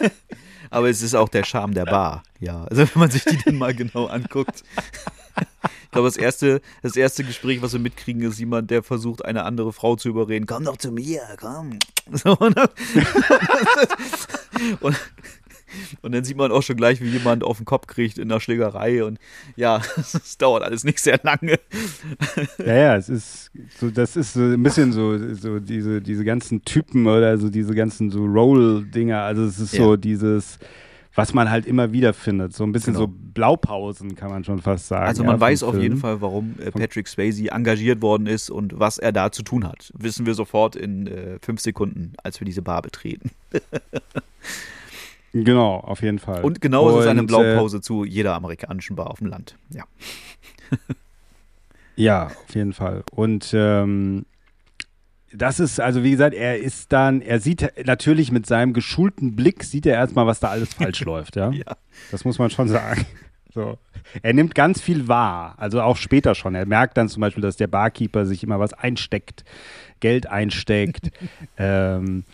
[0.00, 0.08] Ja.
[0.70, 2.22] Aber es ist auch der Charme der Bar.
[2.40, 4.64] Ja, also wenn man sich die dann mal genau anguckt.
[5.88, 9.44] Ich glaube, das erste, das erste Gespräch, was wir mitkriegen, ist jemand, der versucht, eine
[9.44, 10.44] andere Frau zu überreden.
[10.44, 11.78] Komm doch zu mir, komm.
[12.10, 12.68] So, und, dann,
[14.80, 14.96] und, und
[16.02, 19.04] dann sieht man auch schon gleich, wie jemand auf den Kopf kriegt in der Schlägerei.
[19.04, 19.18] Und
[19.56, 21.58] ja, es dauert alles nicht sehr lange.
[22.58, 26.64] ja, ja, es ist so, das ist so ein bisschen so, so diese, diese ganzen
[26.64, 29.20] Typen oder so diese ganzen so Roll-Dinger.
[29.22, 29.96] Also es ist so Ja.
[29.96, 30.58] dieses,
[31.14, 32.54] was man halt immer wieder findet.
[32.54, 33.06] So ein bisschen Genau.
[33.06, 35.06] so Blaupausen, kann man schon fast sagen.
[35.06, 35.82] Also ja, man vom weiß auf Film.
[35.82, 39.66] jeden Fall, warum äh, Patrick Swayze engagiert worden ist und was er da zu tun
[39.66, 39.92] hat.
[39.96, 43.30] Wissen wir sofort in äh, fünf Sekunden, als wir diese Bar betreten.
[45.32, 46.42] Genau, auf jeden Fall.
[46.42, 49.56] Und genau ist es eine Und, Blaupause zu jeder amerikanischen Bar auf dem Land.
[49.70, 49.84] Ja.
[50.70, 50.76] Äh,
[51.96, 53.04] ja, auf jeden Fall.
[53.12, 54.24] Und ähm,
[55.32, 59.64] das ist, also wie gesagt, er ist dann, er sieht natürlich mit seinem geschulten Blick,
[59.64, 61.50] sieht er erstmal, was da alles falsch läuft, ja?
[61.50, 61.76] Ja.
[62.10, 63.06] Das muss man schon sagen.
[63.54, 63.78] So.
[64.22, 66.54] Er nimmt ganz viel wahr, also auch später schon.
[66.54, 69.42] Er merkt dann zum Beispiel, dass der Barkeeper sich immer was einsteckt,
[70.00, 71.10] Geld einsteckt.
[71.56, 72.24] ähm,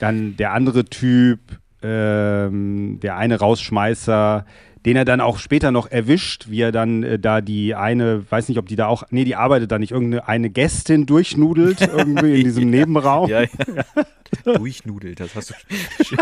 [0.00, 1.40] dann der andere Typ,
[1.82, 4.44] ähm, der eine Rausschmeißer,
[4.86, 8.48] den er dann auch später noch erwischt, wie er dann äh, da die eine, weiß
[8.48, 12.36] nicht, ob die da auch, nee, die arbeitet da nicht, irgendeine eine Gästin durchnudelt irgendwie
[12.40, 13.28] in diesem Nebenraum.
[13.28, 13.48] Ja, ja.
[14.44, 15.54] Durchnudelt, das hast du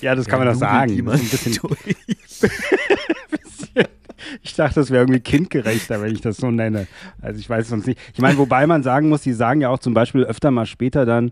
[0.00, 0.92] Ja, das kann man doch sagen.
[0.92, 1.58] ein bisschen,
[4.42, 6.86] ich dachte, das wäre irgendwie kindgerechter, wenn ich das so nenne.
[7.20, 7.98] Also ich weiß sonst nicht.
[8.12, 11.06] Ich meine, wobei man sagen muss, die sagen ja auch zum Beispiel öfter mal später
[11.06, 11.30] dann,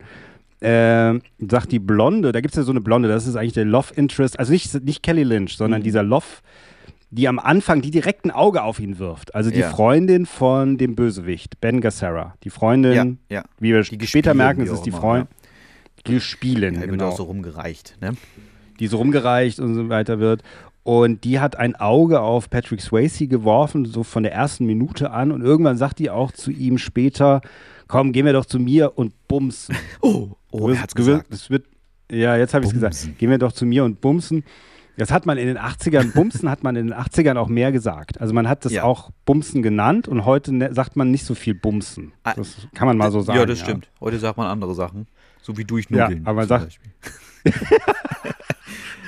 [0.61, 1.15] äh,
[1.49, 3.93] sagt die Blonde, da gibt es ja so eine Blonde, das ist eigentlich der Love
[3.95, 5.57] Interest, also nicht, nicht Kelly Lynch, Mhm.
[5.59, 6.25] sondern dieser Love,
[7.11, 9.35] die am Anfang, die direkt ein Auge auf ihn wirft.
[9.35, 9.71] Also die Ja.
[9.71, 12.35] Freundin von dem Bösewicht, Ben Gassara.
[12.43, 13.45] Die Freundin, Ja, ja.
[13.61, 15.29] wie wir Die später merken, es ist die Freundin.
[16.07, 17.97] Die Spielen, wird genau auch so rumgereicht.
[18.01, 18.13] Ne?
[18.79, 20.43] die so rumgereicht und so weiter wird.
[20.83, 25.33] Und die hat ein Auge auf Patrick Swayze geworfen, so von der ersten Minute an.
[25.33, 27.41] Und irgendwann sagt die auch zu ihm später,
[27.89, 29.75] komm, gehen wir doch zu mir und bumsen.
[30.01, 31.27] Oh, oh er hat's gesagt.
[31.31, 31.67] Das wird,
[32.11, 33.19] ja, jetzt habe ich es gesagt.
[33.19, 34.45] Gehen wir doch zu mir und bumsen.
[34.99, 38.19] Das hat man in den 80ern, Bumsen hat man in den 80ern auch mehr gesagt.
[38.19, 38.85] Also man hat das Ja.
[38.85, 42.13] auch Bumsen genannt und heute ne, sagt man nicht so viel Bumsen.
[42.23, 43.39] Ah, Das kann man mal so sagen.
[43.39, 43.91] ja, das stimmt.
[44.01, 45.07] Heute sagt man andere Sachen.
[45.43, 46.23] So wie durchnudeln.
[46.25, 46.81] Ja, aber man sagt-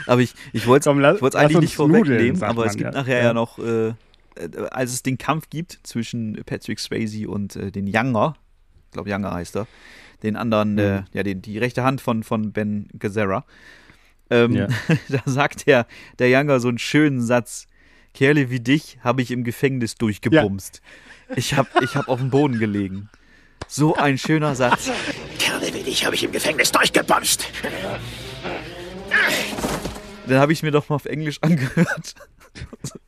[0.07, 3.01] aber ich, ich wollte es eigentlich nicht vorwegnehmen, aber es gibt ja.
[3.01, 3.33] nachher ja, Ja.
[3.35, 3.95] noch, äh, äh,
[4.71, 8.35] als es den Kampf gibt zwischen Patrick Swayze und äh, den Younger,
[8.89, 9.67] ich glaube Younger heißt er,
[10.23, 10.79] den anderen, Mhm.
[10.79, 13.45] äh, ja, den, die rechte Hand von, von Ben Gazzara,
[14.31, 14.69] ähm, Ja.
[15.09, 15.87] da sagt der,
[16.19, 17.67] der Younger so einen schönen Satz,
[18.15, 20.81] Kerle wie dich habe ich im Gefängnis durchgebumst.
[21.37, 23.11] Ich habe ich hab auf dem Boden gelegen.
[23.69, 24.91] So ein schöner Satz.
[25.39, 27.47] Kerle wie dich habe ich im Gefängnis durchgebomst.
[30.29, 32.15] Den habe ich mir doch mal auf Englisch angehört.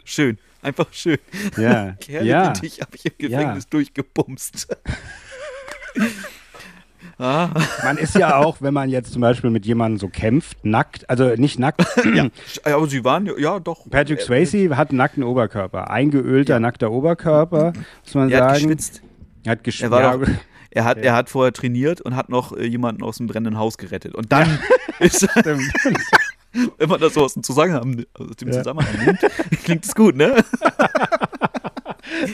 [0.05, 1.19] schön, einfach schön.
[1.57, 2.55] Ja, Kerle ja.
[2.57, 4.69] wie dich habe ich im Gefängnis durchgebumst.
[7.19, 7.49] Ah,
[7.85, 11.35] Man ist ja auch, wenn man jetzt zum Beispiel mit jemandem so kämpft, nackt, also
[11.37, 11.85] nicht nackt.
[12.65, 13.89] aber sie waren ja- ja doch.
[13.91, 17.73] Patrick Swayze hat einen nackten Oberkörper, eingeölter nackter Oberkörper,
[18.05, 18.69] muss man Er hat sagen.
[18.69, 19.03] geschwitzt.
[19.45, 19.83] Er hat geschwitzt.
[19.85, 20.29] Er war ja, doch,
[20.71, 23.79] er hat, er hat vorher trainiert und hat noch äh, jemanden aus dem brennenden Haus
[23.79, 24.15] gerettet.
[24.15, 24.59] Und dann
[24.99, 25.63] ist er, stimmt.
[26.79, 28.55] wenn man das so aus dem Zusammenhang, aus dem Ja.
[28.59, 29.21] Zusammenhang nimmt,
[29.65, 30.35] klingt es gut, ne?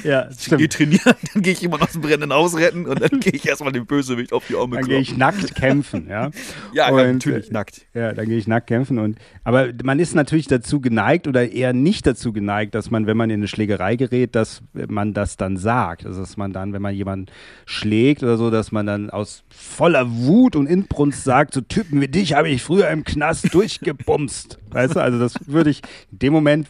[0.04, 0.72] Ja, Ich gehe stimmt.
[0.72, 3.72] trainieren, dann gehe ich jemanden aus dem brennenden Haus retten und dann gehe ich erstmal
[3.72, 6.30] dem Bösewicht auf die Arme Dann gehe ich nackt kämpfen, ja.
[6.72, 7.86] Ja, Und, ja, natürlich, äh, nackt.
[7.94, 11.72] Ja, dann gehe ich nackt kämpfen und aber man ist natürlich dazu geneigt oder eher
[11.72, 15.56] nicht dazu geneigt, dass man, wenn man in eine Schlägerei gerät, dass man das dann
[15.56, 16.06] sagt.
[16.06, 17.26] Also dass man dann, wenn man jemanden
[17.64, 22.08] schlägt oder so, dass man dann aus voller Wut und Inbrunst sagt, so Typen wie
[22.08, 24.58] dich habe ich früher im Knast durchgebumst.
[24.70, 26.68] Weißt du, also das würde ich, in dem Moment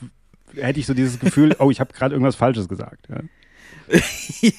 [0.56, 3.08] hätte ich so dieses Gefühl, oh, ich habe gerade irgendwas Falsches gesagt.
[3.08, 3.20] Ja.
[4.40, 4.50] ja,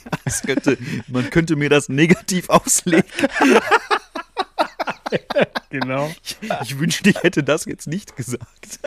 [0.46, 0.78] könnte,
[1.08, 3.04] man könnte mir das negativ auslegen.
[5.70, 6.12] Genau.
[6.64, 8.80] Ich wünschte, ich hätte das jetzt nicht gesagt.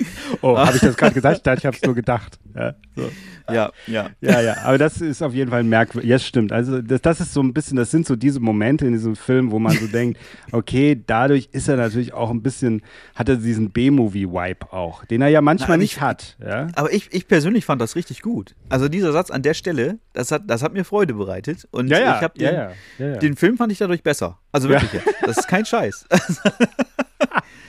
[0.42, 1.40] Oh, habe ich das gerade gesagt?
[1.58, 2.38] Ich habe es nur gedacht.
[2.54, 3.10] Ja, so.
[3.52, 4.10] Ja, ja.
[4.20, 6.08] Ja, ja, aber das ist auf jeden Fall merkwürdig.
[6.08, 6.52] Ja, stimmt.
[6.52, 9.50] Also das, das ist so ein bisschen, das sind so diese Momente in diesem Film,
[9.50, 10.18] wo man so denkt,
[10.52, 12.82] okay, dadurch ist er natürlich auch ein bisschen,
[13.16, 16.36] hat er diesen B-Movie-Wipe auch, den er ja manchmal Na, nicht ich- hat.
[16.40, 16.68] Ja?
[16.76, 18.54] Aber ich, ich persönlich fand das richtig gut.
[18.68, 21.66] Also dieser Satz an der Stelle, das hat, das hat mir Freude bereitet.
[21.72, 24.38] Und Ja, ja, ich hab den, den Film fand ich dadurch besser.
[24.52, 26.06] Also wirklich, das ist kein Scheiß.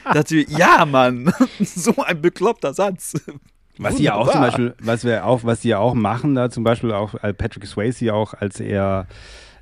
[0.04, 3.14] Dachte ich, ja, Mann, so ein bekloppter Satz.
[3.78, 4.42] Was sie ja auch zum.
[4.42, 7.66] Beispiel, was wir auch, was sie ja auch machen, da zum Beispiel auch äh, Patrick
[7.66, 9.08] Swayze auch, als er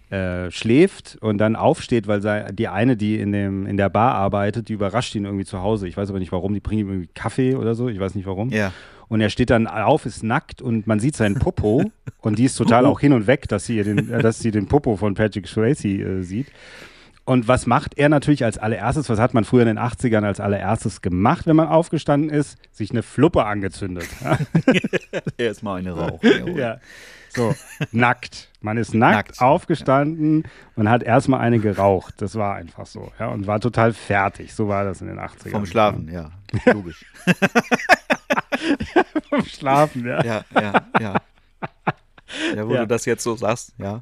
[0.10, 4.16] äh, schläft und dann aufsteht, weil sei, die eine, die in, dem, in der Bar
[4.16, 5.88] arbeitet, die überrascht ihn irgendwie zu Hause.
[5.88, 8.26] Ich weiß aber nicht warum, die bringt ihm irgendwie Kaffee oder so, ich weiß nicht
[8.26, 8.50] warum.
[8.50, 8.74] Ja.
[9.08, 12.56] Und er steht dann auf, ist nackt und man sieht seinen Popo und die ist
[12.56, 15.48] total auch hin und weg, dass sie, den, äh, dass sie den Popo von Patrick
[15.48, 16.48] Swayze äh, sieht.
[17.30, 19.08] Und was macht er natürlich als allererstes?
[19.08, 22.58] Was hat man früher in den 80ern als allererstes gemacht, wenn man aufgestanden ist?
[22.72, 24.08] Sich eine Fluppe angezündet.
[25.38, 26.24] Erstmal eine Rauch.
[26.24, 26.80] ja.
[27.30, 27.54] So,
[27.92, 28.50] nackt.
[28.62, 32.16] Man ist nackt, Nackt, aufgestanden und hat erstmal eine geraucht.
[32.18, 33.12] Das war einfach so.
[33.20, 34.56] Ja, und war total fertig.
[34.56, 35.52] So war das in den 80ern.
[35.52, 36.32] Vom Schlafen, ja.
[36.66, 37.06] Logisch.
[39.30, 40.24] Vom Schlafen, ja.
[40.26, 41.16] Ja, ja, ja.
[42.56, 42.82] Ja, wo Ja.
[42.82, 44.02] du das jetzt so sagst, ja.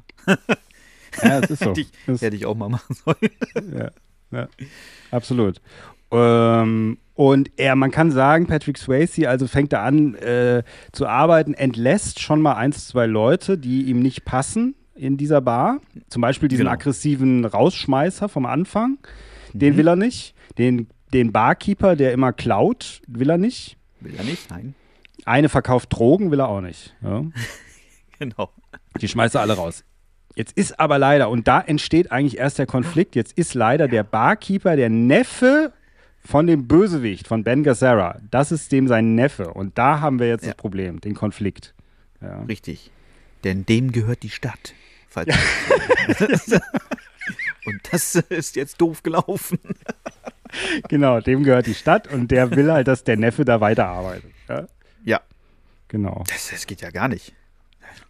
[1.22, 1.72] Ja, es ist so.
[1.76, 3.76] Ich, Das- hätte ich auch mal machen sollen.
[3.78, 3.90] ja,
[4.30, 4.48] ja,
[5.10, 5.60] absolut.
[6.10, 10.62] Ähm, und er, man kann sagen, Patrick Swayze, also fängt er an äh,
[10.92, 15.80] zu arbeiten, entlässt schon mal eins, zwei Leute, die ihm nicht passen in dieser Bar.
[16.08, 16.72] Zum Beispiel diesen Genau.
[16.72, 18.98] aggressiven Rausschmeißer vom Anfang.
[19.52, 20.34] Den will er nicht.
[20.58, 23.76] Den, den Barkeeper, der immer klaut, will er nicht.
[24.00, 24.74] Will er nicht, nein.
[25.24, 26.94] Eine verkauft Drogen, will er auch nicht.
[27.02, 27.24] Ja.
[28.20, 28.50] Genau.
[29.00, 29.84] Die schmeißt er alle raus.
[30.38, 34.04] Jetzt ist aber leider, und da entsteht eigentlich erst der Konflikt, jetzt ist leider der
[34.04, 35.72] Barkeeper der Neffe
[36.24, 38.20] von dem Bösewicht, von Ben Gazzara.
[38.30, 39.52] Das ist dem sein Neffe.
[39.52, 40.52] Und da haben wir jetzt Ja.
[40.52, 41.74] das Problem, den Konflikt.
[42.20, 42.40] Ja.
[42.44, 42.92] Richtig.
[43.42, 44.74] Denn dem gehört die Stadt.
[45.08, 45.34] Falls
[47.66, 49.58] Und das ist jetzt doof gelaufen.
[50.88, 54.30] Genau, dem gehört die Stadt und der will halt, dass der Neffe da weiterarbeitet.
[54.48, 54.66] Ja,
[55.04, 55.20] Ja.
[55.88, 56.22] genau.
[56.28, 57.34] Das, das geht ja gar nicht.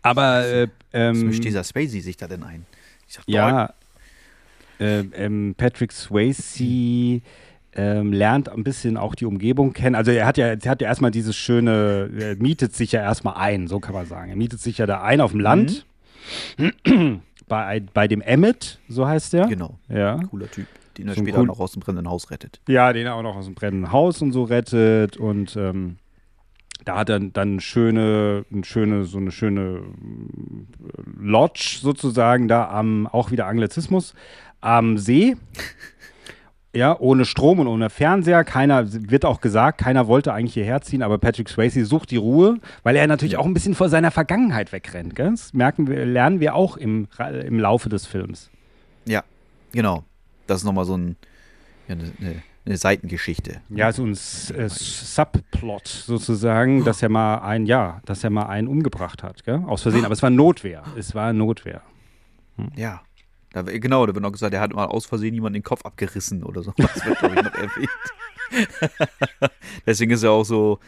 [0.08, 2.66] Aber äh, Was ähm, mischt dieser Spacey sich da denn ein?
[3.06, 3.72] Ich sag, Ja,
[4.80, 7.20] äh, ähm, Patrick Swayze
[7.74, 9.94] ähm, lernt ein bisschen auch die Umgebung kennen.
[9.94, 13.34] Also er hat ja, er hat ja erstmal dieses schöne, er mietet sich ja erstmal
[13.36, 14.30] ein, so kann man sagen.
[14.30, 15.84] Er mietet sich ja da ein auf dem Land.
[17.48, 19.46] bei, bei dem Emmett, so heißt der.
[19.46, 19.78] Genau.
[19.88, 20.18] Ja.
[20.30, 22.60] Cooler Typ, den er So später cool- noch aus dem brennenden Haus rettet.
[22.68, 25.96] Ja, den er auch noch aus dem brennenden Haus und so rettet und ähm,
[26.84, 30.66] da hat er dann schöne, eine schöne, so eine schöne mm,
[31.20, 34.14] Lodge sozusagen da am, auch wieder Anglizismus,
[34.60, 35.36] am See.
[36.74, 38.44] Ja, ohne Strom und ohne Fernseher.
[38.44, 42.58] Keiner, wird auch gesagt, keiner wollte eigentlich hierher ziehen, aber Patrick Swayze sucht die Ruhe,
[42.82, 45.14] weil er natürlich auch ein bisschen vor seiner Vergangenheit wegrennt.
[45.16, 45.30] Gell?
[45.30, 48.50] Das merken wir, lernen wir auch im, im Laufe des Films.
[49.06, 49.24] Ja,
[49.72, 50.04] genau.
[50.46, 51.16] Das ist nochmal so ein,
[51.88, 53.60] ja, eine, eine, eine Seitengeschichte.
[53.70, 58.68] Ja, so ein äh, Subplot sozusagen, dass er mal ein, ja, dass er mal einen
[58.68, 59.62] umgebracht hat, gell?
[59.66, 60.04] Aus Versehen.
[60.04, 60.82] Aber es war Notwehr.
[60.96, 61.82] Es war Notwehr.
[62.76, 63.02] Ja.
[63.52, 66.42] Da, genau, da wird noch gesagt, er hat mal aus Versehen jemanden den Kopf abgerissen
[66.42, 66.72] oder so.
[66.76, 67.90] Das wird, glaube ich, noch erwähnt.
[69.86, 70.78] Deswegen ist er auch so,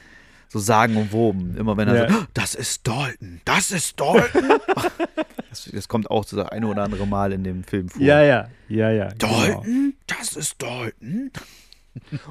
[0.48, 1.56] so sagenumwoben.
[1.56, 2.08] Immer wenn er Ja.
[2.08, 4.42] sagt, "Oh, das ist Dalton, das ist Dalton.
[5.48, 8.02] das, das kommt auch so das eine oder andere Mal in dem Film vor.
[8.02, 9.08] Ja, ja, ja, ja.
[9.18, 9.40] Genau.
[9.40, 11.30] Dalton, das ist Dalton.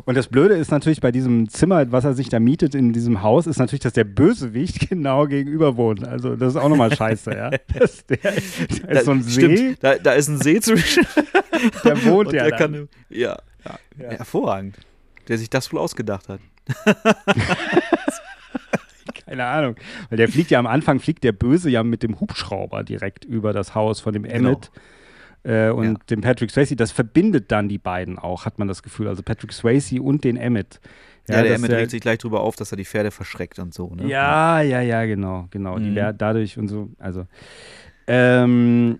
[0.06, 3.22] Und das Blöde ist natürlich bei diesem Zimmer, was er sich da mietet in diesem
[3.22, 6.08] Haus, ist natürlich, dass der Bösewicht genau gegenüber wohnt.
[6.08, 7.52] Also das ist auch nochmal scheiße, ja.
[7.80, 11.06] Das, der, da ist Da, so ein See, stimmt, da, da ist ein See zwischen.
[11.84, 13.38] der wohnt ja der kann, ja,
[13.98, 14.78] ja, hervorragend.
[15.28, 16.40] Der sich das wohl ausgedacht hat.
[19.26, 19.76] Keine Ahnung.
[20.10, 23.54] Weil der fliegt ja am Anfang, fliegt der Böse ja mit dem Hubschrauber direkt über
[23.54, 24.72] das Haus von dem Emmett.
[25.44, 25.94] Äh, und Ja.
[26.10, 29.08] dem Patrick Swayze, das verbindet dann die beiden auch, hat man das Gefühl.
[29.08, 30.80] Also Patrick Swayze und den Emmett.
[31.30, 33.74] Ja, der dass Emmett regt sich gleich drüber auf, dass er die Pferde verschreckt und
[33.74, 33.94] so.
[33.96, 34.08] Ne?
[34.08, 35.78] Ja, ja, ja, genau, genau.
[35.78, 35.94] Die Mhm.
[35.96, 37.26] lernen dadurch und so, also.
[38.08, 39.00] Ähm,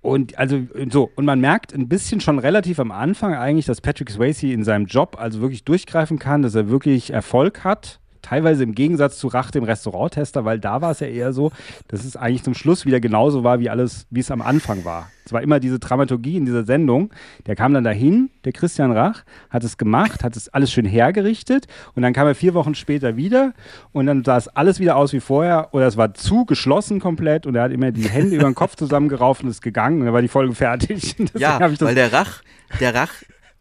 [0.00, 0.60] und also
[0.90, 4.62] so, und man merkt ein bisschen schon relativ am Anfang eigentlich, dass Patrick Swayze in
[4.62, 7.98] seinem Job also wirklich durchgreifen kann, dass er wirklich Erfolg hat.
[8.28, 11.50] Teilweise im Gegensatz zu Rach, dem Restauranttester, weil da war es ja eher so,
[11.88, 15.10] dass es eigentlich zum Schluss wieder genauso war, wie alles, wie es am Anfang war.
[15.24, 17.10] Es war immer diese Dramaturgie in dieser Sendung.
[17.46, 21.68] Der kam dann dahin, der Christian Rach, hat es gemacht, hat es alles schön hergerichtet
[21.94, 23.54] und dann kam er vier Wochen später wieder
[23.92, 27.46] und dann sah es alles wieder aus wie vorher oder es war zu geschlossen komplett
[27.46, 30.14] und er hat immer die Hände über den Kopf zusammengerauft und ist gegangen und dann
[30.14, 31.16] war die Folge fertig.
[31.38, 32.42] Ja, hab ich das weil der Rach,
[32.80, 33.12] der Rach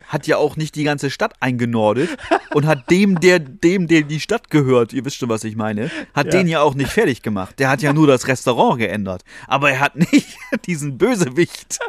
[0.08, 2.10] hat ja auch nicht die ganze Stadt eingenordet
[2.54, 5.92] und hat dem, der, dem, der die Stadt gehört, ihr wisst schon, was ich meine,
[6.14, 6.32] hat Ja.
[6.32, 7.60] den ja auch nicht fertig gemacht.
[7.60, 9.24] Der hat ja nur das Restaurant geändert.
[9.48, 11.80] Aber er hat nicht diesen Bösewicht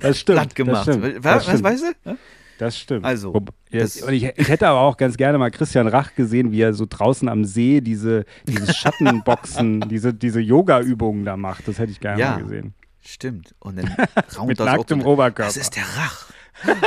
[0.00, 0.88] das stimmt, platt gemacht.
[0.88, 1.62] Das stimmt, das was stimmt.
[1.64, 2.16] weißt du?
[2.58, 3.06] Das stimmt.
[3.06, 3.32] Also,
[3.70, 6.74] Jetzt, und ich, ich hätte aber auch ganz gerne mal Christian Rach gesehen, wie er
[6.74, 8.76] so draußen am See diese, dieses
[9.14, 11.66] Schattenboxen, diese, diese Yoga-Übungen da macht.
[11.68, 12.30] Das hätte ich gerne Ja.
[12.32, 12.74] mal gesehen.
[13.00, 13.54] Stimmt.
[13.60, 13.86] Und dann
[14.36, 15.44] raunt Mit das nacktem Oberkörper.
[15.48, 16.29] Das ist der Rach.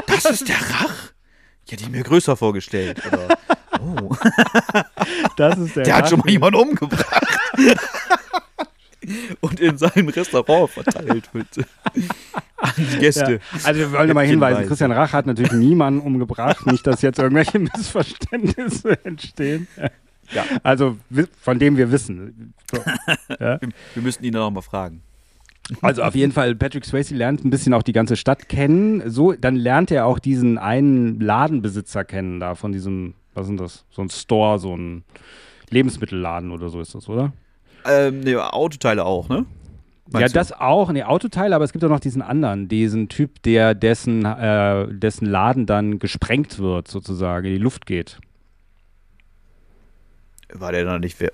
[0.07, 1.11] Das ist der Rach?
[1.65, 3.01] Ich hätte ihn mir größer vorgestellt.
[3.07, 3.37] Oder,
[3.79, 4.15] oh,
[5.37, 7.25] Das ist der, der hat schon mal jemanden umgebracht.
[9.41, 11.47] Und in seinem Restaurant verteilt mit
[12.57, 12.99] an die Ja.
[12.99, 13.39] Gäste.
[13.63, 14.67] Also wir wollen mal hinweisen, Häppchenweise.
[14.67, 19.67] Christian Rach hat natürlich niemanden umgebracht, nicht, dass jetzt irgendwelche Missverständnisse entstehen.
[20.31, 20.45] Ja.
[20.63, 20.97] Also
[21.41, 22.53] von dem wir wissen.
[22.71, 22.81] So.
[23.39, 23.59] Ja.
[23.61, 25.01] Wir, wir müssten ihn dann noch mal fragen.
[25.81, 29.09] Also auf jeden Fall, Patrick Swayze lernt ein bisschen auch die ganze Stadt kennen.
[29.09, 33.85] So, dann lernt er auch diesen einen Ladenbesitzer kennen da von diesem, was ist das?
[33.89, 35.03] So ein Store, so ein
[35.69, 37.31] Lebensmittelladen oder so ist das, oder?
[37.85, 39.35] Ähm, ne, Autoteile auch, ne?
[39.37, 39.45] ja,
[40.19, 40.39] Meinst du?
[40.39, 44.25] das auch, nee, Autoteile, aber es gibt auch noch diesen anderen, diesen Typ, der dessen,
[44.25, 48.19] äh, dessen Laden dann gesprengt wird, sozusagen, in die Luft geht.
[50.53, 51.31] War der dann nicht, wer-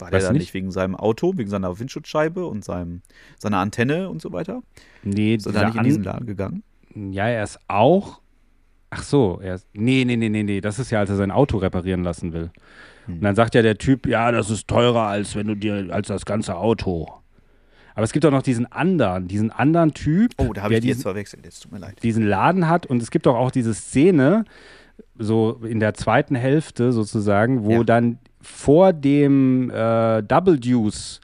[0.00, 0.40] war der dann nicht?
[0.42, 3.02] nicht wegen seinem Auto, wegen seiner Windschutzscheibe und seinem,
[3.38, 4.62] seiner Antenne und so weiter?
[5.02, 6.62] Nee, Ist er da nicht in diesen Laden gegangen?
[6.94, 8.20] Ja, er ist auch.
[8.90, 9.66] Ach so, er ist.
[9.72, 10.60] Nee, nee, nee, nee, nee.
[10.60, 12.50] Das ist ja, als er sein Auto reparieren lassen will.
[13.06, 13.14] Hm.
[13.14, 16.08] Und dann sagt ja der Typ, ja, das ist teurer, als wenn du dir, als
[16.08, 17.08] das ganze Auto.
[17.94, 20.86] Aber es gibt auch noch diesen anderen, diesen anderen Typ, Oh, da habe ich die
[20.88, 22.02] jetzt diesen, verwechselt, jetzt tut mir leid.
[22.02, 22.86] diesen Laden hat.
[22.86, 24.44] Und es gibt auch, auch diese Szene,
[25.18, 27.84] so in der zweiten Hälfte sozusagen, wo Ja.
[27.84, 31.20] dann vor dem äh, Double Deuce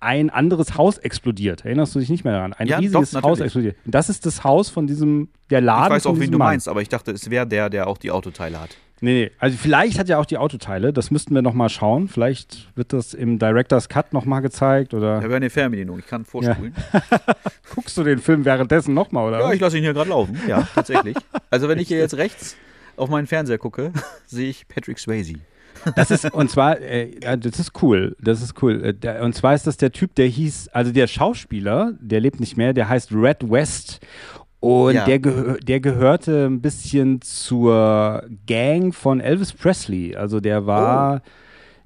[0.00, 1.64] ein anderes Haus explodiert.
[1.64, 2.52] Erinnerst du dich nicht mehr daran?
[2.52, 3.40] Ein Ja, doch, riesiges Haus natürlich.
[3.42, 3.76] explodiert.
[3.84, 6.48] Und das ist das Haus von diesem, der Laden Ich weiß auch, wen du Mann.
[6.48, 8.76] meinst, aber ich dachte, es wäre der, der auch die Autoteile hat.
[9.00, 12.08] Nee, nee, also vielleicht hat er auch die Autoteile, das müssten wir nochmal schauen.
[12.08, 16.74] Vielleicht wird das im Director's Cut nochmal gezeigt oder ja eine Fernbedienung, ich kann vorspulen.
[17.74, 19.38] guckst du den Film währenddessen nochmal, oder?
[19.40, 20.36] Ja, ich lasse ihn hier gerade laufen.
[20.48, 21.16] Ja, tatsächlich.
[21.50, 22.56] Also wenn ich hier jetzt rechts
[22.96, 23.92] auf meinen Fernseher gucke,
[24.26, 25.34] sehe ich Patrick Swayze.
[25.96, 28.94] Das ist, und zwar, äh, das ist cool, das ist cool.
[29.02, 32.56] Äh, und zwar ist das der Typ, der hieß, also der Schauspieler, der lebt nicht
[32.56, 34.00] mehr, der heißt Red West.
[34.60, 35.04] Und Ja.
[35.04, 40.16] der, gehö der gehörte ein bisschen zur Gang von Elvis Presley.
[40.16, 41.22] Also der war,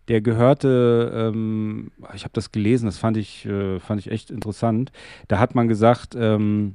[0.09, 4.91] der gehörte, ähm, ich habe das gelesen, das fand ich, äh, fand ich echt interessant.
[5.29, 6.75] Da hat man gesagt, ähm,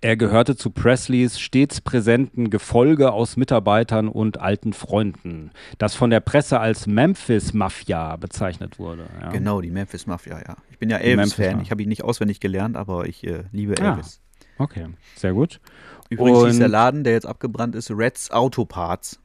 [0.00, 6.20] er gehörte zu Presleys stets präsenten Gefolge aus Mitarbeitern und alten Freunden, das von der
[6.20, 9.06] Presse als Memphis Mafia bezeichnet wurde.
[9.20, 9.30] Ja.
[9.30, 10.56] Genau, die Memphis Mafia, ja.
[10.70, 11.60] Ich bin ja Elvis-Fan.
[11.62, 13.92] Ich habe ihn nicht auswendig gelernt, aber ich äh, liebe Ah.
[13.92, 14.20] Elvis.
[14.58, 14.86] Okay,
[15.16, 15.60] sehr gut.
[16.08, 19.18] Übrigens hieß der Und- Laden, der jetzt abgebrannt ist, Reds Autoparts.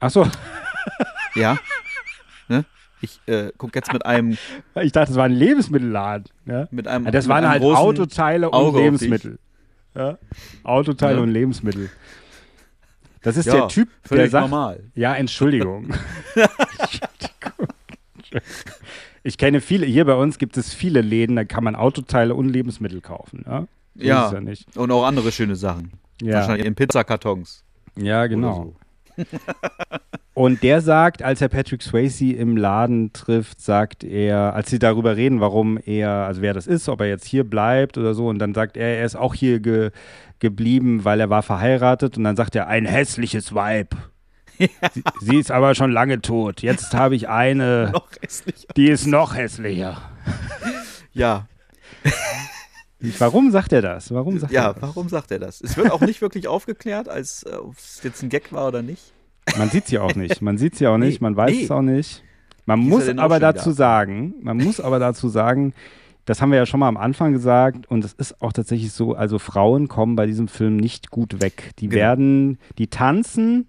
[0.00, 0.26] Achso,
[1.34, 1.58] Ja.
[2.48, 2.64] ne?
[3.00, 4.36] Ich äh, gucke jetzt mit einem,
[4.80, 6.26] ich dachte, das war ein Lebensmittelladen.
[6.46, 6.66] Ja?
[6.70, 8.80] mit einem Ja, das mit waren einem halt Autoteile und Auge.
[8.80, 9.38] Lebensmittel.
[9.94, 10.18] Ja?
[10.64, 11.22] Autoteile Ja.
[11.22, 11.90] und Lebensmittel.
[13.22, 14.84] Das ist Ja, der Typ, der sagt, normal.
[14.94, 15.92] Ja, Entschuldigung.
[19.22, 22.48] ich kenne viele, hier bei uns gibt es viele Läden, da kann man Autoteile und
[22.48, 23.44] Lebensmittel kaufen.
[23.46, 24.32] Ja, Ja.
[24.32, 24.76] ja nicht.
[24.76, 25.92] Und auch andere schöne Sachen.
[26.22, 27.64] Ja, Wahrscheinlich in Pizzakartons.
[27.96, 28.74] ja genau.
[29.16, 29.24] so.
[30.38, 35.16] Und der sagt, als er Patrick Swayze im Laden trifft, sagt er, als sie darüber
[35.16, 38.38] reden, warum er, also wer das ist, ob er jetzt hier bleibt oder so, und
[38.38, 39.90] dann sagt er, er ist auch hier ge
[40.38, 43.96] geblieben, weil er war verheiratet, und dann sagt er, ein hässliches Weib.
[44.58, 44.68] Sie,
[45.20, 46.62] sie ist aber schon lange tot.
[46.62, 48.68] Jetzt habe ich eine, Noch hässlicher.
[48.76, 50.00] die ist noch hässlicher.
[51.12, 51.48] Ja,
[53.18, 54.14] Warum sagt er das?
[54.14, 54.82] Warum sagt ja, er das?
[54.82, 55.60] warum sagt er das?
[55.60, 58.82] Es wird auch nicht wirklich aufgeklärt, als äh, ob es jetzt ein Gag war oder
[58.82, 59.12] nicht.
[59.56, 60.42] Man sieht sie auch nicht.
[60.42, 61.20] Man sieht sie auch nicht.
[61.20, 61.64] Nee, Man weiß nee.
[61.64, 62.22] es auch nicht.
[62.66, 63.76] Man ist muss er aber dazu ab?
[63.76, 65.72] sagen, man muss aber dazu sagen,
[66.26, 69.14] das haben wir ja schon mal am Anfang gesagt und es ist auch tatsächlich so,
[69.14, 71.70] also Frauen kommen bei diesem Film nicht gut weg.
[71.78, 72.00] Die Genau.
[72.00, 73.68] werden, die tanzen,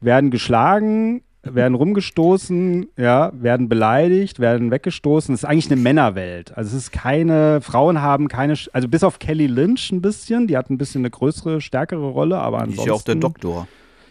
[0.00, 5.32] werden geschlagen, werden rumgestoßen, ja, werden beleidigt, werden weggestoßen.
[5.32, 6.56] Es ist eigentlich eine Männerwelt.
[6.56, 10.56] Also es ist keine, Frauen haben keine, also bis auf Kelly Lynch ein bisschen, die
[10.56, 12.80] hat ein bisschen eine größere, stärkere Rolle, aber ansonsten.
[12.80, 13.68] ist ja auch der Doktor.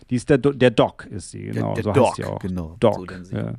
[0.09, 1.73] Die ist der, Do der Doc, ist sie, Der, genau.
[1.73, 2.39] der so Doc, heißt sie auch.
[2.39, 2.75] genau.
[2.79, 3.53] Doc, So ja.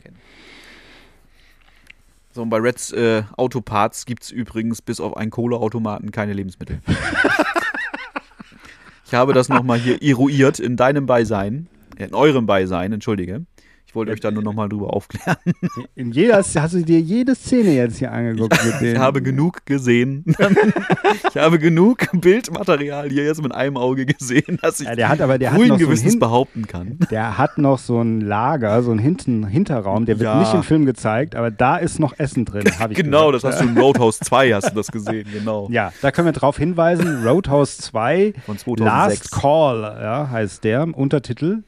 [2.33, 6.83] So, und bei Reds äh, Autoparts gibt es übrigens bis auf einen Kohleautomaten keine Lebensmittel.
[9.07, 11.67] ich habe das nochmal hier eruiert in deinem Beisein,
[11.97, 13.47] in eurem Beisein, entschuldige.
[13.89, 15.37] Ich wollte euch da nur nochmal drüber aufklären.
[15.95, 18.95] In jeder, hast du dir jede Szene jetzt hier angeguckt den.
[18.95, 20.25] Ich habe genug gesehen.
[21.29, 25.21] ich habe genug Bildmaterial hier jetzt mit einem Auge gesehen, dass ich ja, der hat
[25.21, 26.99] aber der hat, ruhigen noch so ein Gewissens Hin behaupten kann.
[27.11, 30.41] der hat noch so ein Lager, so einen Hinten Hinterraum, der wird Ja.
[30.41, 33.45] nicht im Film gezeigt, aber da ist noch Essen drin, habe ich Genau, gesagt.
[33.45, 35.69] das hast du in Roadhouse 2 hast du das gesehen, genau.
[35.71, 37.25] Ja, da können wir drauf hinweisen.
[37.25, 39.31] Roadhouse 2, Von 2006.
[39.31, 41.63] Last Call, ja, heißt der, Untertitel.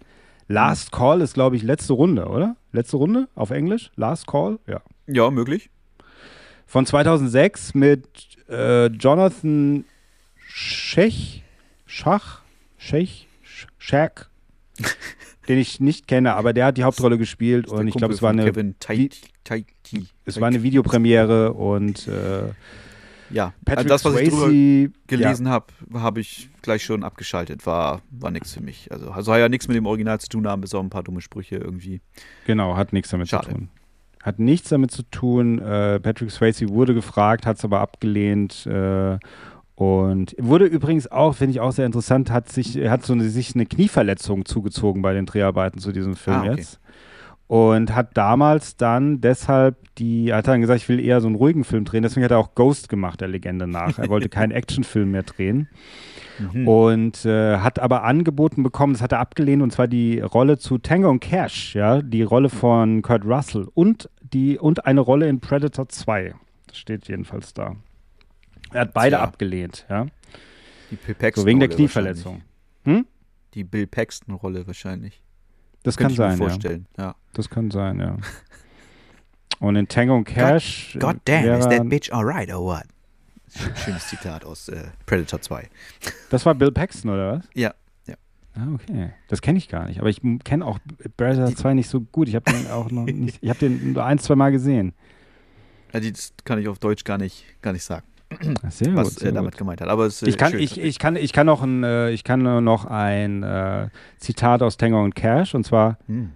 [0.48, 2.56] Last Call ist, glaube ich, letzte Runde, oder?
[2.72, 3.90] Letzte Runde auf Englisch?
[3.96, 4.58] Last Call?
[4.66, 4.80] Ja.
[5.06, 5.70] Ja, möglich.
[6.66, 8.06] Von 2006 mit
[8.48, 9.84] äh, Jonathan
[10.38, 11.42] Schech,
[11.86, 12.40] Schach,
[12.78, 14.28] Schech, Sch- Shaq,
[15.48, 18.30] den ich nicht kenne, aber der hat die Hauptrolle gespielt und ich glaube, es war
[18.30, 18.74] eine, Kevin.
[18.80, 19.20] Taiti.
[20.24, 22.52] es war eine Videopremiere und äh,
[23.30, 27.66] Ja, Patrick also das, was ich drüber Swayze gelesen habe, habe ich gleich schon abgeschaltet.
[27.66, 28.90] War, war nichts für mich.
[28.90, 31.20] Also soll ja nichts mit dem Original zu tun haben, bis auf ein paar dumme
[31.20, 31.94] Sprüche irgendwie.
[31.94, 32.00] Ja,
[32.46, 33.48] genau, hat nichts damit Schade.
[33.48, 33.68] zu tun.
[34.22, 35.58] Hat nichts damit zu tun.
[35.58, 38.66] Äh, Patrick Swayze wurde gefragt, hat es aber abgelehnt.
[38.66, 39.18] Äh,
[39.74, 43.54] und wurde übrigens auch, finde ich auch sehr interessant, hat sich, hat so eine, sich
[43.54, 46.56] eine Knieverletzung zugezogen bei den Dreharbeiten zu diesem Film Ah, okay.
[46.56, 46.80] jetzt.
[47.48, 51.64] Und hat damals dann deshalb die, hat dann gesagt, ich will eher so einen ruhigen
[51.64, 52.02] Film drehen.
[52.02, 53.98] Deswegen hat er auch Ghost gemacht, der Legende nach.
[53.98, 55.68] Er wollte keinen Actionfilm mehr drehen.
[56.66, 60.78] Und äh, hat aber angeboten bekommen, das hat er abgelehnt, und zwar die Rolle zu
[60.78, 65.40] Tango und Cash, ja, die Rolle von Kurt Russell und, die, und eine Rolle in
[65.40, 66.34] Predator 2.
[66.68, 67.74] Das steht jedenfalls da.
[68.72, 69.24] Er hat beide Tja.
[69.24, 70.06] abgelehnt, ja.
[70.92, 72.42] Die Bill Paxton So wegen der Knieverletzung.
[72.84, 73.06] wahrscheinlich.
[73.54, 75.22] Die Bill Paxton-Rolle wahrscheinlich.
[75.88, 76.48] Das kann Könnte ich mir sein, ja.
[76.48, 76.86] vorstellen.
[76.96, 77.14] Ja.
[77.34, 78.16] Das kann sein, ja.
[79.60, 80.96] Und in Tango und Cash.
[81.00, 82.84] God damn, wäre is er- that bitch alright or what?
[83.52, 85.68] Sch- Schönes Zitat aus äh, Predator 2.
[86.30, 87.48] Das war Bill Paxton, oder was?
[87.54, 87.74] Ja,
[88.06, 88.14] ja.
[88.54, 89.10] Ah, okay.
[89.28, 90.00] Das kenne ich gar nicht.
[90.00, 90.78] Aber ich kenne auch
[91.16, 92.28] Predator 2 nicht so gut.
[92.28, 93.38] Ich habe den auch noch nicht.
[93.40, 94.92] Ich habe den nur ein, zwei Mal gesehen.
[95.92, 98.06] Ja, Das kann ich auf Deutsch gar nicht, gar nicht sagen,
[98.68, 99.18] sehr was gut.
[99.20, 99.58] Sehr er damit gut.
[99.58, 99.88] gemeint hat.
[99.88, 100.60] Aber es äh, Ich kann, schön.
[100.60, 103.88] ich, ich, kann, ich kann noch ein, äh, ich kann noch ein äh,
[104.18, 106.32] Zitat aus Tango und Cash und zwar Hm.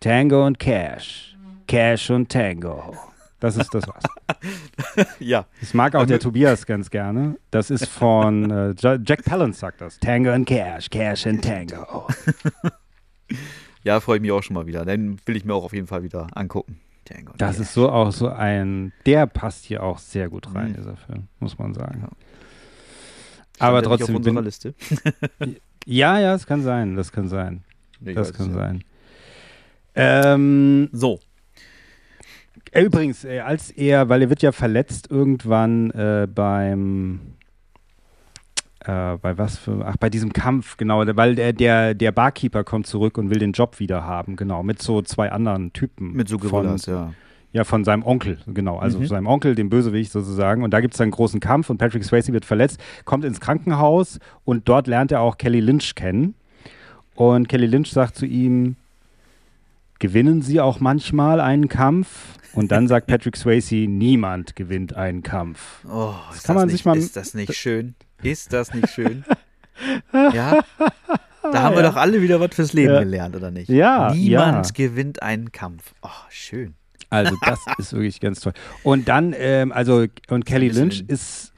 [0.00, 1.36] Tango und Cash.
[1.66, 2.96] Cash und Tango.
[3.38, 5.06] Das ist das was.
[5.18, 7.36] ja, Das mag auch der Tobias ganz gerne.
[7.50, 9.98] Das ist von äh, Ja- Jack Palance sagt das.
[9.98, 12.06] Tango and Cash, Cash and Tango.
[13.84, 14.84] ja, freue ich mich auch schon mal wieder.
[14.84, 16.80] Den will ich mir auch auf jeden Fall wieder angucken.
[17.14, 17.32] Tango.
[17.38, 20.74] Das ist so auch so ein, der passt hier auch sehr gut rein, Mhm.
[20.74, 22.00] dieser Film, muss man sagen.
[22.02, 22.08] Ja.
[23.58, 24.74] Aber trotzdem, auf unserer bin, Liste.
[25.84, 27.62] ja, ja, es kann sein, das kann sein,
[28.00, 28.84] Nee, das kann sein.
[29.94, 31.20] Ähm, So,
[32.74, 37.20] übrigens, äh, als er, weil er wird ja verletzt irgendwann äh, beim
[38.90, 42.86] äh, bei was für, ach, bei diesem Kampf, genau, weil der, der, der Barkeeper kommt
[42.86, 46.12] zurück und will den Job wieder haben, genau, mit so zwei anderen Typen.
[46.12, 47.12] mit so von- Gorillas, ja.
[47.52, 48.78] Ja, von seinem Onkel, genau.
[48.78, 49.06] Also Mhm.
[49.06, 50.62] seinem Onkel, dem Bösewicht sozusagen.
[50.62, 53.40] Und da gibt es dann einen großen Kampf und Patrick Swayze wird verletzt, kommt ins
[53.40, 56.34] Krankenhaus und dort lernt er auch Kelly Lynch kennen.
[57.16, 58.76] Und Kelly Lynch sagt zu ihm,
[59.98, 62.34] gewinnen Sie auch manchmal einen Kampf?
[62.54, 65.84] Und dann sagt Patrick Swayze, niemand gewinnt einen Kampf.
[65.90, 67.94] Oh, ist kann das man nicht, sich mal- Ist das nicht schön?
[68.22, 69.24] Ist das nicht schön?
[70.12, 70.62] ja?
[71.42, 73.68] Da haben wir doch alle wieder was fürs Leben gelernt, oder nicht?
[73.68, 75.94] Ja, Niemand gewinnt einen Kampf.
[76.02, 76.74] Oh, schön.
[77.08, 78.52] Also das ist wirklich ganz toll.
[78.82, 81.52] Und dann, ähm, also, und Kelly Lynch ist,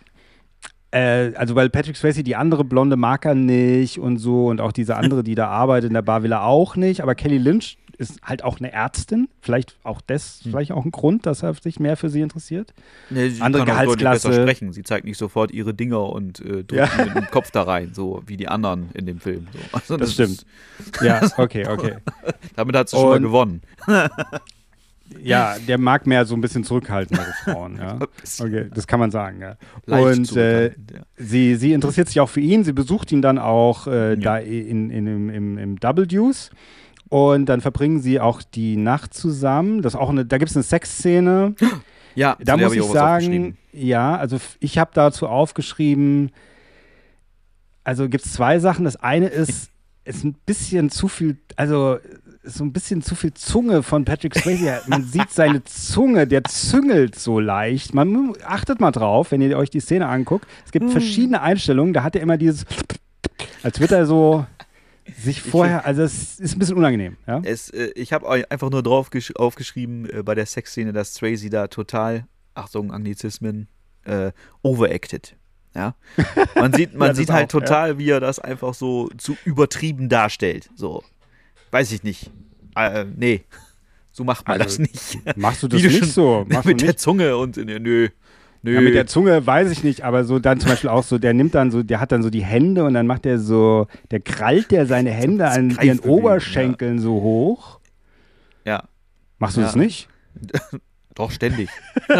[0.92, 4.72] äh, also weil Patrick Swayze die andere blonde mag er nicht und so und auch
[4.72, 7.76] diese andere, die da arbeitet in der Bar will er auch nicht, aber Kelly Lynch
[7.96, 10.50] ist halt auch eine Ärztin, vielleicht auch das, Hm.
[10.52, 12.72] vielleicht auch ein Grund, dass er sich mehr für sie interessiert.
[13.10, 14.28] Nee, sie Andere kann auch Gehaltsklasse.
[14.28, 14.72] besser sprechen.
[14.72, 16.88] Sie zeigt nicht sofort ihre Dinger und äh, drückt Ja.
[17.04, 19.46] mit dem Kopf da rein, so wie die anderen in dem Film.
[19.52, 19.58] So.
[19.72, 20.44] Also Das stimmt.
[20.78, 21.96] Ist, Ja, okay, okay.
[22.56, 23.62] damit hat sie schon mal gewonnen.
[25.22, 27.98] Ja, der mag mehr so ein bisschen zurückhaltendere Frauen, ja.
[28.40, 29.56] Okay, das kann man sagen, ja.
[29.86, 30.72] Und äh,
[31.18, 34.16] sie, sie interessiert sich auch für ihn, sie besucht ihn dann auch äh, Ja.
[34.16, 36.50] da in, in, im, im, im W's
[37.12, 39.82] und dann verbringen sie auch die Nacht zusammen.
[39.82, 41.54] Das auch eine, da gibt es eine Sexszene.
[42.14, 46.30] Ja, Da muss ich sagen, ja, also ich habe dazu aufgeschrieben,
[47.84, 48.84] also gibt es zwei Sachen.
[48.84, 49.70] Das eine ist,
[50.04, 51.96] ist ein bisschen zu viel, also
[52.42, 54.82] ist so ein bisschen zu viel Zunge von Patrick Swayze.
[54.88, 57.94] Man sieht seine Zunge, der züngelt so leicht.
[57.94, 60.46] Man achtet mal drauf, wenn ihr euch die Szene anguckt.
[60.66, 62.66] Es gibt verschiedene Einstellungen, da hat er immer dieses,
[63.62, 64.44] als würde er so
[65.18, 67.40] sich vorher, also es ist ein bisschen unangenehm, ja.
[67.44, 71.50] Es, äh, ich habe einfach nur drauf gesch- aufgeschrieben äh, bei der Sexszene, dass Tracy
[71.50, 73.68] da total, Achtung, Anglizismen,
[74.04, 75.36] äh, overacted.
[75.74, 75.94] Ja.
[76.54, 77.66] Man sieht, man Ja, sieht halt auch, ja.
[77.66, 80.68] total, wie er das einfach so zu übertrieben darstellt.
[80.76, 81.02] So.
[81.70, 82.30] Weiß ich nicht.
[82.76, 83.42] Äh, nee.
[84.10, 85.36] So macht man Also, das nicht.
[85.38, 86.44] Machst du das du nicht so?
[86.48, 88.08] Machst mit der Zunge und äh, nö.
[88.64, 88.74] Nö.
[88.74, 91.34] Ja, mit der Zunge weiß ich nicht, aber so dann zum Beispiel auch so, der
[91.34, 94.20] nimmt dann so, der hat dann so die Hände und dann macht er so, der
[94.20, 97.80] krallt der seine Hände an ihren Oberschenkeln so hoch.
[98.64, 98.84] ja.
[99.38, 99.66] Machst du Ja.
[99.66, 100.08] das nicht?
[101.14, 101.68] Doch, ständig.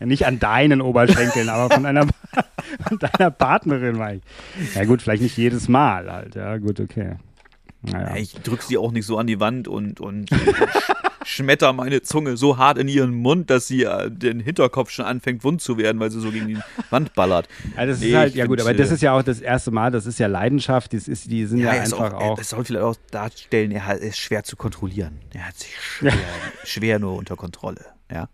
[0.00, 2.06] Ja, nicht an deinen Oberschenkeln, aber von einer
[2.88, 4.20] von deiner Partnerin, meine
[4.60, 4.74] ich.
[4.74, 7.16] Ja gut, vielleicht nicht jedes Mal halt, ja gut, okay.
[7.82, 8.10] Naja.
[8.10, 10.30] Ja, ich drück sie auch nicht so an die Wand und, und
[11.24, 15.44] schmetter meine Zunge so hart in ihren Mund, dass sie äh, den Hinterkopf schon anfängt
[15.44, 16.58] wund zu werden, weil sie so gegen die
[16.90, 17.48] Wand ballert.
[17.76, 19.40] Ja, das ist Nee, halt, ich ja gut, aber das äh, ist ja auch das
[19.40, 22.38] erste Mal, das ist ja Leidenschaft, das ist, die sind ja, ist einfach auch, auch,
[22.38, 25.18] Es soll vielleicht auch darstellen, er er ist schwer zu kontrollieren.
[25.32, 26.12] Er hat sich schwer,
[26.64, 27.84] schwer nur unter Kontrolle.
[28.10, 28.28] Ja.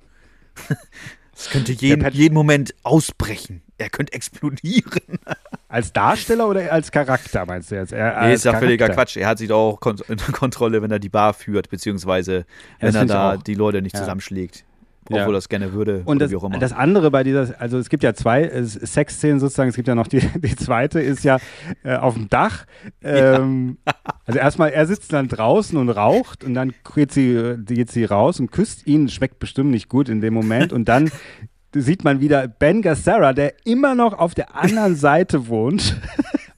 [1.40, 3.62] Es könnte jeden, jeden Moment ausbrechen.
[3.78, 5.18] Er könnte explodieren.
[5.68, 7.92] Als Darsteller oder als Charakter meinst du jetzt?
[7.92, 8.88] Er, Nee, ist ja völliger.
[8.90, 9.16] Quatsch.
[9.16, 12.44] Er hat sich doch auch kon unter Kontrolle, wenn er die Bar führt, beziehungsweise
[12.80, 14.00] wenn er da die Leute nicht Ja.
[14.00, 14.64] zusammenschlägt.
[15.10, 15.22] Ja.
[15.22, 16.02] Obwohl es gerne würde.
[16.04, 16.58] Und das, wie auch immer.
[16.58, 19.94] das andere bei dieser, also es gibt ja zwei äh, Sexszenen sozusagen, es gibt ja
[19.94, 21.38] noch die, die zweite ist ja
[21.82, 22.64] äh, auf dem Dach.
[23.02, 23.78] Ähm,
[24.26, 28.38] Also erstmal, er sitzt dann draußen und raucht und dann geht sie, geht sie raus
[28.38, 31.10] und küsst ihn, schmeckt bestimmt nicht gut in dem Moment und dann
[31.74, 35.96] sieht man wieder Ben Gazzara, der immer noch auf der anderen Seite wohnt,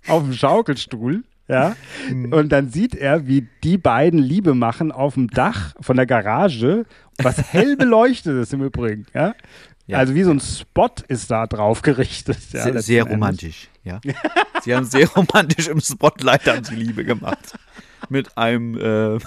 [0.08, 1.22] auf dem Schaukelstuhl.
[1.48, 1.76] Ja,
[2.08, 2.32] Mhm.
[2.32, 6.84] und dann sieht er, wie die beiden Liebe machen auf dem Dach von der Garage,
[7.18, 9.06] was hell beleuchtet ist im Übrigen.
[9.12, 9.34] Ja?
[9.86, 9.98] Ja.
[9.98, 12.38] Also wie so ein Spot ist da drauf gerichtet.
[12.52, 14.00] Ja, sehr, sehr romantisch, ja.
[14.62, 17.58] sie haben sehr romantisch im Spotlight haben sie Liebe gemacht.
[18.08, 19.18] Mit einem äh,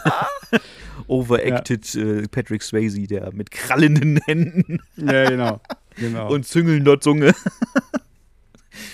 [1.07, 5.61] overacted äh, Patrick Swayze, der mit krallenden Händen Ja, genau.
[5.97, 6.31] genau.
[6.31, 7.33] und züngelnder Zunge.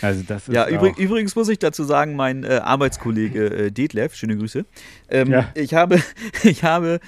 [0.01, 4.37] Also das Ja, übrig, übrigens muss ich dazu sagen, mein äh, Arbeitskollege äh, Detlef, schöne
[4.37, 4.65] Grüße.
[5.09, 5.49] Ähm, Ja.
[5.55, 6.01] Ich habe,
[6.43, 6.99] ich habe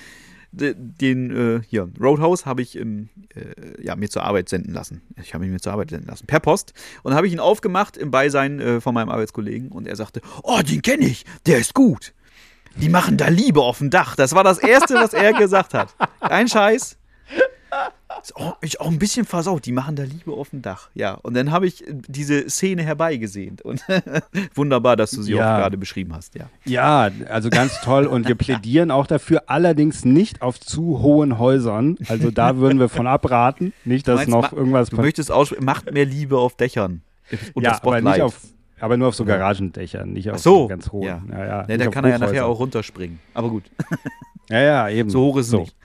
[0.51, 5.01] de- den äh, hier Roadhouse habe ich ähm, äh, ja, mir zur Arbeit senden lassen.
[5.21, 6.73] Ich habe ihn mir zur Arbeit senden lassen per Post
[7.03, 10.59] und habe ich ihn aufgemacht im Beisein äh, von meinem Arbeitskollegen und er sagte, oh,
[10.61, 12.13] den kenne ich, der ist gut.
[12.77, 14.15] Die machen da Liebe auf dem Dach.
[14.15, 15.95] Das war das erste, was er gesagt hat.
[16.21, 16.97] Kein Scheiß.
[18.23, 19.65] Ist auch, ist auch ein bisschen versaut.
[19.65, 20.89] Die machen da Liebe auf dem Dach.
[20.93, 23.61] Ja, und dann habe ich äh, diese Szene herbeigesehnt.
[23.61, 23.83] Und
[24.55, 25.55] wunderbar, dass du sie Ja.
[25.55, 26.35] auch gerade beschrieben hast.
[26.35, 26.45] Ja.
[26.63, 31.97] Ja, also ganz toll und wir plädieren auch dafür, allerdings nicht auf zu hohen Häusern.
[32.07, 35.91] Also da würden wir von abraten, nicht, dass meinst, noch irgendwas Du möchtest aussprechen, macht
[35.91, 37.01] mehr Liebe auf Dächern.
[37.53, 38.39] Unter Ja, aber nicht auf,
[38.79, 41.03] aber nur auf so Garagendächern, nicht auf Ach so, ganz hohen.
[41.07, 41.21] ja.
[41.29, 43.19] Ja, ja, dann auf kann er ja nachher auch runterspringen.
[43.33, 43.63] Aber gut,
[44.49, 45.09] Ja, ja, eben.
[45.09, 45.59] so hoch ist es so.
[45.59, 45.75] nicht.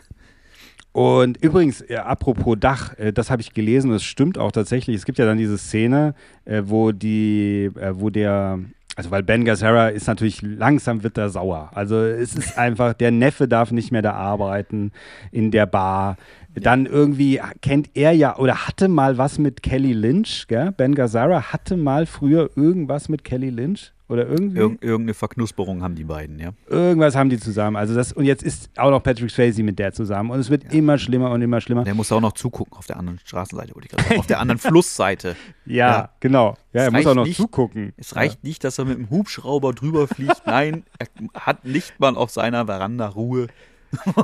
[0.92, 4.96] Und übrigens, ja, apropos Dach, äh, das habe ich gelesen, das stimmt auch tatsächlich.
[4.96, 8.58] Es gibt ja dann diese Szene, äh, wo die, äh, wo der,
[8.96, 11.70] also weil Ben Gazzara ist natürlich, langsam wird er sauer.
[11.74, 14.92] Also es ist einfach, der Neffe darf nicht mehr da arbeiten
[15.30, 16.16] in der Bar.
[16.54, 20.72] Dann irgendwie kennt er ja oder hatte mal was mit Kelly Lynch, gell?
[20.72, 24.58] Ben Gazzara hatte mal früher irgendwas mit Kelly Lynch oder irgendwie.
[24.58, 26.50] Irg irgendeine Verknusperung haben die beiden, ja.
[26.68, 27.76] Irgendwas haben die zusammen.
[27.76, 30.30] Also das, und jetzt ist auch noch Patrick Swayze mit der zusammen.
[30.30, 31.84] Und es wird immer schlimmer und immer schlimmer.
[31.84, 34.20] Der muss auch noch zugucken auf der anderen Straßenseite, wollte ich gerade sagen.
[34.20, 35.36] Auf der anderen Flussseite.
[35.66, 36.10] Ja, Ja.
[36.20, 36.56] genau.
[36.72, 37.92] Ja, er Es muss auch noch nicht- zugucken.
[37.96, 40.42] Es reicht nicht, dass er mit dem Hubschrauber drüber fliegt.
[40.46, 41.06] Nein, er
[41.46, 43.48] hat nicht mal auf seiner Veranda Ruhe,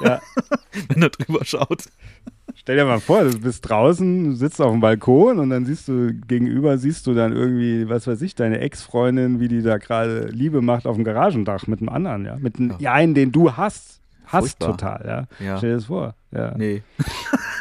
[0.03, 0.21] Ja.
[0.89, 1.85] wenn er drüber schaut.
[2.55, 5.89] Stell dir mal vor, du bist draußen, du sitzt auf dem Balkon und dann siehst
[5.89, 10.27] du gegenüber, siehst du dann irgendwie, was weiß ich, deine Ex-Freundin, wie die da gerade
[10.27, 12.37] Liebe macht auf dem Garagendach mit einem anderen, ja.
[12.37, 12.93] Mit einem, ja.
[12.93, 14.01] einen, den du hast.
[14.27, 14.71] Hast Furchtbar.
[14.71, 15.05] total,
[15.41, 15.47] ja.
[15.47, 15.59] Ja.
[15.59, 16.15] Stell dir das vor.
[16.33, 16.55] Ja.
[16.57, 16.83] Nee.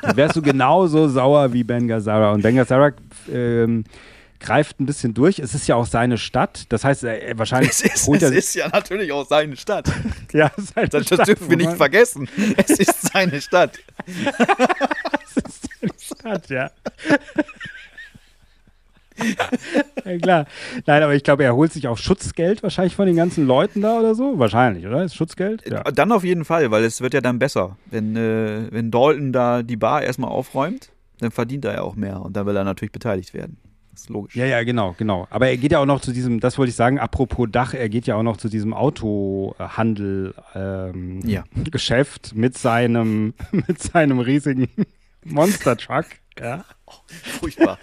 [0.01, 2.31] Dann wärst du genauso sauer wie Ben Gazzara.
[2.31, 2.91] Und Ben Gazzara
[3.31, 3.83] ähm,
[4.43, 5.39] greift ein bisschen durch.
[5.39, 6.65] Es ist ja auch seine Stadt.
[6.69, 9.91] Das heißt, er, wahrscheinlich Es ist, es ist ja natürlich auch seine Stadt.
[10.31, 12.29] ja, seine Das, Stadt, dürfen wir nicht vergessen.
[12.57, 13.79] Es ist seine Stadt.
[15.97, 16.69] Stadt, ja.
[20.05, 20.45] ja, klar.
[20.85, 23.99] Nein, aber ich glaube, er holt sich auch Schutzgeld wahrscheinlich von den ganzen Leuten da
[23.99, 24.37] oder so.
[24.39, 25.03] Wahrscheinlich, oder?
[25.03, 25.69] Ist Schutzgeld?
[25.69, 25.83] Ja.
[25.83, 27.77] Dann auf jeden Fall, weil es wird ja dann besser.
[27.89, 30.89] Wenn, äh, wenn Dalton da die Bar erstmal aufräumt,
[31.19, 33.57] dann verdient er ja auch mehr und dann will er natürlich beteiligt werden.
[33.93, 34.35] Ist logisch.
[34.35, 35.27] Ja, ja, genau, genau.
[35.29, 37.89] Aber er geht ja auch noch zu diesem, das wollte ich sagen, apropos Dach, er
[37.89, 41.43] geht ja auch noch zu diesem Autohandel ähm, Ja.
[41.55, 44.67] Geschäft mit seinem, mit seinem riesigen
[45.25, 46.05] Monster Truck.
[46.39, 46.65] Ja.
[47.39, 47.77] Furchtbar.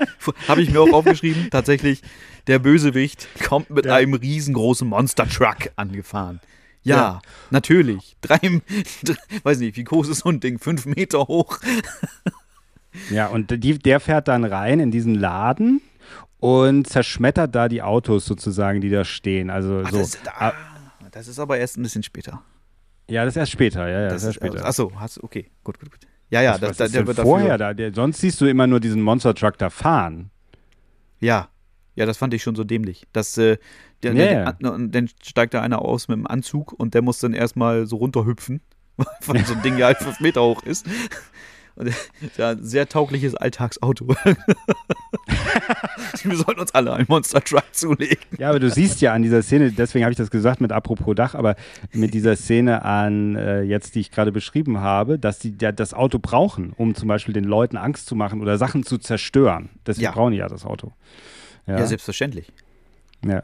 [0.49, 1.49] Habe ich mir auch aufgeschrieben.
[1.51, 2.03] Tatsächlich,
[2.49, 3.95] der Bösewicht kommt mit Ja.
[3.95, 6.41] einem riesengroßen Monster-Truck angefahren.
[6.83, 7.23] Ja, Ja.
[7.51, 8.17] natürlich.
[8.21, 8.39] Drei,
[9.05, 10.59] drei, weiß nicht, wie groß ist so ein Ding?
[10.59, 11.59] Fünf Meter hoch.
[13.11, 15.81] Ja, und die, der fährt dann rein in diesen Laden
[16.41, 19.51] und zerschmettert da die Autos sozusagen, die da stehen.
[19.51, 19.99] Also Ach, so.
[19.99, 20.53] das, ah,
[21.11, 22.43] das ist aber erst ein bisschen später.
[23.09, 24.65] Ja, das ist erst später, ja, ja, das, Das ist erst später.
[24.67, 26.01] Achso, hast okay, gut, gut, gut.
[26.31, 27.75] Ja, ja, was, das, was ist der wird vorher dafür.
[27.75, 27.75] da?
[27.75, 30.31] Der, sonst siehst du immer nur diesen Monster Truck da fahren.
[31.19, 31.49] Ja,
[31.97, 33.07] ja, das fand ich schon so dämlich.
[33.13, 33.59] Dass, äh,
[34.03, 37.35] der, Ja, der, dann steigt da einer aus mit dem Anzug und der muss dann
[37.35, 38.61] erstmal so runterhüpfen,
[39.27, 40.87] weil so ein Ding ja halt fünf Meter hoch ist.
[42.37, 44.07] Ja, ein sehr taugliches Alltagsauto.
[46.23, 48.19] Wir sollten uns alle einen Monster Truck zulegen.
[48.39, 51.15] Ja, aber du siehst ja an dieser Szene, deswegen habe ich das gesagt mit apropos
[51.15, 51.57] Dach, aber
[51.93, 55.95] mit dieser Szene an äh, jetzt, die ich gerade beschrieben habe, dass die ja das
[55.95, 59.71] Auto brauchen, um zum Beispiel den Leuten Angst zu machen oder Sachen zu zerstören.
[59.87, 60.13] Deswegen Ja.
[60.13, 60.93] brauchen die ja das Auto.
[61.67, 62.53] Ja, Ja, selbstverständlich.
[63.25, 63.43] ja.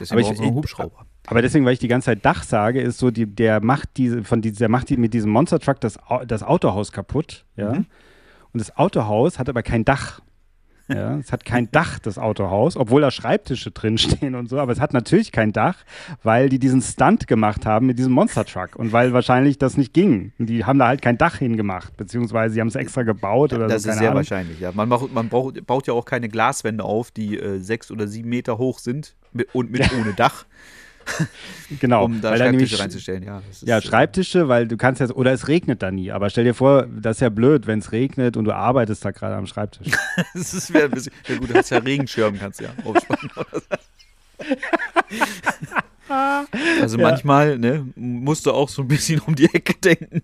[0.00, 1.06] Deswegen Aber ich- wir einen Hubschrauber.
[1.30, 4.24] Aber deswegen, weil ich die ganze Zeit Dach sage, ist so, die, der macht diese,
[4.24, 7.72] von dieser, der macht die mit diesem Monster Truck das, das Autohaus kaputt, ja.
[7.72, 7.86] Mhm.
[8.52, 10.20] Und das Autohaus hat aber kein Dach.
[10.90, 14.80] Ja, es hat kein Dach, das Autohaus, obwohl da Schreibtische drinstehen und so, aber es
[14.80, 15.76] hat natürlich kein Dach,
[16.22, 19.92] weil die diesen Stunt gemacht haben mit diesem Monster Truck und weil wahrscheinlich das nicht
[19.92, 20.32] ging.
[20.38, 23.82] Die haben da halt kein Dach hingemacht, beziehungsweise sie haben es extra gebaut oder Das
[23.82, 23.90] so.
[23.90, 24.16] ist sehr Ahnung.
[24.20, 24.72] wahrscheinlich, ja.
[24.72, 28.30] Man, macht, man braucht, baut ja auch keine Glaswände auf, die äh, sechs oder sieben
[28.30, 30.46] Meter hoch sind mit, und mit ohne Dach,
[31.80, 33.22] Genau, um da weil Schreibtische nämlich reinzustellen.
[33.22, 36.10] Ja, Ja, äh, Schreibtische, weil du kannst ja, oder es regnet da nie.
[36.10, 39.10] Aber stell dir vor, das ist ja blöd, wenn es regnet und du arbeitest da
[39.10, 39.88] gerade am Schreibtisch.
[40.34, 41.12] Das ist wäre ein bisschen.
[41.26, 43.30] Ja, gut, du hast ja Regenschirm, kannst ja aufspannen.
[46.80, 50.22] Also manchmal ne, musst du auch so ein bisschen um die Ecke denken.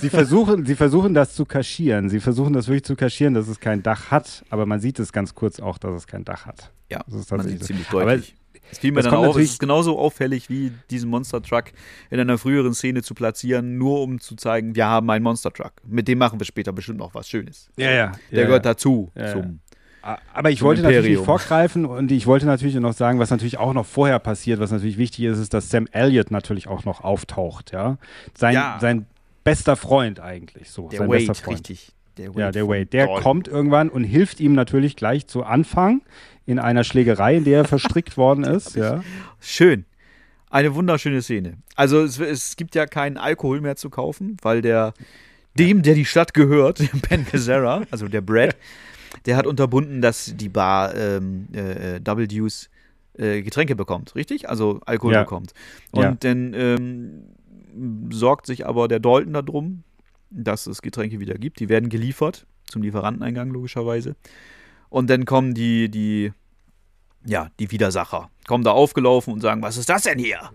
[0.00, 2.08] Sie versuchen, sie versuchen das zu kaschieren.
[2.08, 4.44] Sie versuchen das wirklich zu kaschieren, dass es kein Dach hat.
[4.50, 6.70] Aber man sieht es ganz kurz auch, dass es kein Dach hat.
[6.88, 8.34] Ja, Das ist man sieht ziemlich deutlich.
[8.70, 11.64] Es fiel mir das dann auf, es natürlich- ist genauso auffällig wie diesen Monster Truck
[12.10, 15.72] in einer früheren Szene zu platzieren, nur um zu zeigen, wir haben einen Monster Truck.
[15.86, 17.68] Mit dem machen wir später bestimmt noch was Schönes.
[17.76, 18.12] Ja, ja.
[18.30, 18.72] Der ja, gehört ja.
[18.72, 19.10] dazu.
[19.14, 19.60] Ja, zum,
[20.32, 21.20] Aber ich zum wollte natürlich Imperium.
[21.20, 24.70] nicht vorgreifen und ich wollte natürlich noch sagen, was natürlich auch noch vorher passiert, was
[24.70, 27.98] natürlich wichtig ist, ist, dass Sam Elliott natürlich auch noch auftaucht, ja.
[28.34, 28.78] Sein, Ja.
[28.80, 29.06] sein
[29.44, 30.88] bester Freund eigentlich, so.
[30.88, 31.58] Der sein Wade, bester Freund.
[31.68, 31.92] richtig.
[32.16, 32.86] Der Ja, der Wade.
[32.86, 36.02] Der kommt irgendwann und hilft ihm natürlich gleich zu Anfang
[36.46, 38.74] in einer Schlägerei, in der er verstrickt worden ist.
[38.80, 39.02] Ja.
[39.40, 39.84] Schön.
[40.50, 41.58] Eine wunderschöne Szene.
[41.76, 44.94] Also es, es gibt ja keinen Alkohol mehr zu kaufen, weil der
[45.58, 48.56] dem, der die Stadt gehört, Ben Gazzara, also der Brad,
[49.26, 52.68] der hat unterbunden, dass die Bar ähm, äh, Double Deuce
[53.18, 54.48] äh, Getränke bekommt, richtig?
[54.48, 55.20] Also Alkohol Ja.
[55.22, 55.52] bekommt.
[55.92, 56.16] Und Ja.
[56.20, 57.10] dann ähm,
[58.10, 59.82] sorgt sich aber der Dalton darum,
[60.30, 61.60] dass es Getränke wieder gibt.
[61.60, 64.14] Die werden geliefert zum Lieferanteneingang logischerweise.
[64.90, 66.32] Und dann kommen die, die,
[67.24, 70.50] ja, die Widersacher, kommen da aufgelaufen und sagen, was ist das denn hier?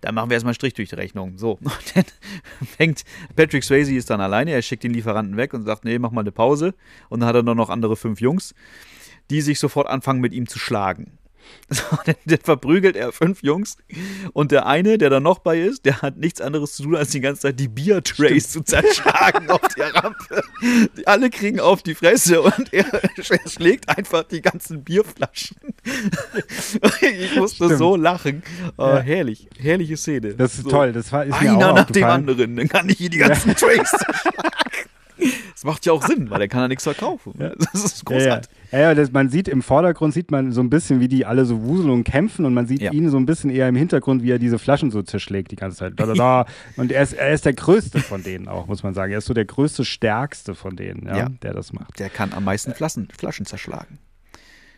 [0.00, 1.36] Dann machen wir erstmal einen Strich durch die Rechnung.
[1.36, 2.04] So, und dann
[2.64, 3.02] fängt
[3.34, 6.20] Patrick Swayze ist dann alleine, er schickt den Lieferanten weg und sagt, nee, mach mal
[6.20, 6.74] eine Pause.
[7.08, 8.54] Und dann hat er nur noch andere fünf Jungs,
[9.30, 11.18] die sich sofort anfangen mit ihm zu schlagen.
[11.68, 13.76] So, dann, dann verprügelt er fünf Jungs
[14.32, 17.10] und der eine, der da noch bei ist, der hat nichts anderes zu tun, als
[17.10, 20.44] die ganze Zeit die Biertrays zu zerschlagen auf der Rampe.
[20.96, 23.10] Die alle kriegen auf die Fresse und er, er
[23.48, 25.56] schlägt einfach die ganzen Bierflaschen.
[27.00, 27.78] Ich musste Stimmt.
[27.78, 28.42] so lachen.
[28.76, 28.98] Oh, Ja.
[29.00, 30.34] Herrlich, herrliche Szene.
[30.34, 30.70] Das ist So.
[30.70, 30.92] toll.
[30.92, 33.88] Das war, ist mir Einer nach dem anderen, dann kann ich hier die ganzen Trays
[33.90, 34.52] zerschlagen.
[35.18, 37.32] Das macht ja auch Sinn, weil er kann ja nichts verkaufen.
[37.38, 38.18] Das ist Ja, ja.
[38.24, 38.50] großartig.
[38.72, 41.46] ja, ja das, man sieht im Vordergrund sieht man so ein bisschen, wie die alle
[41.46, 42.92] so wuseln und kämpfen und man sieht Ja.
[42.92, 45.78] ihn so ein bisschen eher im Hintergrund, wie er diese Flaschen so zerschlägt die ganze
[45.78, 45.94] Zeit.
[45.96, 46.46] Da, da, da.
[46.76, 49.12] Und er ist, er ist der Größte von denen auch, muss man sagen.
[49.12, 51.28] Er ist so der größte, stärkste von denen, ja, Ja.
[51.42, 51.98] der das macht.
[51.98, 53.98] Der kann am meisten Flaschen, Flaschen zerschlagen.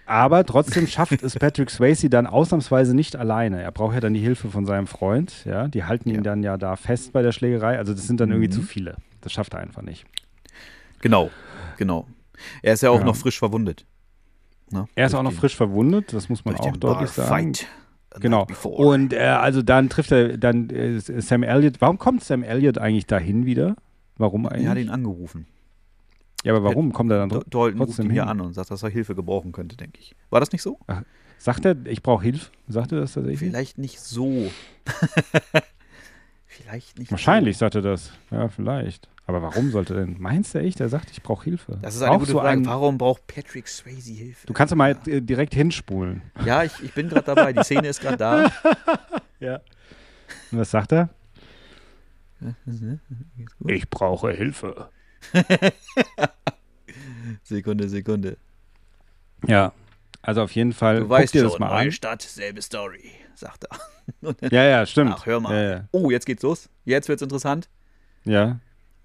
[0.07, 3.61] Aber trotzdem schafft es Patrick Swayze dann ausnahmsweise nicht alleine.
[3.63, 5.45] Er braucht ja dann die Hilfe von seinem Freund.
[5.45, 6.21] Ja, die halten ihn Ja.
[6.21, 6.25] Mhm.
[6.25, 7.77] dann ja da fest bei der Schlägerei.
[7.79, 8.97] Also das sind dann irgendwie zu viele.
[9.21, 10.07] Das schafft er einfach nicht.
[11.01, 11.31] Genau,
[11.77, 12.07] genau.
[12.63, 13.05] Er ist ja auch Ja.
[13.05, 13.85] noch frisch verwundet.
[14.71, 14.87] Ne?
[14.95, 16.13] Er ist Durch auch noch den- frisch verwundet.
[16.13, 17.55] Das muss man auch deutlich sagen.
[17.55, 17.65] The
[18.21, 18.47] Genau.
[18.65, 21.81] Und äh, also dann trifft er dann äh, Sam Elliott.
[21.81, 23.77] Warum kommt Sam Elliott eigentlich dahin wieder?
[24.17, 24.65] Warum eigentlich?
[24.65, 25.47] er hat ihn angerufen.
[26.43, 28.31] ja, aber warum kommt er dann D- tr- Dalton ruft trotzdem ihn hier hin?
[28.31, 30.17] an und sagt, dass er Hilfe gebrauchen könnte, denke ich.
[30.31, 30.79] War das nicht so?
[31.39, 32.51] Sagt er, ich brauche Hilfe?
[32.67, 33.39] Sagt er das tatsächlich?
[33.51, 34.51] Vielleicht nicht so.
[36.47, 37.61] Vielleicht nicht Wahrscheinlich so.
[37.61, 38.13] sagt er das.
[38.31, 39.09] Ja, vielleicht.
[39.29, 40.17] Aber warum sollte denn?
[40.19, 40.81] Meinst du echt?
[40.81, 41.79] Er sagt, ich brauche Hilfe.
[41.83, 42.49] Das ist eine Auch gute so Frage.
[42.61, 44.47] ein- Warum braucht Patrick Swayze Hilfe?
[44.47, 46.23] Du kannst doch mal äh, direkt hinspulen.
[46.47, 47.53] Ja, ich, ich bin gerade dabei.
[47.53, 48.53] Die Szene ist gerade da.
[49.41, 49.61] Ja.
[50.51, 51.11] Und was sagt er?
[53.67, 54.89] Ich brauche Hilfe.
[57.45, 58.37] Sekunde, Sekunde.
[59.47, 59.73] Ja.
[60.23, 61.01] Also auf jeden Fall.
[61.01, 61.93] Du weißt dir schon, das mal neue an.
[61.93, 64.35] Stadt, selbe Story, sagt er.
[64.51, 65.13] Ja, ja, stimmt.
[65.17, 65.55] Ach, hör mal.
[65.55, 65.85] Ja, ja.
[65.93, 66.69] Oh, jetzt geht's los.
[66.85, 67.69] Jetzt wird's interessant.
[68.25, 68.59] ja.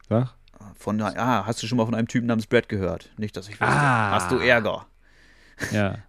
[0.09, 0.33] Sag.
[0.75, 3.09] Von, ah, hast du schon mal von einem Typen namens Brad gehört?
[3.17, 3.65] Nicht, dass ich wüsste.
[3.73, 4.11] Ah.
[4.11, 4.85] Hast du Ärger?
[5.71, 5.97] Ja.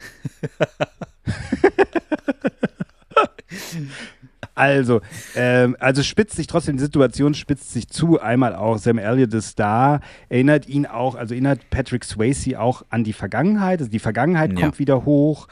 [4.56, 5.00] Also,
[5.34, 8.20] ähm, also spitzt sich trotzdem, die Situation spitzt sich zu.
[8.20, 9.98] Einmal auch Sam Elliott ist da,
[10.28, 13.80] erinnert ihn auch, also erinnert Patrick Swayze auch an die Vergangenheit.
[13.80, 14.60] Also die Vergangenheit Ja.
[14.60, 15.48] kommt wieder hoch.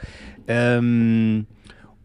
[0.47, 1.47] Ähm,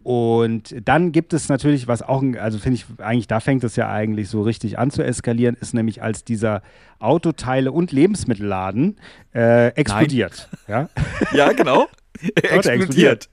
[0.08, 3.90] und dann gibt es natürlich, was auch, also finde ich eigentlich, da fängt es ja
[3.90, 6.62] eigentlich so richtig an zu eskalieren, ist nämlich als dieser
[6.98, 8.96] Autoteile- und Lebensmittelladen
[9.34, 10.48] äh, explodiert.
[10.66, 10.88] Ja?
[11.34, 11.88] Ja, genau.
[12.36, 13.28] Explodiert.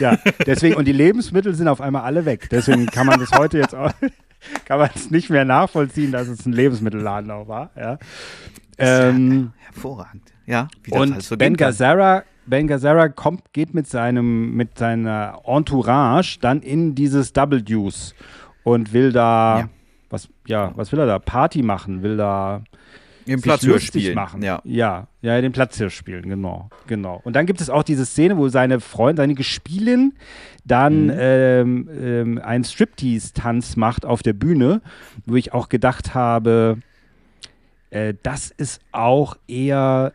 [0.00, 2.48] Ja, deswegen, und die Lebensmittel sind auf einmal alle weg.
[2.50, 3.92] Deswegen kann man das heute jetzt auch,
[4.64, 7.70] kann man es nicht mehr nachvollziehen, dass es ein Lebensmittelladen auch war.
[7.76, 8.00] Ja.
[8.78, 10.32] Ähm, Hervorragend.
[10.44, 11.56] Ja, wie das und Ben.
[11.56, 18.14] Gazzara, Ben Gazzara kommt, geht mit seinem, mit seiner Entourage dann in dieses Double Deuce
[18.62, 19.68] und will da, Ja.
[20.10, 21.18] was, ja, was will er da?
[21.18, 22.62] Party machen, will da
[23.26, 24.42] Den lustig spielen, machen.
[24.42, 24.60] ja.
[24.64, 27.20] ja, ja, den Platzhirsch spielen, genau, genau.
[27.24, 30.14] Und dann gibt es auch diese Szene, wo seine Freundin, seine Gespielin
[30.64, 31.12] dann Mhm.
[31.16, 34.80] ähm, ähm, einen Striptease-Tanz macht auf der Bühne,
[35.26, 36.78] wo ich auch gedacht habe,
[37.90, 40.12] äh, das ist auch eher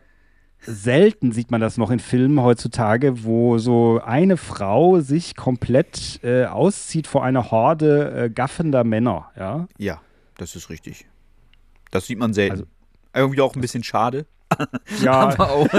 [0.64, 6.44] selten sieht man das noch in Filmen heutzutage, wo so eine Frau sich komplett äh,
[6.46, 9.66] auszieht vor einer Horde äh, gaffender Männer, ja.
[9.78, 10.00] Ja,
[10.38, 11.06] das ist richtig.
[11.90, 12.52] Das sieht man selten.
[12.52, 12.66] Also-
[13.14, 14.26] Irgendwie auch ein bisschen schade.
[15.02, 15.34] Ja,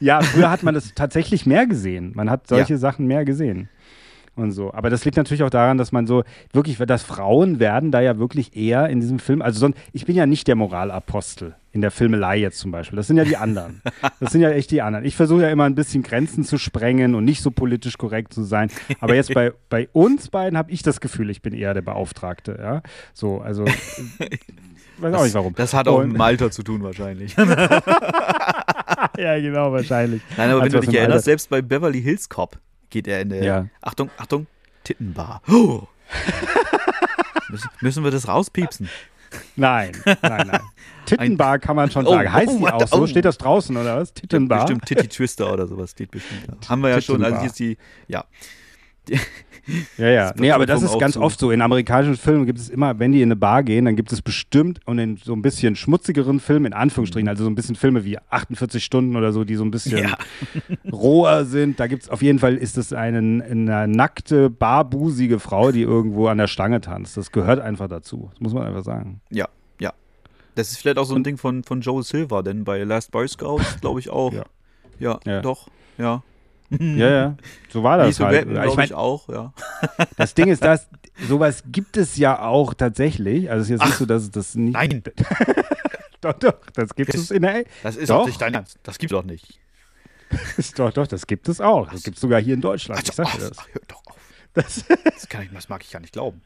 [0.00, 2.12] ja, früher hat man das tatsächlich mehr gesehen.
[2.14, 2.78] Man hat solche Ja.
[2.78, 3.68] Sachen mehr gesehen.
[4.36, 4.72] Und so.
[4.72, 6.22] Aber das liegt natürlich auch daran, dass man so
[6.52, 10.14] wirklich, dass Frauen werden da ja wirklich eher in diesem Film, also sonst, ich bin
[10.16, 12.96] ja nicht der Moralapostel in der Filmelei jetzt zum Beispiel.
[12.96, 13.80] Das sind ja die anderen.
[14.18, 15.04] Das sind ja echt die anderen.
[15.04, 18.42] Ich versuche ja immer ein bisschen Grenzen zu sprengen und nicht so politisch korrekt zu
[18.42, 18.70] sein.
[19.00, 22.58] Aber jetzt bei, bei uns beiden habe ich das Gefühl, ich bin eher der Beauftragte.
[22.60, 22.82] Ja?
[23.14, 23.64] So, also.
[24.98, 25.54] Weiß auch nicht warum.
[25.54, 27.36] Das hat auch Und- mit dem Alter zu tun wahrscheinlich.
[29.16, 30.20] Ja, genau, wahrscheinlich.
[30.36, 32.58] Nein, aber Hat's wenn du dich erinnerst, selbst bei Beverly Hills Cop
[32.90, 33.42] geht er in der.
[33.44, 33.66] Ja.
[33.80, 34.46] Achtung, Achtung,
[34.84, 35.42] Tittenbar.
[35.48, 35.82] Oh.
[37.50, 38.88] müssen, müssen wir das rauspiepsen?
[39.56, 40.60] Nein, nein, nein.
[41.06, 42.32] Tittenbar kann man schon Oh, sagen.
[42.32, 42.96] Heißt oh, die auch so?
[43.02, 43.06] oh.
[43.06, 44.12] Steht das draußen oder was?
[44.12, 44.60] Tittenbar?
[44.60, 46.56] Bestimmt Titty Twister oder sowas steht bestimmt da.
[46.68, 47.76] Haben wir ja schon, also hier ist die,
[48.08, 48.24] ja.
[49.98, 50.32] Ja, ja.
[50.36, 51.22] Nee, aber das ist ganz Aufzug.
[51.22, 51.50] oft so.
[51.50, 54.22] In amerikanischen Filmen gibt es immer, wenn die in eine Bar gehen, dann gibt es
[54.22, 58.04] bestimmt und in so ein bisschen schmutzigeren Filmen, in Anführungsstrichen, also so ein bisschen Filme
[58.04, 60.16] wie 48 Stunden oder so, die so ein bisschen Ja.
[60.92, 61.80] roher sind.
[61.80, 66.28] Da gibt es auf jeden Fall, ist es eine, eine nackte, barbusige Frau, die irgendwo
[66.28, 67.16] an der Stange tanzt.
[67.16, 68.28] Das gehört einfach dazu.
[68.32, 69.20] Das muss man einfach sagen.
[69.30, 69.48] Ja,
[69.80, 69.92] ja.
[70.54, 73.28] Das ist vielleicht auch so ein Ding von, von Joe Silver, denn bei Last Boy
[73.28, 74.32] Scouts glaube ich auch.
[74.32, 74.44] Ja.
[74.98, 75.40] Ja, Ja.
[75.40, 76.22] doch, ja.
[76.78, 77.36] Ja, ja.
[77.68, 78.46] So war das halt.
[78.48, 79.52] Weapon, Ich mein, ich auch, ja.
[80.16, 80.88] Das Ding ist, dass
[81.28, 83.50] sowas gibt es ja auch tatsächlich.
[83.50, 84.74] Also es ist jetzt nicht so, dass es das nicht.
[84.74, 85.02] Nein.
[86.20, 87.64] Doch, doch, das gibt es in der.
[87.82, 88.20] Das ist Doch.
[88.20, 88.52] doch nicht dein.
[88.82, 89.58] Das gibt's doch nicht.
[90.76, 91.90] Doch, doch, das gibt es auch.
[91.90, 93.02] Das gibt es sogar hier in Deutschland.
[93.08, 93.58] Ich sag ach, dir das.
[93.58, 94.16] ach, hör doch auf.
[94.52, 94.84] das.
[95.02, 96.42] Das, kann ich, das mag ich gar nicht glauben.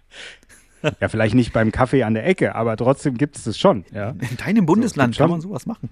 [1.00, 3.84] Ja, vielleicht nicht beim Kaffee an der Ecke, aber trotzdem gibt es das schon.
[3.92, 4.10] Ja.
[4.10, 5.88] In deinem Bundesland gibt's kann man sowas machen.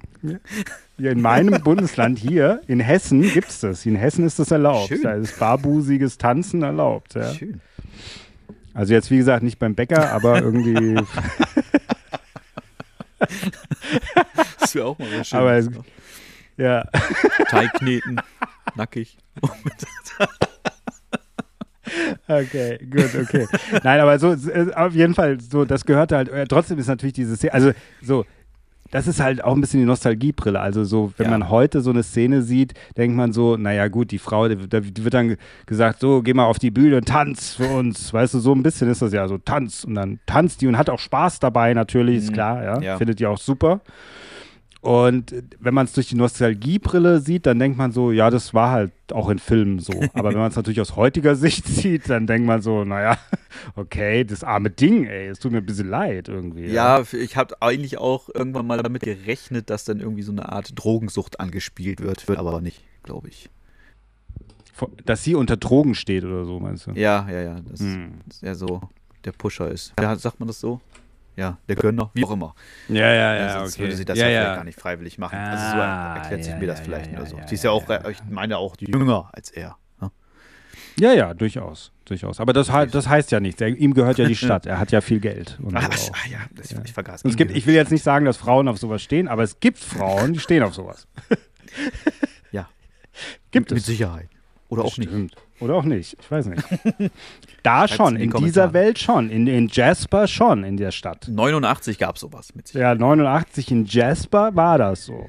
[0.99, 3.87] Hier in meinem Bundesland hier, in Hessen, gibt es das.
[3.87, 4.89] In Hessen ist das erlaubt.
[4.89, 5.03] Schön.
[5.03, 7.15] Da ist barbusiges Tanzen erlaubt.
[7.15, 7.33] Ja.
[7.33, 7.61] Schön.
[8.75, 10.97] Also jetzt, wie gesagt, nicht beim Bäcker, aber irgendwie.
[14.61, 15.77] Das wäre auch mal was Aber Schönes.
[15.79, 15.85] es-
[16.57, 16.85] ja.
[17.49, 18.21] Teig kneten,
[18.75, 19.17] nackig.
[22.29, 23.47] Okay, gut, okay.
[23.83, 27.15] Nein, aber so, äh, auf jeden Fall, so, das gehört halt, äh, trotzdem ist natürlich
[27.15, 28.25] diese Szene, also so,
[28.91, 30.61] das ist halt auch ein bisschen die Nostalgiebrille.
[30.61, 31.31] Also so, wenn Ja.
[31.31, 35.05] man heute so eine Szene sieht, denkt man so, naja gut, die Frau, die, die
[35.05, 38.13] wird dann gesagt, so, geh mal auf die Bühne und tanz für uns.
[38.13, 39.85] Weißt du, so ein bisschen ist das ja so, tanz.
[39.85, 42.81] Und dann tanzt die und hat auch Spaß dabei natürlich, ist klar, ja.
[42.83, 42.97] Ja.
[42.99, 43.81] Findet die auch super.
[44.83, 48.73] Und wenn man es durch die Nostalgiebrille sieht, dann denkt man so, ja, das war
[48.73, 49.93] halt auch in Filmen so.
[50.15, 53.17] Aber wenn man es natürlich aus heutiger Sicht sieht, dann denkt man so, naja,
[53.77, 56.67] okay, das arme Ding, ey, es tut mir ein bisschen leid irgendwie.
[56.67, 60.73] Ja, ich habe eigentlich auch irgendwann mal damit gerechnet, dass dann irgendwie so eine Art
[60.75, 62.27] Drogensucht angespielt wird.
[62.27, 63.51] Wird aber nicht, glaube ich.
[65.07, 66.91] Dass sie unter Drogen steht oder so, meinst du?
[66.93, 67.61] Ja, ja, ja.
[67.71, 68.15] Das Hm.
[68.29, 68.81] ist eher so
[69.25, 69.93] der Pusher ist.
[70.01, 70.81] Ja, sagt man das so?
[71.37, 72.55] Ja, der Gönner, wie auch immer.
[72.89, 75.39] Ja, ja, Ja, sonst würde sie das ja, vielleicht gar nicht freiwillig machen.
[75.39, 77.39] also so Ah, erklärt sich ja, mir das ja, vielleicht ja, nur so.
[77.39, 79.77] ja, sie ist ja auch, ja, ich meine auch jünger als er.
[80.01, 80.11] ne?
[80.99, 82.39] Ja, ja, durchaus, durchaus.
[82.39, 83.61] Aber das, das heißt ja nichts.
[83.63, 84.67] Er, ihm gehört ja die Stadt.
[84.67, 85.59] Er hat ja viel Geld.
[85.73, 86.17] Ah, so auch.
[86.17, 87.25] ah, ja, das, ich vergaß.
[87.25, 89.79] Es gibt, ich will jetzt nicht sagen, dass Frauen auf sowas stehen, aber es gibt
[89.79, 91.07] Frauen, die stehen auf sowas.
[92.51, 92.69] Ja,
[93.51, 93.87] Gibt mit es.
[93.87, 94.29] Sicherheit.
[94.73, 95.11] Oder auch nicht.
[95.11, 95.35] Stimmt.
[95.61, 96.17] Oder auch nicht.
[96.19, 96.63] Ich weiß nicht.
[97.63, 99.31] Da schon, in in dieser Welt schon.
[99.31, 101.29] In, in Jasper schon, in der Stadt.
[101.29, 102.99] 89 gab es sowas mit Sicherheit.
[102.99, 105.29] Ja, 89 in Jasper war das so.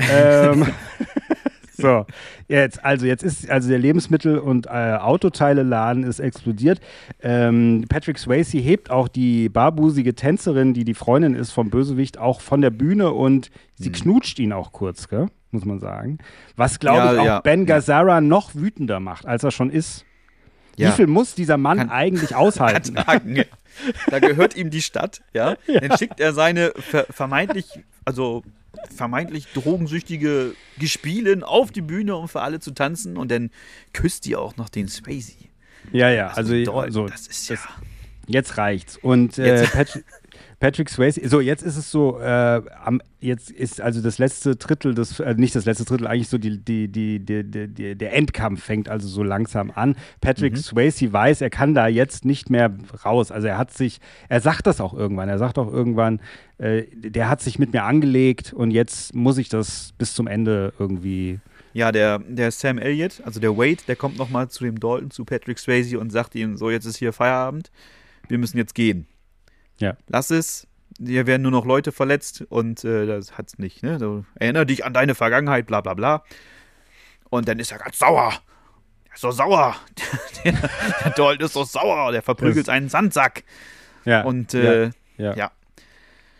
[0.00, 0.66] ähm,
[1.78, 2.04] so,
[2.48, 6.80] jetzt, also jetzt ist, also der Lebensmittel- und äh, Autoteileladen ist explodiert.
[7.22, 12.40] Ähm, Patrick Swayze hebt auch die barbusige Tänzerin, die die Freundin ist vom Bösewicht, auch
[12.40, 15.28] von der Bühne und sie knutscht ihn auch kurz, gell?
[15.50, 16.18] muss man sagen.
[16.56, 17.66] Was, glaube Ja, ich, auch ja, Ben ja.
[17.66, 20.04] Gazzara noch wütender macht, als er schon ist.
[20.76, 20.88] Ja.
[20.88, 22.96] Wie viel muss dieser Mann Kann- eigentlich aushalten?
[24.10, 25.54] Da gehört ihm die Stadt, ja.
[25.66, 27.66] Dann schickt er seine ver vermeintlich,
[28.04, 28.42] also
[28.94, 33.50] vermeintlich drogensüchtige Gespielin auf die Bühne, um für alle zu tanzen und dann
[33.92, 35.32] küsst die auch noch den Swayze.
[35.92, 37.56] Ja, ja, Das also, bedeutet- also das ist ja.
[38.26, 38.98] Jetzt reicht's.
[38.98, 40.00] Und äh, Jetzt.
[40.60, 44.56] Patri Patrick Swayze, so jetzt ist es so, äh, am, jetzt ist also das letzte
[44.56, 48.64] Drittel des, äh, nicht das letzte Drittel, eigentlich so die, die, die, die, der Endkampf
[48.64, 49.94] fängt also so langsam an.
[50.20, 53.30] Patrick Swayze weiß, er kann da jetzt nicht mehr raus.
[53.30, 56.20] Also er hat sich, er sagt das auch irgendwann, er sagt auch irgendwann,
[56.58, 60.72] äh, der hat sich mit mir angelegt und jetzt muss ich das bis zum Ende
[60.78, 61.38] irgendwie.
[61.72, 65.24] Ja, der, der Sam Elliott, also der Wade, der kommt nochmal zu dem Dalton, zu
[65.24, 67.70] Patrick Swayze und sagt ihm, so, jetzt ist hier Feierabend,
[68.26, 69.06] wir müssen jetzt gehen.
[69.78, 69.96] Ja.
[70.08, 70.66] Lass es,
[70.98, 73.98] hier werden nur noch Leute verletzt und äh, das hat's nicht, ne?
[73.98, 76.24] So, erinnere dich an deine Vergangenheit, bla bla bla.
[77.30, 78.32] Und dann ist er ganz sauer.
[79.08, 79.76] Er ist so sauer.
[80.44, 83.42] Der, der Dalton ist so sauer, der verprügelt Das- einen Sandsack.
[84.04, 84.22] Ja.
[84.22, 85.34] Und äh, ja, ja.
[85.34, 85.50] ja.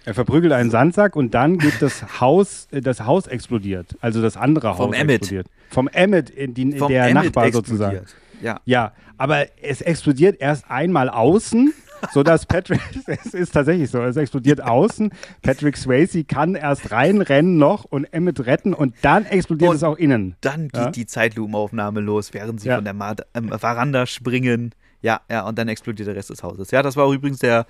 [0.05, 3.97] Er verprügelt einen Sandsack und dann geht das Haus, äh, das Haus explodiert.
[4.01, 5.17] Also das andere Vom Haus Emmet.
[5.23, 5.49] explodiert.
[5.69, 7.97] Vom Emmet, in die, vom der Emmett Nachbar sozusagen.
[7.99, 8.43] explodiert.
[8.43, 8.61] Ja.
[8.65, 11.75] Ja, aber es explodiert erst einmal außen,
[12.13, 15.13] sodass Patrick, es ist tatsächlich so, es explodiert außen.
[15.43, 19.97] Patrick Swayze kann erst reinrennen noch und Emmett retten und dann explodiert Und es auch
[19.97, 20.37] innen.
[20.41, 20.91] Dann geht Ja.
[20.91, 22.77] die Zeitlupenaufnahme los, während sie Ja.
[22.77, 24.75] von der Ma ähm, Veranda springen.
[25.03, 26.71] Ja, ja, und dann explodiert der Rest des Hauses.
[26.71, 27.67] Ja, das war übrigens der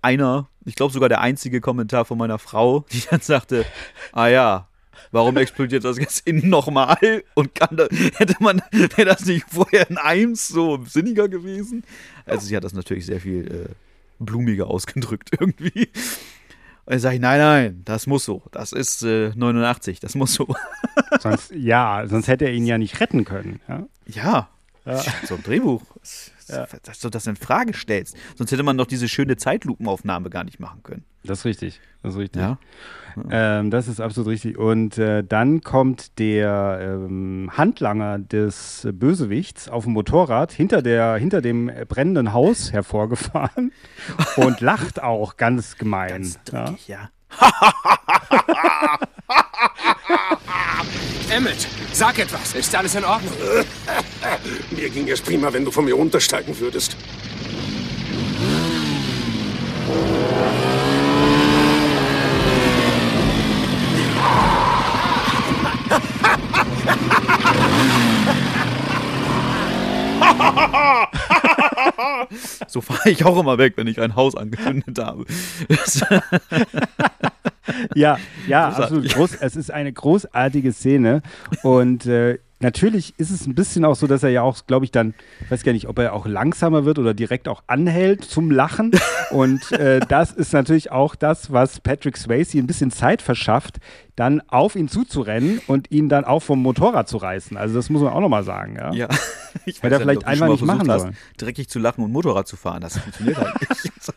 [0.00, 3.64] einer, ich glaube sogar der einzige Kommentar von meiner Frau, die dann sagte,
[4.12, 4.68] ah ja,
[5.10, 7.22] warum explodiert das jetzt innen nochmal?
[7.34, 7.86] Und kann da,
[8.16, 11.84] hätte man, wäre das nicht vorher in Eins so sinniger gewesen?
[12.24, 13.74] Also sie hat das natürlich sehr viel äh,
[14.18, 15.88] blumiger ausgedrückt irgendwie.
[16.86, 18.42] Und dann sage ich, nein, nein, das muss so.
[18.52, 20.46] Das ist äh, 89, das muss so.
[21.20, 23.60] Sonst, ja, sonst hätte er ihn ja nicht retten können.
[23.68, 23.86] Ja?
[24.84, 25.82] Ja, so ein Drehbuch.
[26.48, 28.16] Dass du das in Frage stellst.
[28.36, 31.04] Sonst hätte man doch diese schöne Zeitlupenaufnahme gar nicht machen können.
[31.24, 31.80] Das ist richtig.
[32.02, 32.42] Das ist richtig.
[32.42, 32.58] Ja.
[33.30, 34.58] Ähm, das ist absolut richtig.
[34.58, 41.40] Und äh, dann kommt der ähm, Handlanger des Bösewichts auf dem Motorrad hinter, der, hinter
[41.40, 43.72] dem brennenden Haus hervorgefahren
[44.36, 46.10] und lacht auch ganz gemein.
[46.10, 46.64] Ganz ja.
[46.64, 47.10] dreckig, ja.
[51.30, 52.54] Emmett, sag etwas.
[52.54, 53.34] Ist alles in Ordnung?
[54.70, 56.96] Mir ging es prima, wenn du von mir runtersteigen würdest.
[72.68, 75.24] So fahre ich auch immer weg, wenn ich ein Haus angezündet habe.
[77.94, 79.08] Ja, ja, absolut.
[79.08, 81.22] Groß, es ist eine großartige Szene.
[81.62, 84.90] Und äh, natürlich ist es ein bisschen auch so, dass er ja auch, glaube ich,
[84.90, 88.50] dann, ich weiß gar nicht, ob er auch langsamer wird oder direkt auch anhält zum
[88.50, 88.92] Lachen.
[89.30, 93.78] Und äh, das ist natürlich auch das, was Patrick Swayze ein bisschen Zeit verschafft,
[94.14, 97.56] dann auf ihn zuzurennen und ihn dann auch vom Motorrad zu reißen.
[97.56, 98.76] Also das muss man auch nochmal sagen.
[98.76, 98.92] Ja.
[98.92, 99.08] Ja.
[99.64, 101.16] Ich Hätte er vielleicht du einfach nicht machen sollen.
[101.38, 102.82] Dreckig zu lachen und Motorrad zu fahren.
[102.82, 103.90] Das funktioniert halt nicht.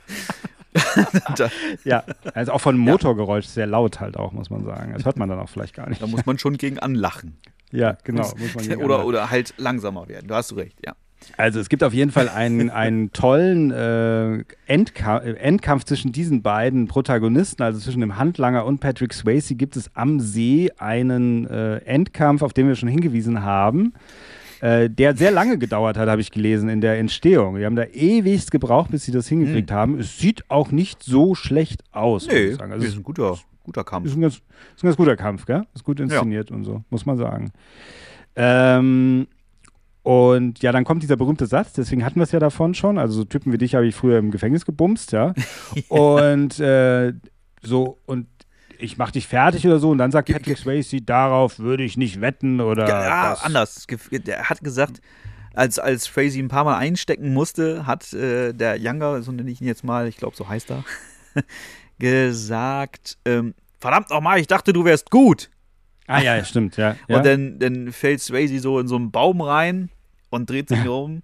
[1.38, 1.50] da,
[1.84, 2.04] ja.
[2.34, 4.94] Also auch von Motorgeräusch sehr laut halt auch, muss man sagen.
[4.94, 6.02] Das hört man dann auch vielleicht gar nicht.
[6.02, 7.38] da muss man schon gegen anlachen.
[7.72, 8.32] Ja, genau.
[8.38, 10.28] Muss Oder, oder halt langsamer werden.
[10.28, 10.94] Du hast du recht, ja.
[11.38, 16.42] Also es gibt auf jeden Fall einen, einen tollen äh, Endka äh, Endkampf zwischen diesen
[16.42, 21.78] beiden Protagonisten, also zwischen dem Handlanger und Patrick Swayze, gibt es am See einen äh,
[21.80, 23.94] Endkampf, auf den wir schon hingewiesen haben,
[24.62, 27.58] äh, der sehr lange gedauert hat, habe ich gelesen, in der Entstehung.
[27.58, 30.00] Die haben da ewigst gebraucht, bis sie das hingekriegt haben.
[30.00, 32.72] Es sieht auch nicht so schlecht aus, muss Nee, ich sagen.
[32.72, 33.38] Also ist ein guter,
[33.70, 34.08] guter Kampf.
[34.08, 35.64] ist ein ganz, ist ein ganz guter Kampf, gell?
[35.74, 37.52] Ist gut inszeniert und so, muss man sagen.
[38.36, 39.28] Ähm,
[40.04, 42.98] und ja, dann kommt dieser berühmte Satz, deswegen hatten wir es ja davon schon.
[42.98, 45.34] Also so Typen wie dich habe ich früher im Gefängnis gebumst, ja.
[45.90, 47.14] Und äh,
[47.62, 48.28] so, und
[48.80, 49.90] ich mach dich fertig oder so.
[49.90, 52.88] Und dann sagt Patrick Swayze, darauf würde ich nicht wetten oder.
[52.88, 53.86] Ja, das- anders.
[54.12, 55.02] Der hat gesagt,
[55.54, 59.60] als, als Frazee ein paar Mal einstecken musste, hat äh, der Younger, so nenne ich
[59.60, 60.86] ihn jetzt mal, ich glaube, so heißt er,
[62.00, 65.50] gesagt, ähm, verdammt nochmal, ich dachte, du wärst gut.
[66.08, 66.96] Ah ja, stimmt, ja.
[67.08, 67.18] ja.
[67.18, 69.90] Und dann, dann fällt Swayze so in so einen Baum rein
[70.32, 71.22] und dreht sich um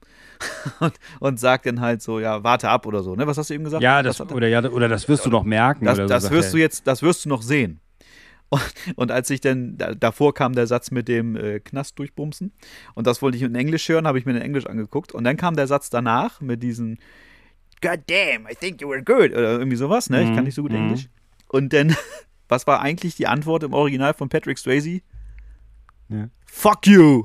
[0.80, 3.16] und, und sagt dann halt so, ja, warte ab oder so.
[3.16, 3.26] Ne?
[3.28, 3.82] Was hast du eben gesagt?
[3.84, 5.86] ja, das, er- oder, ja, oder das wirst du noch merken.
[5.86, 7.80] das, oder so, das sagt wirst du jetzt, das wirst du noch sehen.
[8.50, 8.62] Und,
[8.96, 12.52] und als ich dann, da, davor kam der Satz mit dem äh, Knast durchbumsen
[12.94, 15.36] und das wollte ich in Englisch hören, habe ich mir in Englisch angeguckt und dann
[15.36, 17.00] kam der Satz danach mit diesen
[17.82, 20.24] God damn, I think you were good oder irgendwie sowas, ne?
[20.24, 20.78] Ich kann nicht so gut Mhm.
[20.78, 21.10] Englisch.
[21.50, 21.96] Und dann,
[22.48, 25.02] was war eigentlich die Antwort im Original von Patrick Swayze?
[26.10, 26.30] Ja.
[26.46, 27.24] Fuck you!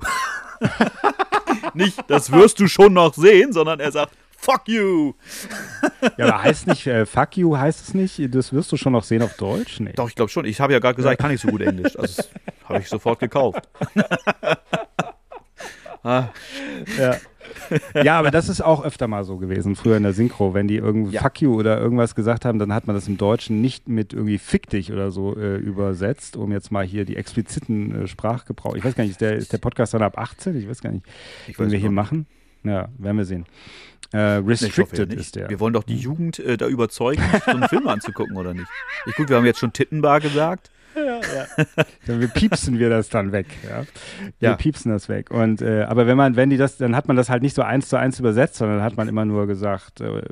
[1.74, 5.14] nicht, das wirst du schon noch sehen, sondern er sagt, fuck you!
[6.16, 9.04] Ja, aber heißt nicht, äh, fuck you heißt es nicht, das wirst du schon noch
[9.04, 9.80] sehen auf Deutsch?
[9.80, 9.92] Nee.
[9.94, 10.44] Doch, ich glaube schon.
[10.44, 11.98] Ich habe ja gerade gesagt, ich kann nicht so gut Englisch.
[11.98, 12.30] Also, das
[12.64, 13.68] habe ich sofort gekauft.
[16.02, 16.28] Ah,
[16.98, 17.16] Ja.
[18.02, 20.54] ja, aber das ist auch öfter mal so gewesen, früher in der Synchro.
[20.54, 21.22] Wenn die irgendwie Ja.
[21.22, 24.38] Fuck you oder irgendwas gesagt haben, dann hat man das im Deutschen nicht mit irgendwie
[24.38, 28.76] Fick dich oder so äh, übersetzt, um jetzt mal hier die expliziten äh, Sprachgebrauch.
[28.76, 30.56] Ich weiß gar nicht, ist der, ist der Podcast dann ab 18?
[30.56, 31.04] Ich weiß gar nicht,
[31.48, 32.26] Ich den wir hier machen.
[32.62, 33.46] Ja, werden wir sehen.
[34.12, 35.48] Äh, restricted ist der.
[35.50, 38.66] Wir wollen doch die Jugend äh, da überzeugen, so einen Film anzugucken, oder nicht?
[39.06, 40.70] Ich gut, wir haben jetzt schon Tittenbar gesagt.
[42.06, 43.46] Dann wir piepsen wir das dann weg.
[43.68, 43.82] Ja?
[44.38, 44.56] Wir Ja.
[44.56, 45.30] piepsen das weg.
[45.30, 47.62] Und äh, aber wenn man, wenn die das, dann hat man das halt nicht so
[47.62, 50.22] eins zu eins übersetzt, sondern hat man immer nur gesagt, äh,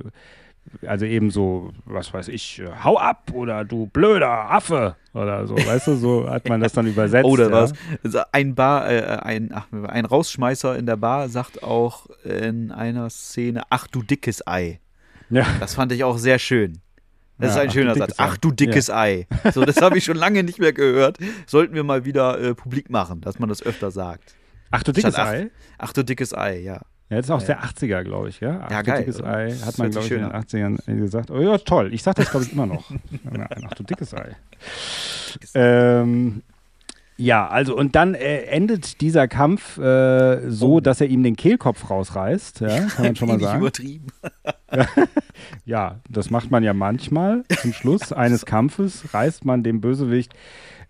[0.87, 5.55] also eben so, was weiß ich, äh, hau ab oder du blöder Affe oder so,
[5.57, 7.25] weißt du, so hat man das dann übersetzt.
[7.25, 7.53] Oder ja.
[7.53, 7.73] was?
[8.05, 13.09] Also ein Bar, äh, ein, ach, ein Rausschmeißer in der Bar sagt auch in einer
[13.11, 14.81] Szene, ach du dickes Ei.
[15.31, 15.47] Ja.
[15.61, 16.81] Das fand ich auch sehr schön.
[17.39, 18.13] Das Ja, ist ein schöner Satz.
[18.19, 18.25] Ei.
[18.25, 19.27] Ach du dickes Ei.
[19.55, 21.19] So, das habe ich schon lange nicht mehr gehört.
[21.47, 24.35] Sollten wir mal wieder äh, publik machen, dass man das öfter sagt.
[24.71, 25.51] Ach du dickes Statt ach, Ei?
[25.79, 26.81] Ach du dickes Ei, ja.
[27.11, 28.61] Ja, das ist auch der 80er, glaube ich, ja?
[28.67, 29.23] Ach, Ja, du geil, dickes?
[29.23, 31.31] Ei Das hat man, hört glaube ich, in den 80ern gesagt.
[31.31, 31.95] Oh ja, toll.
[31.95, 32.91] Ich sag das, glaube ich, immer noch.
[33.35, 34.37] Ja, Ach du dickes Ei.
[35.55, 36.43] Ähm,
[37.19, 40.81] ja, also und dann äh, endet dieser Kampf äh, so, Oh.
[40.81, 43.61] dass er ihm den Kehlkopf rausreißt, ja, kann man schon mal sagen.
[43.61, 44.07] übertrieben.
[45.65, 47.45] Ja, das macht man ja manchmal.
[47.61, 50.33] Zum Schluss eines Kampfes reißt man dem Bösewicht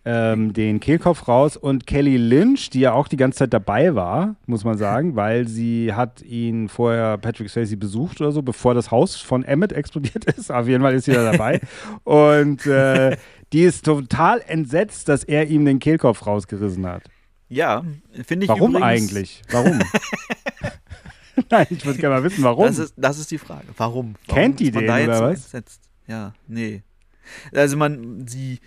[0.05, 4.37] ähm, den Kehlkopf raus und Kelly Lynch, die ja auch die ganze Zeit dabei war,
[4.47, 8.91] muss man sagen, weil sie hat ihn vorher Patrick Swayze besucht oder so, bevor das
[8.91, 10.51] Haus von Emmett explodiert ist.
[10.51, 11.61] Auf jeden Fall ist sie da dabei.
[12.05, 13.17] und äh,
[13.53, 17.05] die ist total entsetzt, dass er ihm den Kehlkopf rausgerissen hat.
[17.49, 17.85] Ja,
[18.27, 19.43] finde ich Warum übrigens, eigentlich?
[19.51, 19.79] Warum?
[21.51, 22.67] Nein, ich würde gerne mal wissen, warum.
[22.67, 23.67] Das ist, das ist die Frage.
[23.77, 24.17] Warum?
[24.27, 25.45] Warum Kennt die den, oder was?
[25.45, 25.83] entsetzt?
[26.07, 26.83] Ja, nee.
[27.55, 28.59] Also man, sie,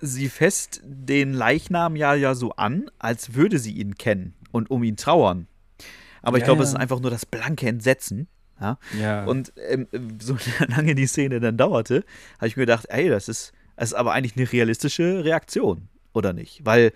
[0.00, 4.82] sie fässt den Leichnam ja, ja so an, als würde sie ihn kennen und um
[4.84, 5.46] ihn trauern.
[6.22, 6.64] Aber ich Ja, glaube, ja.
[6.64, 8.28] es ist einfach nur das blanke Entsetzen.
[8.60, 8.78] Ja?
[8.98, 9.24] Ja.
[9.26, 9.86] Und ähm,
[10.20, 10.36] so
[10.68, 12.04] lange die Szene dann dauerte,
[12.38, 16.32] habe ich mir gedacht, ey, das ist, das ist aber eigentlich eine realistische Reaktion, oder
[16.32, 16.64] nicht?
[16.64, 16.92] Weil,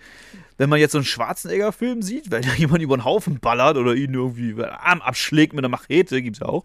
[0.57, 3.93] wenn man jetzt so einen Schwarzenegger-Film sieht, wenn da jemand über den Haufen ballert oder
[3.95, 6.63] ihn irgendwie den Arm abschlägt mit einer Machete, gibt's ja auch,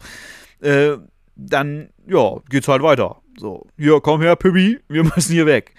[0.60, 0.96] äh,
[1.36, 3.20] dann, ja, geht's halt weiter.
[3.38, 5.74] So, hier, komm her, Pippi, wir müssen hier weg.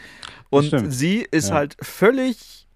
[0.50, 1.56] Und sie ist Ja.
[1.56, 2.68] halt völlig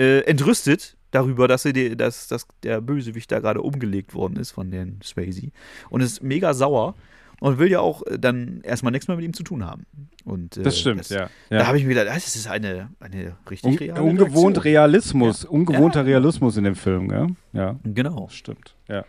[0.00, 4.50] äh, entrüstet darüber, dass, sie die, dass, dass der Bösewicht da gerade umgelegt worden ist
[4.52, 5.50] von den Swayze
[5.90, 6.94] und ist mega sauer
[7.40, 9.86] und will ja auch äh, dann erstmal nichts mehr mit ihm zu tun haben.
[10.24, 11.30] Und, äh, das stimmt, das, ja.
[11.50, 11.66] Da ja.
[11.66, 14.62] habe ich mir gedacht, das ist eine, eine richtig Un reale ungewohnt Reaktion.
[14.62, 16.06] Realismus, ungewohnter Ja.
[16.06, 17.26] Realismus in dem Film, ja?
[17.52, 18.26] Ja, Genau.
[18.26, 18.74] das stimmt.
[18.88, 19.04] Ja.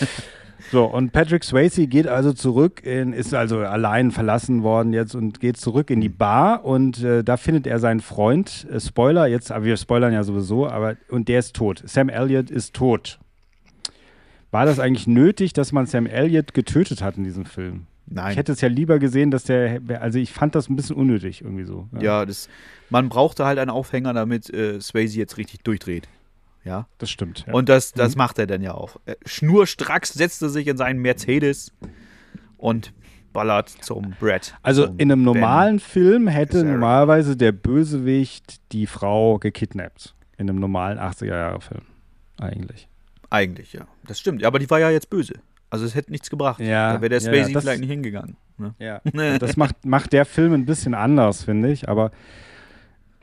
[0.72, 5.38] so, und Patrick Swayze geht also zurück, in, ist also allein verlassen worden jetzt und
[5.40, 9.52] geht zurück in die Bar und äh, da findet er seinen Freund, äh, Spoiler, jetzt,
[9.52, 11.82] aber wir spoilern ja sowieso, aber und der ist tot.
[11.86, 13.20] Sam Elliott ist tot.
[14.56, 17.86] War das eigentlich nötig, dass man Sam Elliott getötet hat in diesem Film?
[18.06, 18.30] Nein.
[18.30, 21.42] Ich hätte es ja lieber gesehen, dass der, also ich fand das ein bisschen unnötig
[21.42, 21.90] irgendwie so.
[22.00, 22.48] ja, das,
[22.88, 26.08] man brauchte halt einen Aufhänger, damit äh, Swayze jetzt richtig durchdreht.
[26.64, 26.88] Ja.
[26.96, 27.44] Das stimmt.
[27.46, 27.52] Ja.
[27.52, 28.96] Und das, das macht er dann ja auch.
[29.04, 31.70] Äh, Schnurstracks setzt er sich in seinen Mercedes
[32.56, 32.94] und
[33.34, 34.54] ballert zum Brett.
[34.62, 35.34] Also zum in einem Ben.
[35.34, 40.14] normalen Film hätte normalerweise der Bösewicht die Frau gekidnappt.
[40.38, 41.82] In einem normalen 80er-Jahre-Film.
[42.38, 42.88] Eigentlich.
[43.30, 43.82] Eigentlich, ja.
[44.06, 44.40] Das stimmt.
[44.42, 45.34] Ja, aber die war ja jetzt böse.
[45.70, 46.60] Also es hätte nichts gebracht.
[46.60, 48.36] Ja, da wäre der Swayze ja, das- vielleicht nicht hingegangen.
[48.58, 48.74] Ne?
[48.78, 49.00] Ja.
[49.38, 52.10] Das macht, macht der Film ein bisschen anders, finde ich, aber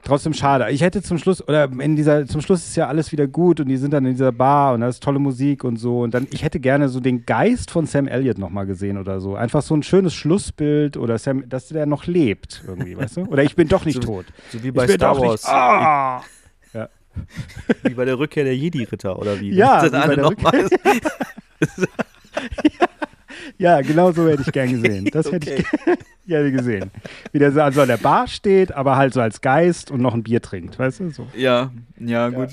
[0.04, 0.70] trotzdem schade.
[0.70, 3.68] Ich hätte zum Schluss, oder in dieser, zum Schluss ist ja alles wieder gut und
[3.70, 6.02] die sind dann in dieser Bar und da ist tolle Musik und so.
[6.02, 9.36] Und dann, ich hätte gerne so den Geist von Sam Elliott nochmal gesehen oder so.
[9.36, 13.22] Einfach so ein schönes Schlussbild oder Sam, dass der noch lebt irgendwie, weißt du?
[13.26, 14.26] Oder ich bin doch nicht So- tot.
[14.52, 15.44] So wie bei ich Star Wars.
[15.44, 16.22] Nicht, ah!
[17.84, 19.52] Wie bei der Rückkehr der Jedi-Ritter, oder wie?
[19.54, 20.70] Ja, Wenn wie sie bei alle der noch mal-
[23.58, 25.06] Ja, genau so hätte ich gern gesehen.
[25.12, 25.66] Das hätte ich
[26.28, 26.92] gerne gesehen.
[27.32, 30.14] Wie der so also an der Bar steht, aber halt so als Geist und noch
[30.14, 31.10] ein Bier trinkt, weißt du?
[31.12, 31.28] So.
[31.36, 32.50] ja, ja, gut.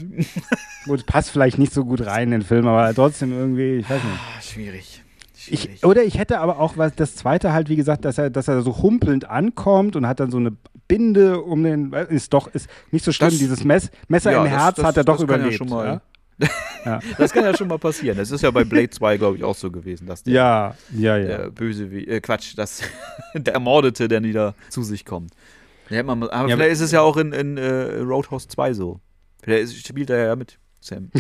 [0.87, 4.03] Gut, passt vielleicht nicht so gut rein in den Film, aber trotzdem irgendwie, ich weiß
[4.03, 4.15] nicht.
[4.39, 5.03] Ah, Schwierig.
[5.49, 8.47] Ich, oder ich hätte aber auch was, das zweite halt, wie gesagt, dass er, dass
[8.47, 10.53] er so humpelnd ankommt und hat dann so eine
[10.91, 14.51] Binde um den, ist doch, ist nicht so schlimm, Das- dieses Mess, Messer Ja, im
[14.51, 15.57] Herz das- hat er doch das kann ja überlebt.
[15.59, 16.01] schon mal- ja?
[17.19, 18.17] Das kann ja schon mal passieren.
[18.17, 21.17] Das ist ja bei Blade 2, glaube ich, auch so gewesen, dass der, ja, ja,
[21.19, 21.27] ja.
[21.27, 22.81] der böse, wie, äh, Quatsch, dass
[23.35, 25.33] der Ermordete dann wieder zu sich kommt.
[25.91, 29.01] Ja, man aber Ja, vielleicht ist es ja auch in, in äh, Roadhouse 2 so.
[29.43, 31.11] Vielleicht ist, spielt er ja mit, Sam.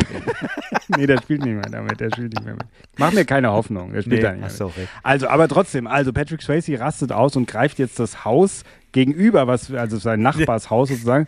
[0.96, 2.64] nee, der spielt nicht mehr damit, der spielt nicht mehr mit.
[2.96, 4.88] Mach mir keine Hoffnung, der spielt Nee, da nicht mehr mit.
[5.02, 9.72] Also, aber trotzdem, also Patrick Swayze rastet aus und greift jetzt das Haus gegenüber, was
[9.72, 11.26] also sein Nachbarshaus sozusagen,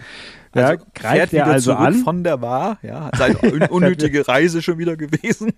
[0.55, 1.95] ja, Also fährt greift er also an.
[1.95, 5.53] von der Bar, ja, seine un unnötige Reise schon wieder gewesen.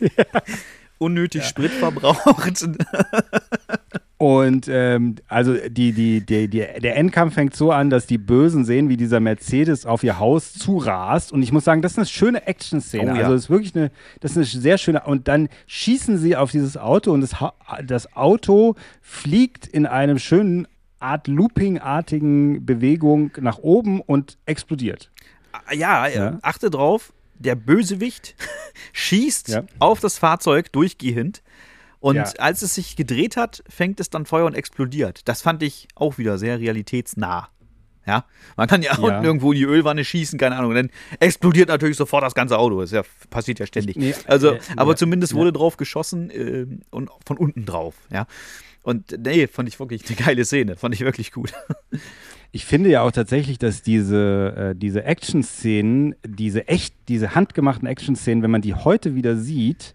[0.98, 2.66] Unnötig Sprit verbraucht.
[4.20, 8.64] Und ähm, also die, die, die, die, der Endkampf fängt so an, dass die Bösen
[8.64, 11.30] sehen, wie dieser Mercedes auf ihr Haus zurast.
[11.30, 13.12] Und ich muss sagen, das ist eine schöne Action-Szene.
[13.12, 13.20] Oh ja.
[13.20, 15.02] Also das ist wirklich eine, das ist eine sehr schöne.
[15.04, 17.36] Und dann schießen sie auf dieses Auto und das,
[17.86, 20.66] das Auto fliegt in einem schönen
[21.00, 25.10] Art Looping-artigen Bewegung nach oben und explodiert.
[25.72, 26.38] Ja, Ja.
[26.42, 28.34] achte drauf, der Bösewicht
[28.92, 29.64] schießt Ja.
[29.78, 31.42] auf das Fahrzeug durchgehend.
[32.00, 32.24] Und Ja.
[32.38, 35.26] als es sich gedreht hat, fängt es dann Feuer und explodiert.
[35.28, 37.48] Das fand ich auch wieder sehr realitätsnah.
[38.06, 38.24] Ja,
[38.56, 38.98] man kann ja, Ja.
[38.98, 40.70] unten irgendwo in die Ölwanne schießen, keine Ahnung.
[40.70, 42.80] Und dann explodiert natürlich sofort das ganze Auto.
[42.80, 43.96] Das ja, passiert ja ständig.
[43.96, 47.94] Nee, also, äh, aber ja, zumindest wurde drauf geschossen ähm, und von unten drauf.
[48.10, 48.26] Ja,
[48.88, 50.76] und nee, fand ich wirklich eine geile Szene.
[50.76, 51.52] Fand ich wirklich gut.
[52.52, 58.42] Ich finde ja auch tatsächlich, dass diese, äh, diese Action-Szenen, diese echt, diese handgemachten Action-Szenen,
[58.42, 59.94] wenn man die heute wieder sieht,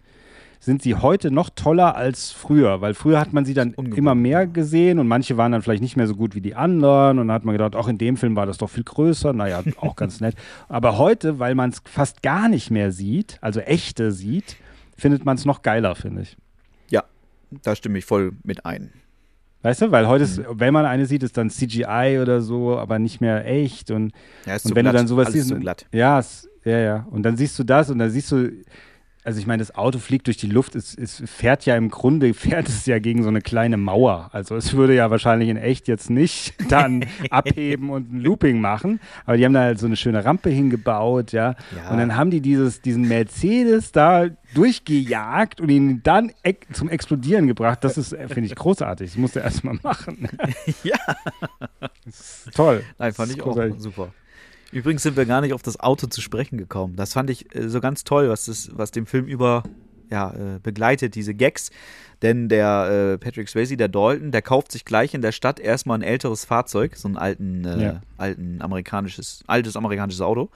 [0.60, 4.46] sind sie heute noch toller als früher, weil früher hat man sie dann immer mehr
[4.46, 7.36] gesehen und manche waren dann vielleicht nicht mehr so gut wie die anderen und dann
[7.36, 10.22] hat man gedacht, auch in dem Film war das doch viel größer, naja, auch ganz
[10.22, 10.36] nett.
[10.70, 14.56] Aber heute, weil man es fast gar nicht mehr sieht, also echte sieht,
[14.96, 16.38] findet man es noch geiler, finde ich.
[17.64, 18.92] Da stimme ich voll mit ein.
[19.62, 23.00] Weißt du, weil heute, ist, wenn man eine sieht, ist dann CGI oder so, aber
[23.00, 24.12] nicht mehr echt und
[24.46, 24.94] Ja, und wenn glatt.
[24.94, 26.22] du dann sowas Alles siehst, ja,
[26.66, 28.52] ja, ja, und dann siehst du das und dann siehst du,
[29.24, 32.34] also ich meine, das Auto fliegt durch die Luft, es, es fährt ja im Grunde,
[32.34, 34.30] fährt es ja gegen so eine kleine Mauer.
[34.34, 39.00] Also es würde ja wahrscheinlich in echt jetzt nicht dann abheben und ein Looping machen,
[39.26, 41.56] aber die haben da halt so eine schöne Rampe hingebaut, ja.
[41.76, 41.92] Ja.
[41.92, 47.48] Und dann haben die dieses, diesen Mercedes da durchgejagt und ihn dann ex zum Explodieren
[47.48, 47.84] gebracht.
[47.84, 49.12] Das ist, äh, finde ich, großartig.
[49.12, 50.28] Das musst du erst mal machen.
[50.84, 50.98] Ja.
[52.54, 52.84] Toll.
[52.98, 54.12] Nein, fand ich auch super.
[54.74, 56.96] Übrigens sind wir gar nicht auf das Auto zu sprechen gekommen.
[56.96, 59.64] Das fand ich äh, so ganz toll, was, das, was den Film über
[60.10, 61.72] ja, äh, begleitet, diese Gags.
[62.22, 65.98] Denn der äh, Patrick Swayze, der Dalton, der kauft sich gleich in der Stadt erstmal
[66.00, 68.02] ein älteres Fahrzeug, so ein alten, äh, Ja.
[68.18, 70.50] alten amerikanisches, altes amerikanisches Auto.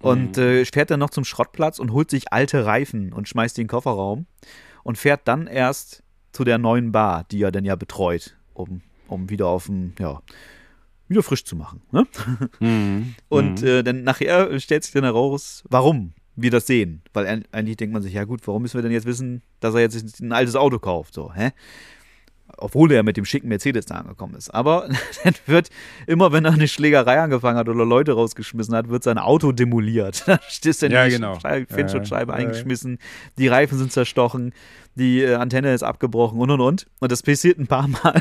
[0.00, 3.62] Und äh, fährt dann noch zum Schrottplatz und holt sich alte Reifen und schmeißt die
[3.62, 4.26] in den Kofferraum
[4.84, 6.02] und fährt dann erst
[6.32, 10.20] zu der neuen Bar, die er dann ja betreut, um, um wieder auf dem, ja,
[11.08, 11.82] wieder frisch zu machen.
[11.90, 12.06] Ne?
[12.60, 13.14] Mhm.
[13.28, 17.02] Und äh, dann nachher stellt sich dann heraus, warum wir das sehen.
[17.12, 19.80] Weil eigentlich denkt man sich, ja gut, warum müssen wir denn jetzt wissen, dass er
[19.80, 21.14] jetzt ein altes Auto kauft?
[21.14, 21.50] So, hä?
[22.60, 24.50] Obwohl er mit dem schicken Mercedes da angekommen ist.
[24.52, 24.88] Aber
[25.24, 25.68] dann wird
[26.06, 30.24] immer, wenn er eine Schlägerei angefangen hat oder Leute rausgeschmissen hat, wird sein Auto demoliert.
[30.26, 31.38] Da ist dann Ja, die genau.
[31.40, 32.44] Schei- Windschutzscheibe Ja, ja.
[32.44, 32.98] eingeschmissen,
[33.38, 34.52] die Reifen sind zerstochen,
[34.96, 36.86] die äh, Antenne ist abgebrochen und und und.
[36.98, 38.20] Und das passiert ein paar Mal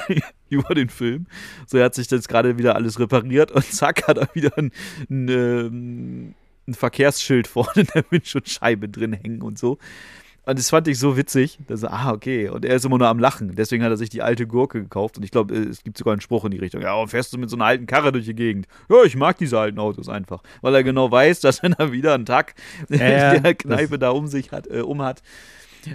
[0.50, 1.26] über den Film.
[1.66, 4.72] So er hat sich das gerade wieder alles repariert und zack hat er wieder ein,
[5.10, 6.34] ein, ähm,
[6.68, 9.78] ein Verkehrsschild vorne in der Windschutzscheibe drin hängen und so.
[10.48, 11.60] Und das fand ich so witzig.
[11.68, 12.48] dass er, ah, okay.
[12.48, 13.54] Und er ist immer nur am Lachen.
[13.56, 15.18] Deswegen hat er sich die alte Gurke gekauft.
[15.18, 16.82] Und ich glaube, es gibt sogar einen Spruch in die Richtung.
[16.82, 18.66] Ja, fährst du mit so einer alten Karre durch die Gegend?
[18.90, 20.42] Ja, ich mag diese alten Autos einfach.
[20.62, 22.56] Weil er genau weiß, dass wenn er wieder einen Tag
[22.90, 25.22] Ja, in der Kneipe da um sich hat, äh, um hat,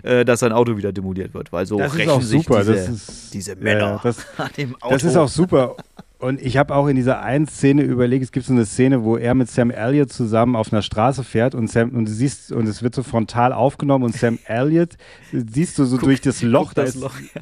[0.03, 1.51] äh, dass sein Auto wieder demoliert wird.
[1.51, 2.59] Weil so Das rächen auch sich super.
[2.59, 4.93] Diese, ist, diese ja, Männer das, an dem Auto.
[4.93, 5.77] Das ist auch super.
[6.23, 9.16] Und ich habe auch in dieser einen Szene überlegt, es gibt so eine Szene, wo
[9.16, 12.69] er mit Sam Elliott zusammen auf einer Straße fährt und Sam und du siehst und
[12.69, 14.94] es wird so frontal aufgenommen und Sam Elliott
[15.32, 17.15] siehst du so durch das Loch, Guck da das ist, Loch.
[17.35, 17.40] Ja.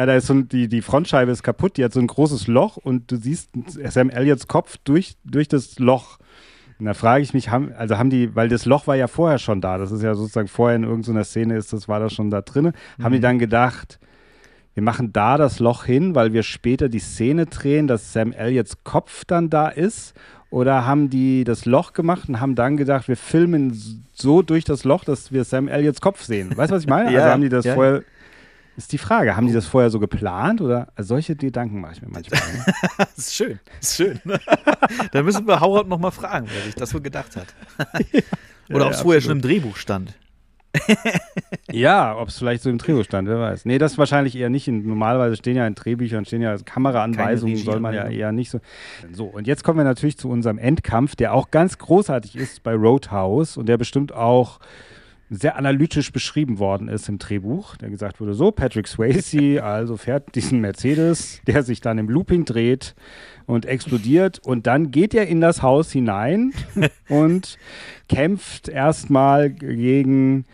[0.00, 2.76] ja, da ist so die die Frontscheibe ist kaputt, die hat so ein großes Loch
[2.76, 6.18] und du siehst Sam Elliots Kopf durch durch das Loch.
[6.78, 9.38] Und da frage ich mich, haben, also haben die, weil das Loch war ja vorher
[9.38, 12.28] schon da, das ist ja sozusagen vorher in irgendeiner Szene ist, das war da schon
[12.28, 12.72] da drin,
[13.02, 13.22] haben die Mhm.
[13.22, 13.98] dann gedacht,
[14.74, 18.78] wir machen da das Loch hin, weil wir später die Szene drehen, dass Sam Elliots
[18.84, 20.14] Kopf dann da ist?
[20.50, 24.84] Oder haben die das Loch gemacht und haben dann gedacht, wir filmen so durch das
[24.84, 26.56] Loch, dass wir Sam Elliots Kopf sehen?
[26.56, 27.10] Weißt du, was ich meine?
[27.12, 27.74] Ja, also haben die das ja.
[27.74, 28.02] vorher.
[28.74, 32.02] Ist die Frage, haben die das vorher so geplant oder also solche Gedanken mache ich
[32.02, 32.40] mir manchmal.
[32.40, 32.64] ne?
[32.98, 33.60] Das ist schön.
[33.80, 34.20] Das ist schön.
[35.12, 37.48] da müssen wir Howard noch mal fragen, wer sich das so gedacht hat.
[38.70, 39.22] Oder Ja, ob es vorher absolut.
[39.22, 40.14] schon im Drehbuch stand.
[41.72, 43.64] ja, ob es vielleicht so im Drehbuch stand, wer weiß.
[43.64, 44.68] Nee, das wahrscheinlich eher nicht.
[44.68, 48.60] In, normalerweise stehen ja in Drehbüchern, stehen ja Kameraanweisungen, soll man ja eher nicht so.
[49.12, 52.74] So, und jetzt kommen wir natürlich zu unserem Endkampf, der auch ganz großartig ist bei
[52.74, 54.60] Roadhouse und der bestimmt auch
[55.34, 60.34] sehr analytisch beschrieben worden ist im Drehbuch, der gesagt wurde, so, Patrick Swayze also fährt
[60.34, 62.94] diesen Mercedes, der sich dann im Looping dreht
[63.46, 66.52] und explodiert und dann geht er in das Haus hinein
[67.08, 67.56] und
[68.10, 70.44] kämpft erstmal gegen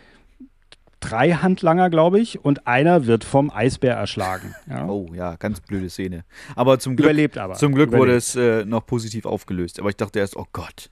[1.00, 4.54] drei Handlanger, glaube ich, und einer wird vom Eisbär erschlagen.
[4.68, 4.86] Ja.
[4.86, 6.24] Oh ja, ganz blöde Szene.
[6.54, 7.54] Aber zum Glück, Überlebt aber.
[7.54, 8.18] Zum Glück wurde Überlebt.
[8.22, 9.80] es äh, noch positiv aufgelöst.
[9.80, 10.90] Aber ich dachte erst, oh Gott.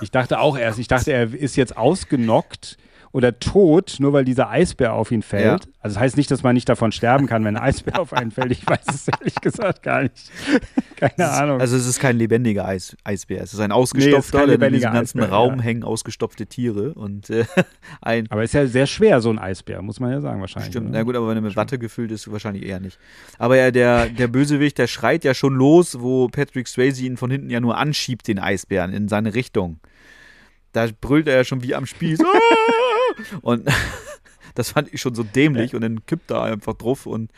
[0.00, 2.78] Ich dachte auch erst, ich dachte, er ist jetzt ausgenockt
[3.12, 5.64] oder tot, nur weil dieser Eisbär auf ihn fällt.
[5.64, 5.70] Ja.
[5.80, 8.30] Also das heißt nicht, dass man nicht davon sterben kann, wenn ein Eisbär auf einen
[8.30, 8.52] fällt.
[8.52, 10.30] Ich weiß es ehrlich gesagt gar nicht.
[10.96, 11.60] Keine Ahnung.
[11.60, 13.42] Also es ist kein lebendiger Eis, Eisbär.
[13.42, 15.62] Es ist ein ausgestopfter, denn in diesem ganzen Eisbär, Raum ja.
[15.62, 17.44] hängen ausgestopfte Tiere und äh,
[18.02, 18.26] ein.
[18.30, 20.72] aber ist ja sehr schwer, so ein Eisbär, muss man ja sagen, wahrscheinlich.
[20.72, 20.98] Stimmt, oder?
[20.98, 22.98] na gut, aber wenn er mit Watte gefüllt ist, wahrscheinlich eher nicht.
[23.38, 27.30] Aber ja, der, der Bösewicht, der schreit ja schon los, wo Patrick Swayze ihn von
[27.30, 29.80] hinten ja nur anschiebt, den Eisbären, in seine Richtung.
[30.78, 32.20] Da brüllt er ja schon wie am Spieß.
[32.24, 33.38] Ah!
[33.42, 33.68] und
[34.54, 37.30] das fand ich schon so dämlich und dann kippt er einfach drauf und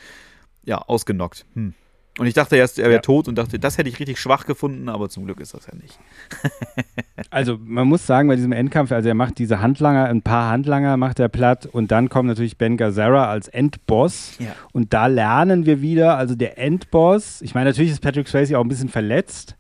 [0.65, 1.47] ja, ausgenockt.
[1.55, 1.73] Hm.
[2.19, 3.01] Und ich dachte erst, er wäre Ja.
[3.01, 5.75] tot und dachte, das hätte ich richtig schwach gefunden, aber zum Glück ist das ja
[5.75, 5.99] nicht.
[7.33, 10.97] Also man muss sagen, bei diesem Endkampf, also er macht diese Handlanger, ein paar Handlanger
[10.97, 14.53] macht er platt und dann kommt natürlich Ben Gazzara als Endboss Ja.
[14.73, 18.65] und da lernen wir wieder, also der Endboss, ich meine natürlich ist Patrick Swayze auch
[18.65, 19.55] ein bisschen verletzt,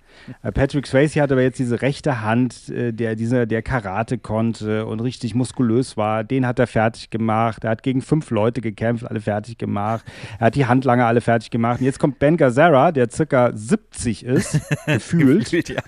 [0.54, 5.00] Patrick Swayze hat aber jetzt diese rechte Hand, äh, der, dieser, der Karate konnte und
[5.00, 6.24] richtig muskulös war.
[6.24, 7.64] Den hat er fertig gemacht.
[7.64, 10.04] Er hat gegen fünf Leute gekämpft, alle fertig gemacht.
[10.38, 11.80] Er hat die Handlanger alle fertig gemacht.
[11.80, 15.50] Und jetzt kommt Ben Gazzara, der circa 70 ist, gefühlt.
[15.68, 15.82] ja.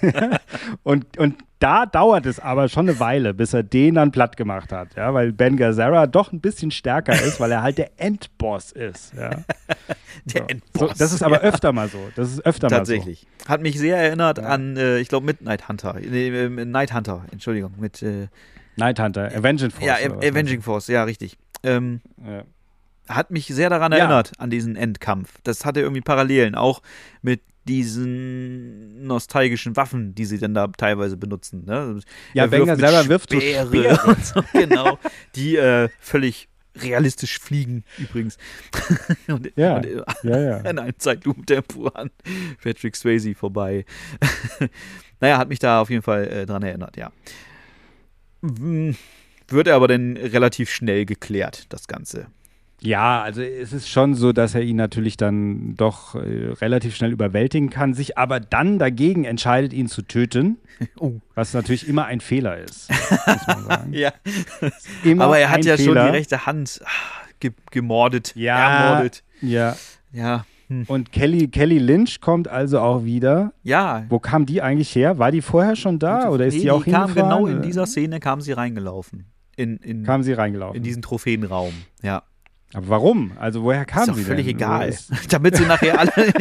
[0.82, 4.70] Und, und da dauert es aber schon eine Weile, bis er den dann platt gemacht
[4.72, 8.72] hat, ja, weil Ben Gazzara doch ein bisschen stärker ist, weil er halt der Endboss
[8.72, 9.12] ist.
[9.14, 9.30] Ja.
[10.24, 10.98] Der So, Endboss.
[10.98, 11.98] das ist aber öfter mal so.
[12.16, 13.26] Das ist öfter Tatsächlich.
[13.48, 15.94] Hat mich sehr erinnert an, äh, ich glaube, Midnight Hunter.
[16.00, 17.72] Nee, äh, Night Hunter, Entschuldigung.
[17.78, 18.28] Mit, äh, mal so.
[18.84, 19.84] Night Hunter, Avenging Force.
[19.86, 19.94] ja?
[20.12, 21.36] Avenging Force, ja, richtig.
[21.62, 22.42] Ähm, Ja.
[23.08, 23.98] hat mich sehr daran Ja.
[23.98, 25.32] erinnert, an diesen Endkampf.
[25.44, 26.82] Das hatte irgendwie Parallelen, auch
[27.22, 31.64] mit diesen nostalgischen Waffen, die sie dann da teilweise benutzen.
[31.66, 32.00] Ne?
[32.32, 34.98] Ja, Er mit Gazzara wirft so Speere und so, genau,
[35.34, 38.38] die äh, völlig realistisch fliegen übrigens.
[39.28, 40.04] und, Ja, und, ja,
[40.38, 40.56] ja.
[40.58, 42.10] in einem Zeitlupentempo an
[42.62, 43.84] Patrick Swayze vorbei.
[45.20, 47.12] naja, hat mich da auf jeden Fall äh, dran erinnert, ja.
[48.42, 48.96] Hm,
[49.48, 52.28] Wird aber dann relativ schnell geklärt, das Ganze.
[52.80, 57.10] Ja, also es ist schon so, dass er ihn natürlich dann doch äh, relativ schnell
[57.10, 60.58] überwältigen kann, sich aber dann dagegen entscheidet, ihn zu töten,
[61.00, 61.14] Oh.
[61.34, 63.92] was natürlich immer ein Fehler ist, muss man sagen.
[63.92, 64.12] Ja,
[65.04, 66.04] Immer aber er hat ja schon Fehler.
[66.10, 66.88] die rechte Hand ah,
[67.40, 68.32] ge gemordet.
[68.36, 69.24] ja, Ermordet.
[69.40, 69.74] ja.
[70.12, 70.46] Ja.
[70.68, 70.84] Hm.
[70.86, 73.52] Und Kelly, Kelly Lynch kommt also auch wieder.
[73.62, 74.04] Ja.
[74.08, 75.18] Wo kam die eigentlich her?
[75.18, 77.14] War die vorher schon da oder ist Nee, die auch kam hingefahren?
[77.14, 79.24] genau in dieser Szene kam sie reingelaufen.
[79.56, 80.76] In, in, kam sie reingelaufen.
[80.76, 81.72] in diesen Trophäenraum.
[82.02, 82.22] Ja.
[82.74, 83.32] Aber warum?
[83.38, 84.56] Also woher kam Ist doch sie völlig denn?
[84.56, 84.88] egal.
[84.88, 86.10] Ist- Damit sie nachher alle.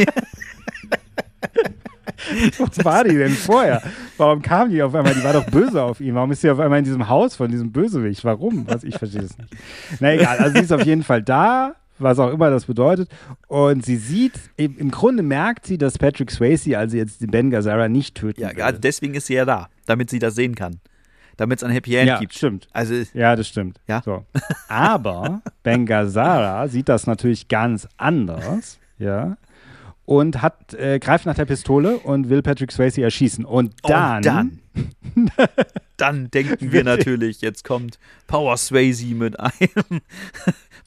[2.58, 3.82] Was war die denn vorher?
[4.18, 5.14] Warum kam die auf einmal?
[5.14, 6.16] Die war doch böse auf ihn.
[6.16, 8.26] Warum ist sie auf einmal in diesem Haus von diesem Bösewicht?
[8.26, 8.68] Warum?
[8.68, 9.50] Was, ich verstehe es nicht.
[10.00, 13.10] Na egal, also sie ist auf jeden Fall da, was auch immer das bedeutet.
[13.48, 17.88] Und sie sieht, im Grunde merkt sie, dass Patrick Swayze, also jetzt den Ben Gazzara,
[17.88, 19.70] nicht töten ja, gerade deswegen ist sie ja da.
[19.86, 20.80] Damit sie das sehen kann.
[21.38, 22.34] Damit es ein Happy End Ja, gibt.
[22.34, 22.68] stimmt.
[22.74, 23.80] Also, Ja, das stimmt.
[23.88, 24.02] Ja.
[24.04, 24.26] So.
[24.68, 29.38] Aber Ben Gazzara sieht das natürlich ganz anders, ja.
[30.06, 33.44] Und hat, äh, greift nach der Pistole und will Patrick Swayze erschießen.
[33.44, 34.60] Und dann, und dann.
[35.98, 40.02] dann denken wir natürlich, jetzt kommt Power Swayze mit einem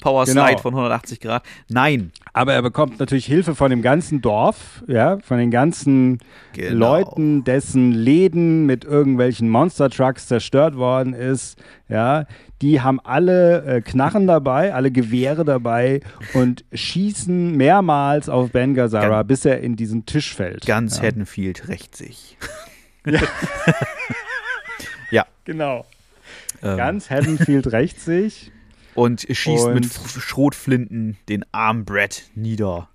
[0.00, 0.46] Power Genau.
[0.46, 1.42] Slide von 180 Grad.
[1.68, 2.10] Nein.
[2.32, 6.18] aber er bekommt natürlich Hilfe von dem ganzen Dorf, ja, von den ganzen
[6.52, 6.76] Genau.
[6.96, 11.58] Leuten, dessen Läden mit irgendwelchen Monster Trucks zerstört worden ist,
[11.88, 12.26] ja.
[12.62, 16.00] Die haben alle äh, Knarren dabei, alle Gewehre dabei
[16.34, 20.66] und schießen mehrmals auf Ben Gazzara, Ganz- bis er in diesen Tisch fällt.
[20.66, 21.04] Ganz ja.
[21.04, 22.36] Haddonfield rächt sich.
[25.44, 25.84] Genau.
[26.62, 28.52] Ähm, Ganz Haddonfield rächt sich.
[28.94, 32.88] Und schießt mit Und- F- Schrotflinten den armen Brett nieder.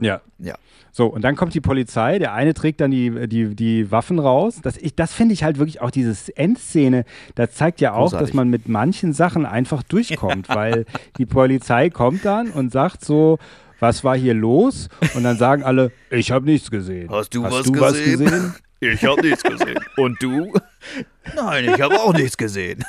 [0.00, 0.20] Ja.
[0.38, 0.54] Ja.
[0.92, 4.58] So, und dann kommt die Polizei, der eine trägt dann die, die, die Waffen raus.
[4.62, 7.04] Das, ich- das finde ich halt wirklich auch diese Endszene,
[7.36, 8.28] das zeigt ja auch, Großartig.
[8.28, 10.86] dass man mit manchen Sachen einfach durchkommt, weil
[11.18, 13.38] die Polizei kommt dann und sagt so,
[13.78, 14.88] was war hier los?
[15.14, 17.08] Und dann sagen alle, ich habe nichts gesehen.
[17.10, 17.80] Hast du, was, du gesehen?
[17.80, 18.54] was gesehen?
[18.82, 19.78] Ich habe nichts gesehen.
[19.98, 20.54] Und du?
[21.36, 22.82] Nein, ich habe auch nichts gesehen.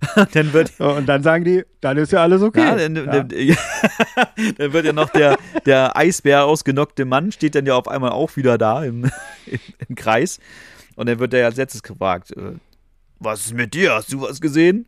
[0.32, 2.60] dann wird Und dann sagen die, dann ist ja alles okay.
[2.60, 3.06] Ja, dann, Ja.
[3.06, 3.28] Dann,
[4.58, 8.36] dann wird ja noch der, der Eisbär ausgenockte Mann, steht dann ja auf einmal auch
[8.36, 9.04] wieder da im,
[9.46, 9.58] im,
[9.88, 10.38] im Kreis.
[10.96, 12.52] Und dann wird er als letztes gefragt, äh,
[13.18, 13.94] was ist mit dir?
[13.94, 14.86] Hast du was gesehen?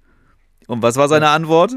[0.67, 1.77] Und was war seine Antwort?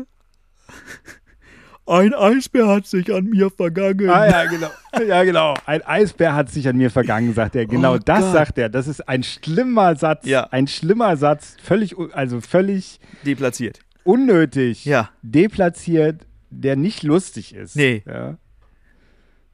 [1.90, 4.10] Ein Eisbär hat sich an mir vergangen.
[4.10, 4.70] Ah ja, genau.
[5.08, 5.56] Ja, genau.
[5.66, 7.66] Ein Eisbär hat sich an mir vergangen, sagt er.
[7.66, 8.34] Genau Oh das Gott.
[8.34, 8.70] sagt er.
[8.70, 10.26] Das ist ein schlimmer Satz.
[10.26, 10.48] Ja.
[10.52, 11.56] Ein schlimmer Satz.
[11.64, 13.80] Völlig, also völlig Deplatziert.
[14.04, 15.10] unnötig Ja.
[15.24, 17.76] deplatziert, der nicht lustig ist.
[17.76, 18.04] Nee.
[18.06, 18.38] Ja,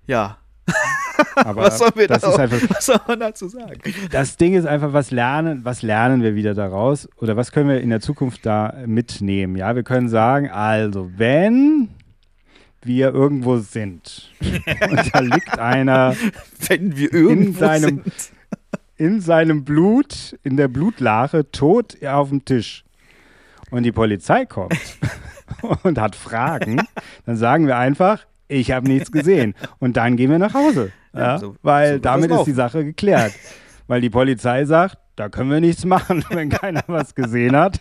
[0.07, 0.37] Ja,
[1.35, 3.79] aber was sollen wir das da ist einfach, was soll man dazu sagen?
[4.11, 7.81] das Ding ist einfach, was lernen, was lernen wir wieder daraus oder was können wir
[7.81, 9.55] in der Zukunft da mitnehmen?
[9.55, 11.89] Ja, wir können sagen, also wenn
[12.85, 16.15] wir irgendwo sind und da liegt einer
[16.67, 18.13] Wenn wir irgendwo seinem- sind.
[18.97, 22.83] in seinem Blut, in der Blutlache, tot auf dem Tisch
[23.71, 24.77] und die Polizei kommt
[25.83, 26.81] und hat Fragen,
[27.25, 29.55] dann sagen wir einfach, ich habe nichts gesehen.
[29.79, 30.91] Und dann gehen wir nach Hause.
[31.13, 32.51] Ja, Ja, so- so weil wird damit ist die.
[32.53, 33.33] Sache geklärt.
[33.87, 37.79] Weil die Polizei sagt, da können wir nichts machen, wenn keiner was gesehen hat.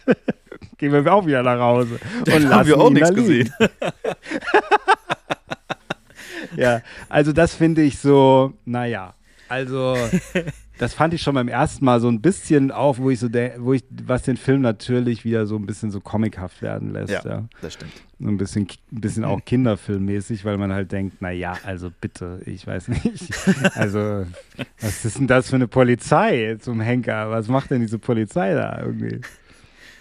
[0.78, 1.98] Gehen wir auch wieder nach Hause.
[2.26, 3.52] Und haben wir auch nichts gesehen.
[6.56, 9.14] Ja, also das finde ich so, naja,
[9.48, 9.96] also
[10.78, 13.28] das fand ich schon beim ersten Mal so ein bisschen auf, wo ich so,
[13.58, 17.44] wo ich, was den Film natürlich wieder so ein bisschen so comichaft werden lässt, ja.
[17.60, 17.92] das stimmt.
[18.20, 22.66] So ein bisschen, ein bisschen auch kinderfilmmäßig, weil man halt denkt, naja, also bitte, ich
[22.66, 23.04] weiß nicht.
[23.74, 24.24] Also,
[24.80, 27.30] was ist denn das für eine Polizei zum Henker?
[27.30, 29.20] Was macht denn diese Polizei da irgendwie?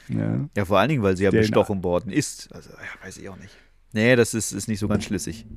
[0.09, 0.39] Ja.
[0.55, 2.49] Ja, vor allen Dingen, weil sie ja Den- bestochen worden ist.
[2.53, 3.55] Also, ja, weiß ich auch nicht.
[3.93, 5.45] Nee, das ist, ist nicht so ganz schlüssig.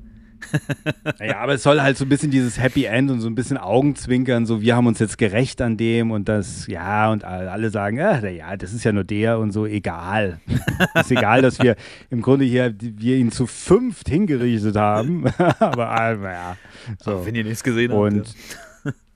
[1.19, 3.57] Naja, aber es soll halt so ein bisschen dieses Happy End und so ein bisschen
[3.57, 7.71] Augenzwinkern, so wir haben uns jetzt gerecht an dem und das, ja, und all- alle
[7.71, 10.39] sagen, ja, ja, das ist ja nur der und so, egal.
[10.95, 11.75] ist egal, dass wir
[12.11, 15.25] im Grunde hier, wir ihn zu fünft hingerichtet haben,
[15.59, 16.57] aber äh, naja.
[17.03, 17.25] So.
[17.25, 18.01] Wenn ihr nichts gesehen habt.
[18.01, 18.35] Und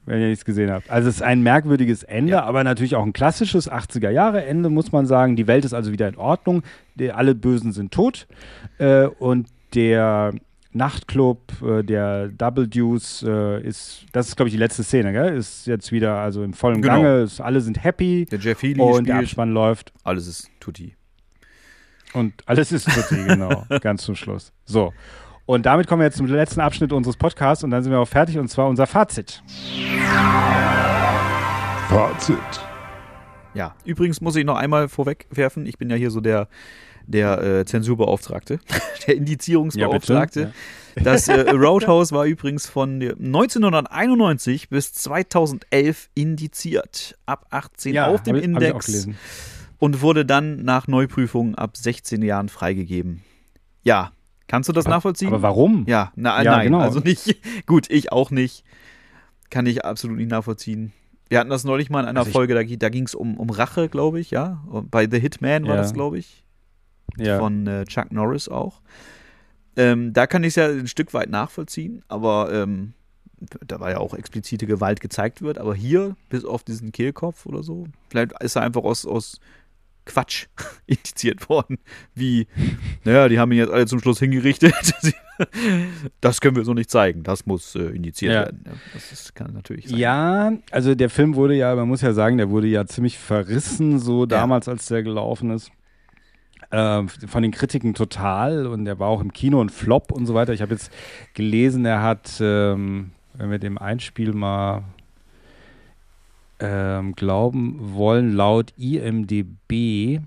[0.06, 0.90] wenn ihr nichts gesehen habt.
[0.90, 2.44] Also es ist ein merkwürdiges Ende, Ja.
[2.44, 5.36] aber natürlich auch ein klassisches 80er-Jahre-Ende, muss man sagen.
[5.36, 6.62] Die Welt ist also wieder in Ordnung.
[6.96, 8.26] Die, alle Bösen sind tot.
[8.78, 10.32] Äh, und der
[10.72, 15.34] Nachtclub, äh, der Double Deuce äh, ist, das ist glaube ich die letzte Szene, gell?
[15.36, 17.02] Ist jetzt wieder also im vollen Genau.
[17.02, 17.22] Gange.
[17.22, 18.24] Ist, alle sind happy.
[18.30, 19.24] Der Jeff Healy Und der spielt.
[19.28, 19.92] Abspann läuft.
[20.04, 20.94] Alles ist Tutti.
[22.12, 23.64] Und alles ist tutti, genau.
[23.80, 24.52] Ganz zum Schluss.
[24.64, 24.92] So.
[25.50, 28.06] Und damit kommen wir jetzt zum letzten Abschnitt unseres Podcasts und dann sind wir auch
[28.06, 29.42] fertig und zwar unser Fazit.
[31.88, 32.38] Fazit.
[33.52, 36.46] Ja, übrigens muss ich noch einmal vorwegwerfen, ich bin ja hier so der,
[37.04, 38.60] der äh, Zensurbeauftragte,
[39.08, 40.52] der Indizierungsbeauftragte.
[40.94, 47.18] Das äh, Roadhouse war übrigens von der- 1991 bis 2011 indiziert.
[47.26, 49.08] Ab 18 auf dem ich- Index
[49.80, 53.24] und wurde dann nach Neuprüfung ab 16 Jahren freigegeben.
[53.82, 54.12] Ja,
[54.50, 55.28] kannst du das nachvollziehen?
[55.28, 55.84] Aber warum?
[55.86, 56.80] Ja, na, Ja, nein, genau.
[56.80, 57.36] also nicht.
[57.66, 58.64] Gut, ich auch nicht.
[59.48, 60.92] Kann ich absolut nicht nachvollziehen.
[61.28, 63.50] Wir hatten das neulich mal in einer Also Folge, da, da ging es um, um
[63.50, 64.62] Rache, glaube ich, ja.
[64.68, 65.82] Und Bei The Hitman war Ja.
[65.82, 66.44] das, glaube ich.
[67.16, 67.38] Ja.
[67.38, 68.80] Von äh, Chuck Norris auch.
[69.76, 72.92] Ähm, da kann ich es ja ein Stück weit nachvollziehen, aber ähm,
[73.66, 75.58] da war ja auch explizite Gewalt gezeigt wird.
[75.58, 79.40] Aber hier, bis auf diesen Kehlkopf oder so, vielleicht ist er einfach aus, aus
[80.06, 80.46] Quatsch
[80.86, 81.78] indiziert worden.
[82.14, 82.46] Wie,
[83.04, 84.74] naja, die haben ihn jetzt alle zum Schluss hingerichtet.
[86.20, 87.22] das können wir so nicht zeigen.
[87.22, 88.40] Das muss äh, indiziert Ja.
[88.40, 88.64] werden.
[88.92, 89.98] Das ist, kann natürlich sein.
[89.98, 93.98] Ja, also der Film wurde ja, man muss ja sagen, der wurde ja ziemlich verrissen,
[93.98, 95.70] so damals, als der gelaufen ist.
[96.72, 100.34] Ähm, von den Kritiken total und der war auch im Kino ein Flop und so
[100.34, 100.52] weiter.
[100.52, 100.92] Ich habe jetzt
[101.34, 104.84] gelesen, er hat, ähm, wenn wir dem Einspiel mal
[106.60, 110.20] ähm, glauben wollen, laut IMDB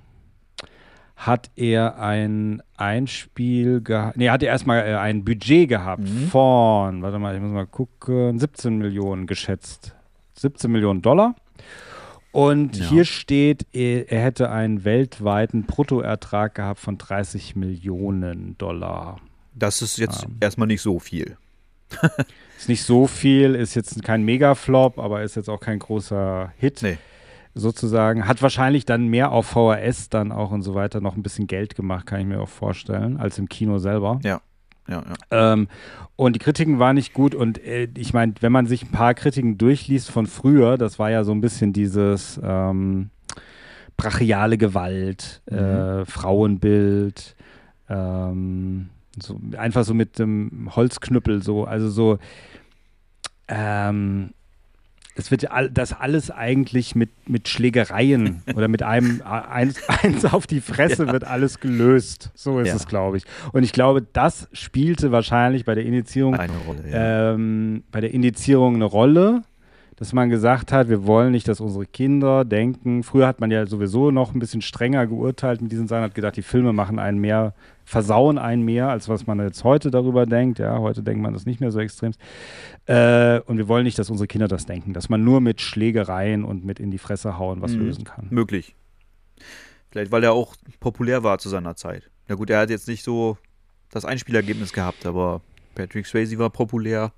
[1.16, 7.20] hat er ein Einspiel gehabt, nee, hat er erstmal äh, ein Budget gehabt von, warte
[7.20, 9.96] mal, ich muss mal gucken, 17 Millionen geschätzt.
[10.36, 11.36] 17 Millionen Dollar.
[12.32, 12.90] Und Ja.
[12.90, 19.18] hier steht, er er hätte einen weltweiten Bruttoertrag gehabt von 30 Millionen Dollar.
[19.54, 20.38] Das ist jetzt Ähm.
[20.42, 21.38] erstmal nicht so viel.
[22.58, 26.82] Ist nicht so viel, ist jetzt kein Mega-Flop, aber ist jetzt auch kein großer Hit.
[26.82, 26.98] Nee.
[27.56, 28.28] sozusagen.
[28.28, 31.76] Hat wahrscheinlich dann mehr auf VHS dann auch und so weiter noch ein bisschen Geld
[31.76, 34.20] gemacht, kann ich mir auch vorstellen, als im Kino selber.
[34.24, 34.42] Ja.
[34.88, 35.02] Ja,
[35.32, 35.54] ja.
[35.54, 35.68] Ähm,
[36.16, 39.14] und die Kritiken waren nicht gut und äh, ich meine, wenn man sich ein paar
[39.14, 43.10] Kritiken durchliest von früher, das war ja so ein bisschen dieses ähm,
[43.96, 47.36] brachiale Gewalt, äh, Frauenbild,
[47.90, 52.20] ähm, so, einfach so mit dem Holzknüppel so, also so
[53.48, 54.32] ähm,
[55.16, 60.26] es wird ja all, das alles eigentlich mit, mit Schlägereien oder mit einem eins, eins
[60.26, 62.32] auf die Fresse wird alles gelöst.
[62.34, 62.76] So ist Ja.
[62.76, 63.26] es, glaube ich.
[63.52, 67.34] Und ich glaube, das spielte wahrscheinlich bei der Indizierung, Eine Rolle, ja.
[67.34, 69.44] ähm, bei der Indizierung eine Rolle,
[69.98, 73.04] dass man gesagt hat, wir wollen nicht, dass unsere Kinder denken.
[73.04, 76.36] Früher hat man ja sowieso noch ein bisschen strenger geurteilt mit diesen Sachen, hat gedacht,
[76.38, 77.54] die Filme machen einen mehr,
[77.86, 80.60] versauen einen mehr, als was man jetzt heute darüber denkt.
[80.60, 82.14] Ja, heute denkt man das nicht mehr so extrem.
[82.86, 86.44] Äh, und wir wollen nicht, dass unsere Kinder das denken, dass man nur mit Schlägereien
[86.44, 87.80] und mit in die Fresse hauen was Mhm.
[87.82, 88.28] lösen kann.
[88.30, 88.76] Möglich.
[89.92, 92.10] Vielleicht, weil er auch populär war zu seiner Zeit.
[92.28, 93.38] Na gut, er hat jetzt nicht so
[93.92, 95.42] das Einspielergebnis gehabt, aber
[95.76, 97.12] Patrick Swayze war populär.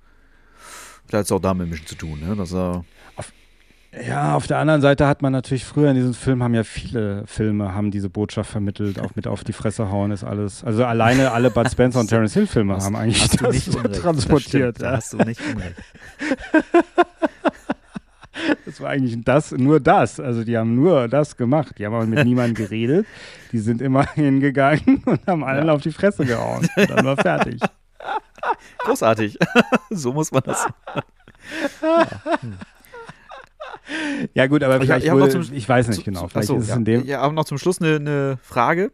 [1.06, 2.36] Vielleicht hat es auch damit ein bisschen zu tun, ne?
[2.36, 2.84] dass er
[4.04, 7.26] Ja, auf der anderen Seite hat man natürlich früher in diesem Film haben ja viele
[7.26, 10.64] Filme haben diese Botschaft vermittelt, auch mit auf die Fresse hauen ist alles.
[10.64, 14.02] Also alleine alle Bud Spencer und Terence Hill Filme haben eigentlich hast das nicht unrecht.
[14.02, 14.80] transportiert.
[14.80, 14.96] Das stimmt, da ja.
[14.96, 15.76] hast du nicht unrecht.
[18.66, 20.20] Das war eigentlich das, nur das.
[20.20, 21.78] Also die haben nur das gemacht.
[21.78, 23.06] Die haben aber mit niemandem geredet.
[23.50, 26.68] Die sind immer hingegangen und haben allen auf die Fresse gehauen.
[26.76, 27.60] Und dann war fertig.
[28.78, 29.38] Großartig.
[29.88, 30.66] so muss man das.
[31.82, 32.06] Ja
[34.48, 36.28] gut, aber Ich- vielleicht ich hab noch wurde, zum- ich weiß nicht genau.
[36.28, 36.76] Vielleicht Achso, ist es ja.
[36.76, 37.04] in dem.
[37.06, 38.92] Ja, aber noch zum Schluss eine, eine Frage.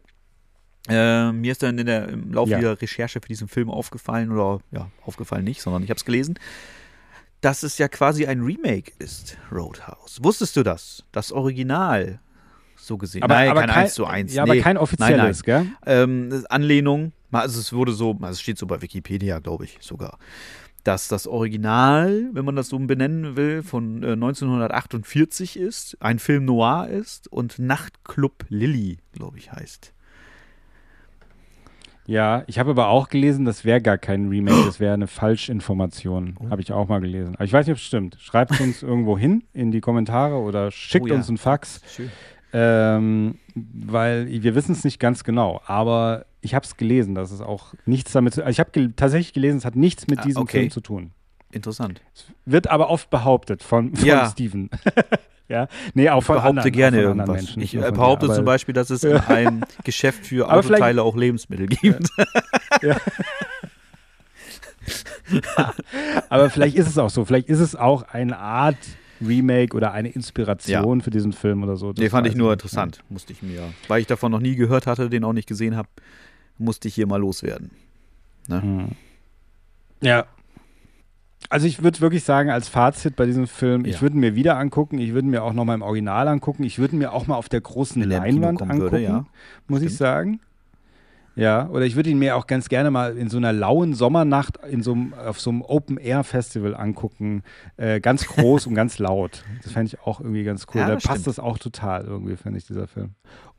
[0.89, 2.59] Äh, mir ist dann in der, im Laufe Ja.
[2.59, 6.37] der Recherche für diesen Film aufgefallen, oder ja, aufgefallen nicht, sondern ich habe es gelesen,
[7.41, 10.19] dass es ja quasi ein Remake ist, Roadhouse.
[10.21, 11.03] Wusstest du das?
[11.13, 12.19] Das Original,
[12.75, 13.23] so gesehen.
[13.23, 14.33] Aber, nein, aber kein kein 1 zu 1.
[14.33, 14.51] Ja, nee.
[14.51, 15.67] aber kein offizielles, gell?
[15.85, 19.63] Ähm, das ist Anlehnung, also es wurde so, also es steht so bei Wikipedia, glaube
[19.65, 20.19] ich sogar,
[20.83, 26.45] dass das Original, wenn man das so benennen will, von äh, 1948 ist, ein Film
[26.45, 29.93] noir ist und Nachtclub Lilly, glaube ich, heißt.
[32.05, 36.35] Ja, ich habe aber auch gelesen, das wäre gar kein Remake, das wäre eine Falschinformation.
[36.39, 36.49] Oh.
[36.49, 37.35] Habe ich auch mal gelesen.
[37.35, 38.17] Aber ich weiß nicht, ob es stimmt.
[38.19, 41.15] Schreibt uns irgendwo hin in die Kommentare oder schickt Oh ja.
[41.15, 42.11] uns einen Fax, Schön.
[42.53, 45.61] Ähm, weil wir wissen es nicht ganz genau.
[45.65, 48.93] Aber ich habe es gelesen, dass es auch nichts damit zu also Ich habe gel
[48.95, 50.59] tatsächlich gelesen, es hat nichts mit Ah, diesem okay.
[50.59, 51.11] Film zu tun.
[51.51, 52.01] Interessant.
[52.45, 54.29] Wird aber oft behauptet von, von Ja.
[54.29, 54.69] Steven.
[55.47, 57.35] ja, nee, auch von Ich behaupte anderen, gerne von irgendwas.
[57.37, 57.61] Menschen.
[57.61, 61.15] ich äh, von behaupte aber- zum Beispiel, dass es in einem Geschäft für Autoteile auch
[61.15, 62.09] Lebensmittel gibt.
[66.29, 67.25] Aber vielleicht ist es auch so.
[67.25, 68.77] Vielleicht ist es auch eine Art
[69.25, 71.93] Remake oder eine Inspiration für diesen Film oder so.
[71.93, 72.63] Das Den fand ich nur nicht.
[72.63, 75.75] interessant, musste ich mir, weil ich davon noch nie gehört hatte, den auch nicht gesehen
[75.75, 75.89] habe,
[76.57, 77.71] musste ich hier mal loswerden.
[80.01, 80.25] Ja.
[81.49, 84.01] Also ich würde wirklich sagen, als Fazit bei diesem Film, ich Ja.
[84.01, 86.95] würde ihn mir wieder angucken, ich würde mir auch nochmal im Original angucken, ich würde
[86.95, 89.25] mir auch mal auf der großen Leinwand angucken, würde, ja.
[89.67, 90.39] muss ich sagen.
[91.35, 94.59] Ja, oder ich würde ihn mir auch ganz gerne mal in so einer lauen Sommernacht
[94.69, 97.43] in so einem, auf so einem Open-Air-Festival angucken.
[97.77, 99.43] Äh, ganz groß und ganz laut.
[99.63, 100.81] Das fände ich auch irgendwie ganz cool.
[100.81, 101.27] Ja, da passt stimmt.
[101.27, 103.15] das auch total irgendwie, finde ich, dieser Film.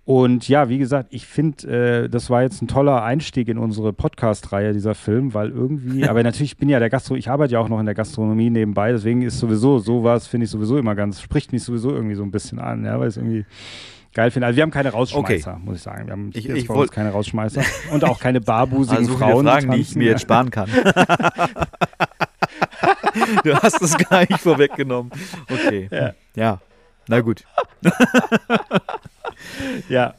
[0.06, 3.94] Und ja, wie gesagt, ich finde, äh, das war jetzt ein toller Einstieg in unsere
[3.94, 7.60] Podcast-Reihe, dieser Film, weil irgendwie, aber natürlich ich bin ja der Gastro, ich arbeite ja
[7.60, 11.22] auch noch in der Gastronomie nebenbei, deswegen ist sowieso sowas, finde ich sowieso immer ganz,
[11.22, 13.46] spricht mich sowieso irgendwie so ein bisschen an, ja, weil es irgendwie
[14.14, 14.46] geil finde.
[14.46, 16.06] Also wir haben keine Rausschmeißer, muss ich sagen.
[16.06, 17.62] Wir haben Ich- jetzt ich wollt- keine Rausschmeißer
[17.92, 19.44] und auch keine barbusigen Also Frauen.
[19.46, 20.68] Fragen, die ich mir jetzt sparen kann.
[23.44, 25.10] du hast es gar nicht vorweggenommen.
[25.50, 25.88] Okay.
[26.34, 26.60] Ja.
[27.08, 27.44] Na gut.
[29.88, 30.14] Ja.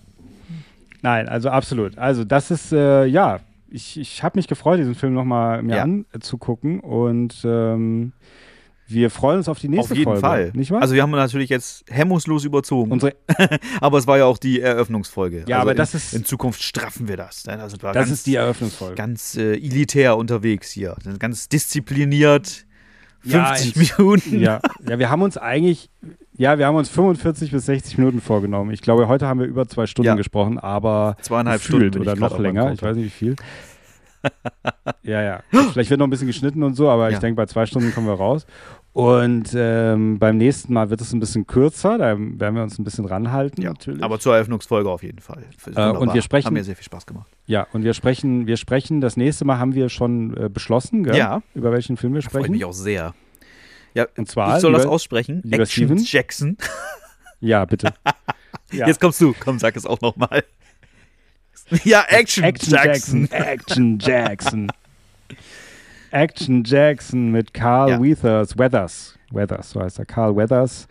[1.01, 1.97] Nein, also absolut.
[1.97, 3.39] Also das ist, äh, ja,
[3.69, 5.83] ich, ich habe mich gefreut, diesen Film nochmal mir Ja.
[5.83, 8.13] anzugucken und ähm,
[8.87, 10.21] wir freuen uns auf die nächste Auf jeden Folge.
[10.21, 10.51] Fall.
[10.53, 10.81] Nicht wahr?
[10.81, 12.91] Also wir haben natürlich jetzt hemmungslos überzogen.
[12.91, 13.15] Unsere,
[13.81, 15.45] aber es war ja auch die Eröffnungsfolge.
[15.47, 17.45] Ja, also aber in, das ist- In Zukunft straffen wir das.
[17.47, 17.59] ne?
[17.59, 18.95] Also, das ganz, ist die Eröffnungsfolge.
[18.95, 20.95] Ganz äh, elitär unterwegs hier.
[21.19, 22.65] Ganz diszipliniert.
[23.23, 24.39] Ja, 50 ins- Minuten.
[24.39, 25.89] Ja, ja, wir haben uns eigentlich,
[26.37, 28.69] ja, wir haben uns 45 bis 60 Minuten vorgenommen.
[28.69, 30.13] Ich glaube, heute haben wir über zwei Stunden Ja.
[30.15, 32.71] gesprochen, aber Zweieinhalb Stunden oder noch länger.
[32.73, 33.35] Ich weiß nicht wie viel.
[35.03, 35.39] Ja, ja.
[35.71, 37.19] Vielleicht wird noch ein bisschen geschnitten und so, aber ich Ja.
[37.19, 38.45] denke, bei zwei Stunden kommen wir raus.
[38.93, 42.85] Und ähm, beim nächsten Mal wird es ein bisschen kürzer, da werden wir uns ein
[42.85, 44.01] bisschen ranhalten Ja, natürlich.
[44.01, 45.43] aber zur Eröffnungsfolge auf jeden Fall.
[45.75, 47.27] Äh, und wir sprechen- Hat mir sehr viel Spaß gemacht.
[47.45, 51.17] ja, und wir sprechen, wir sprechen, das nächste Mal haben wir schon äh, beschlossen, gell?
[51.17, 51.41] Ja.
[51.55, 52.51] über welchen Film wir Freue sprechen.
[52.53, 53.13] mich auch sehr.
[53.95, 55.41] Ja, Und zwar, ich soll das lieber- aussprechen.
[55.43, 55.97] lieber Action Steven?
[56.05, 56.57] Jackson.
[57.41, 57.93] Ja, bitte.
[58.71, 58.87] Ja.
[58.87, 59.33] Jetzt kommst du.
[59.41, 60.43] Komm, sag es auch nochmal.
[61.83, 63.27] Ja, Action, Action Jackson.
[63.31, 63.31] Jackson.
[63.31, 64.67] Action Jackson.
[66.11, 68.01] Action Jackson mit Carl Ja.
[68.01, 70.87] Weathers, Weathers, Weathers, so heißt er, Carl Weathers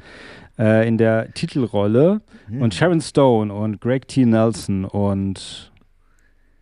[0.59, 2.61] äh, in der Titelrolle Hm.
[2.61, 4.27] und Sharon Stone und Greg T.
[4.27, 5.73] Nelson und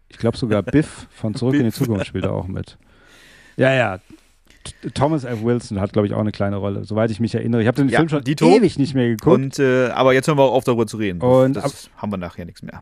[0.08, 1.74] ich glaube sogar Biff von Zurück in die Biff.
[1.78, 2.78] Zukunft spielt er auch mit.
[3.56, 3.98] Ja, ja.
[4.62, 5.42] T- Thomas F.
[5.42, 7.62] Wilson hat, glaube ich, auch eine kleine Rolle, soweit ich mich erinnere.
[7.62, 9.34] Ich habe den Ja, Film schon ewig nicht mehr geguckt.
[9.34, 11.20] Und, äh, aber jetzt hören wir auch auf, darüber zu reden.
[11.20, 12.80] Und das haben wir nachher nichts mehr.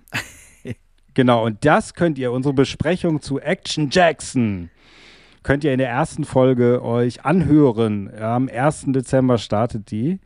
[1.14, 4.70] Genau, und das könnt ihr, unsere Besprechung zu Action Jackson,
[5.42, 8.10] könnt ihr in der ersten Folge euch anhören.
[8.20, 8.86] Am 1.
[8.88, 10.20] Dezember startet die.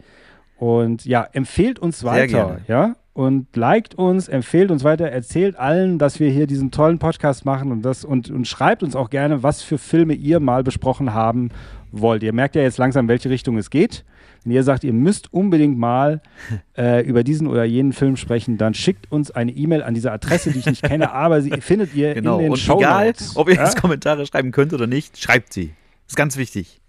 [0.57, 2.95] Und ja, empfehlt uns weiter, ja?
[3.15, 7.71] und liked uns, empfehlt uns weiter, erzählt allen, dass wir hier diesen tollen Podcast machen
[7.71, 11.51] und, das, und, und schreibt uns auch gerne, was für Filme ihr mal besprochen haben
[11.93, 12.25] wollt.
[12.25, 14.05] Ihr merkt ja jetzt langsam, welche Richtung es geht.
[14.45, 16.21] Wenn ihr sagt, ihr müsst unbedingt mal
[16.77, 20.53] äh, über diesen oder jenen Film sprechen, dann schickt uns eine E-Mail an diese Adresse,
[20.53, 22.37] die ich nicht kenne, aber sie findet ihr Genau.
[22.37, 23.65] in den Und Show egal, ob ihr ja?
[23.65, 25.73] jetzt Kommentare schreiben könnt oder nicht, schreibt sie.
[26.07, 26.81] ist ganz wichtig.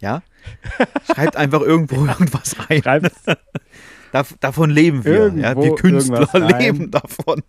[0.00, 0.22] Ja?
[1.06, 2.82] Schreibt einfach irgendwo irgendwas rein.
[2.82, 3.10] Schreibt
[4.12, 5.32] Dav davon leben wir.
[5.34, 5.50] Ja?
[5.50, 6.28] Irgendwo Wir Künstler
[6.58, 7.42] leben davon.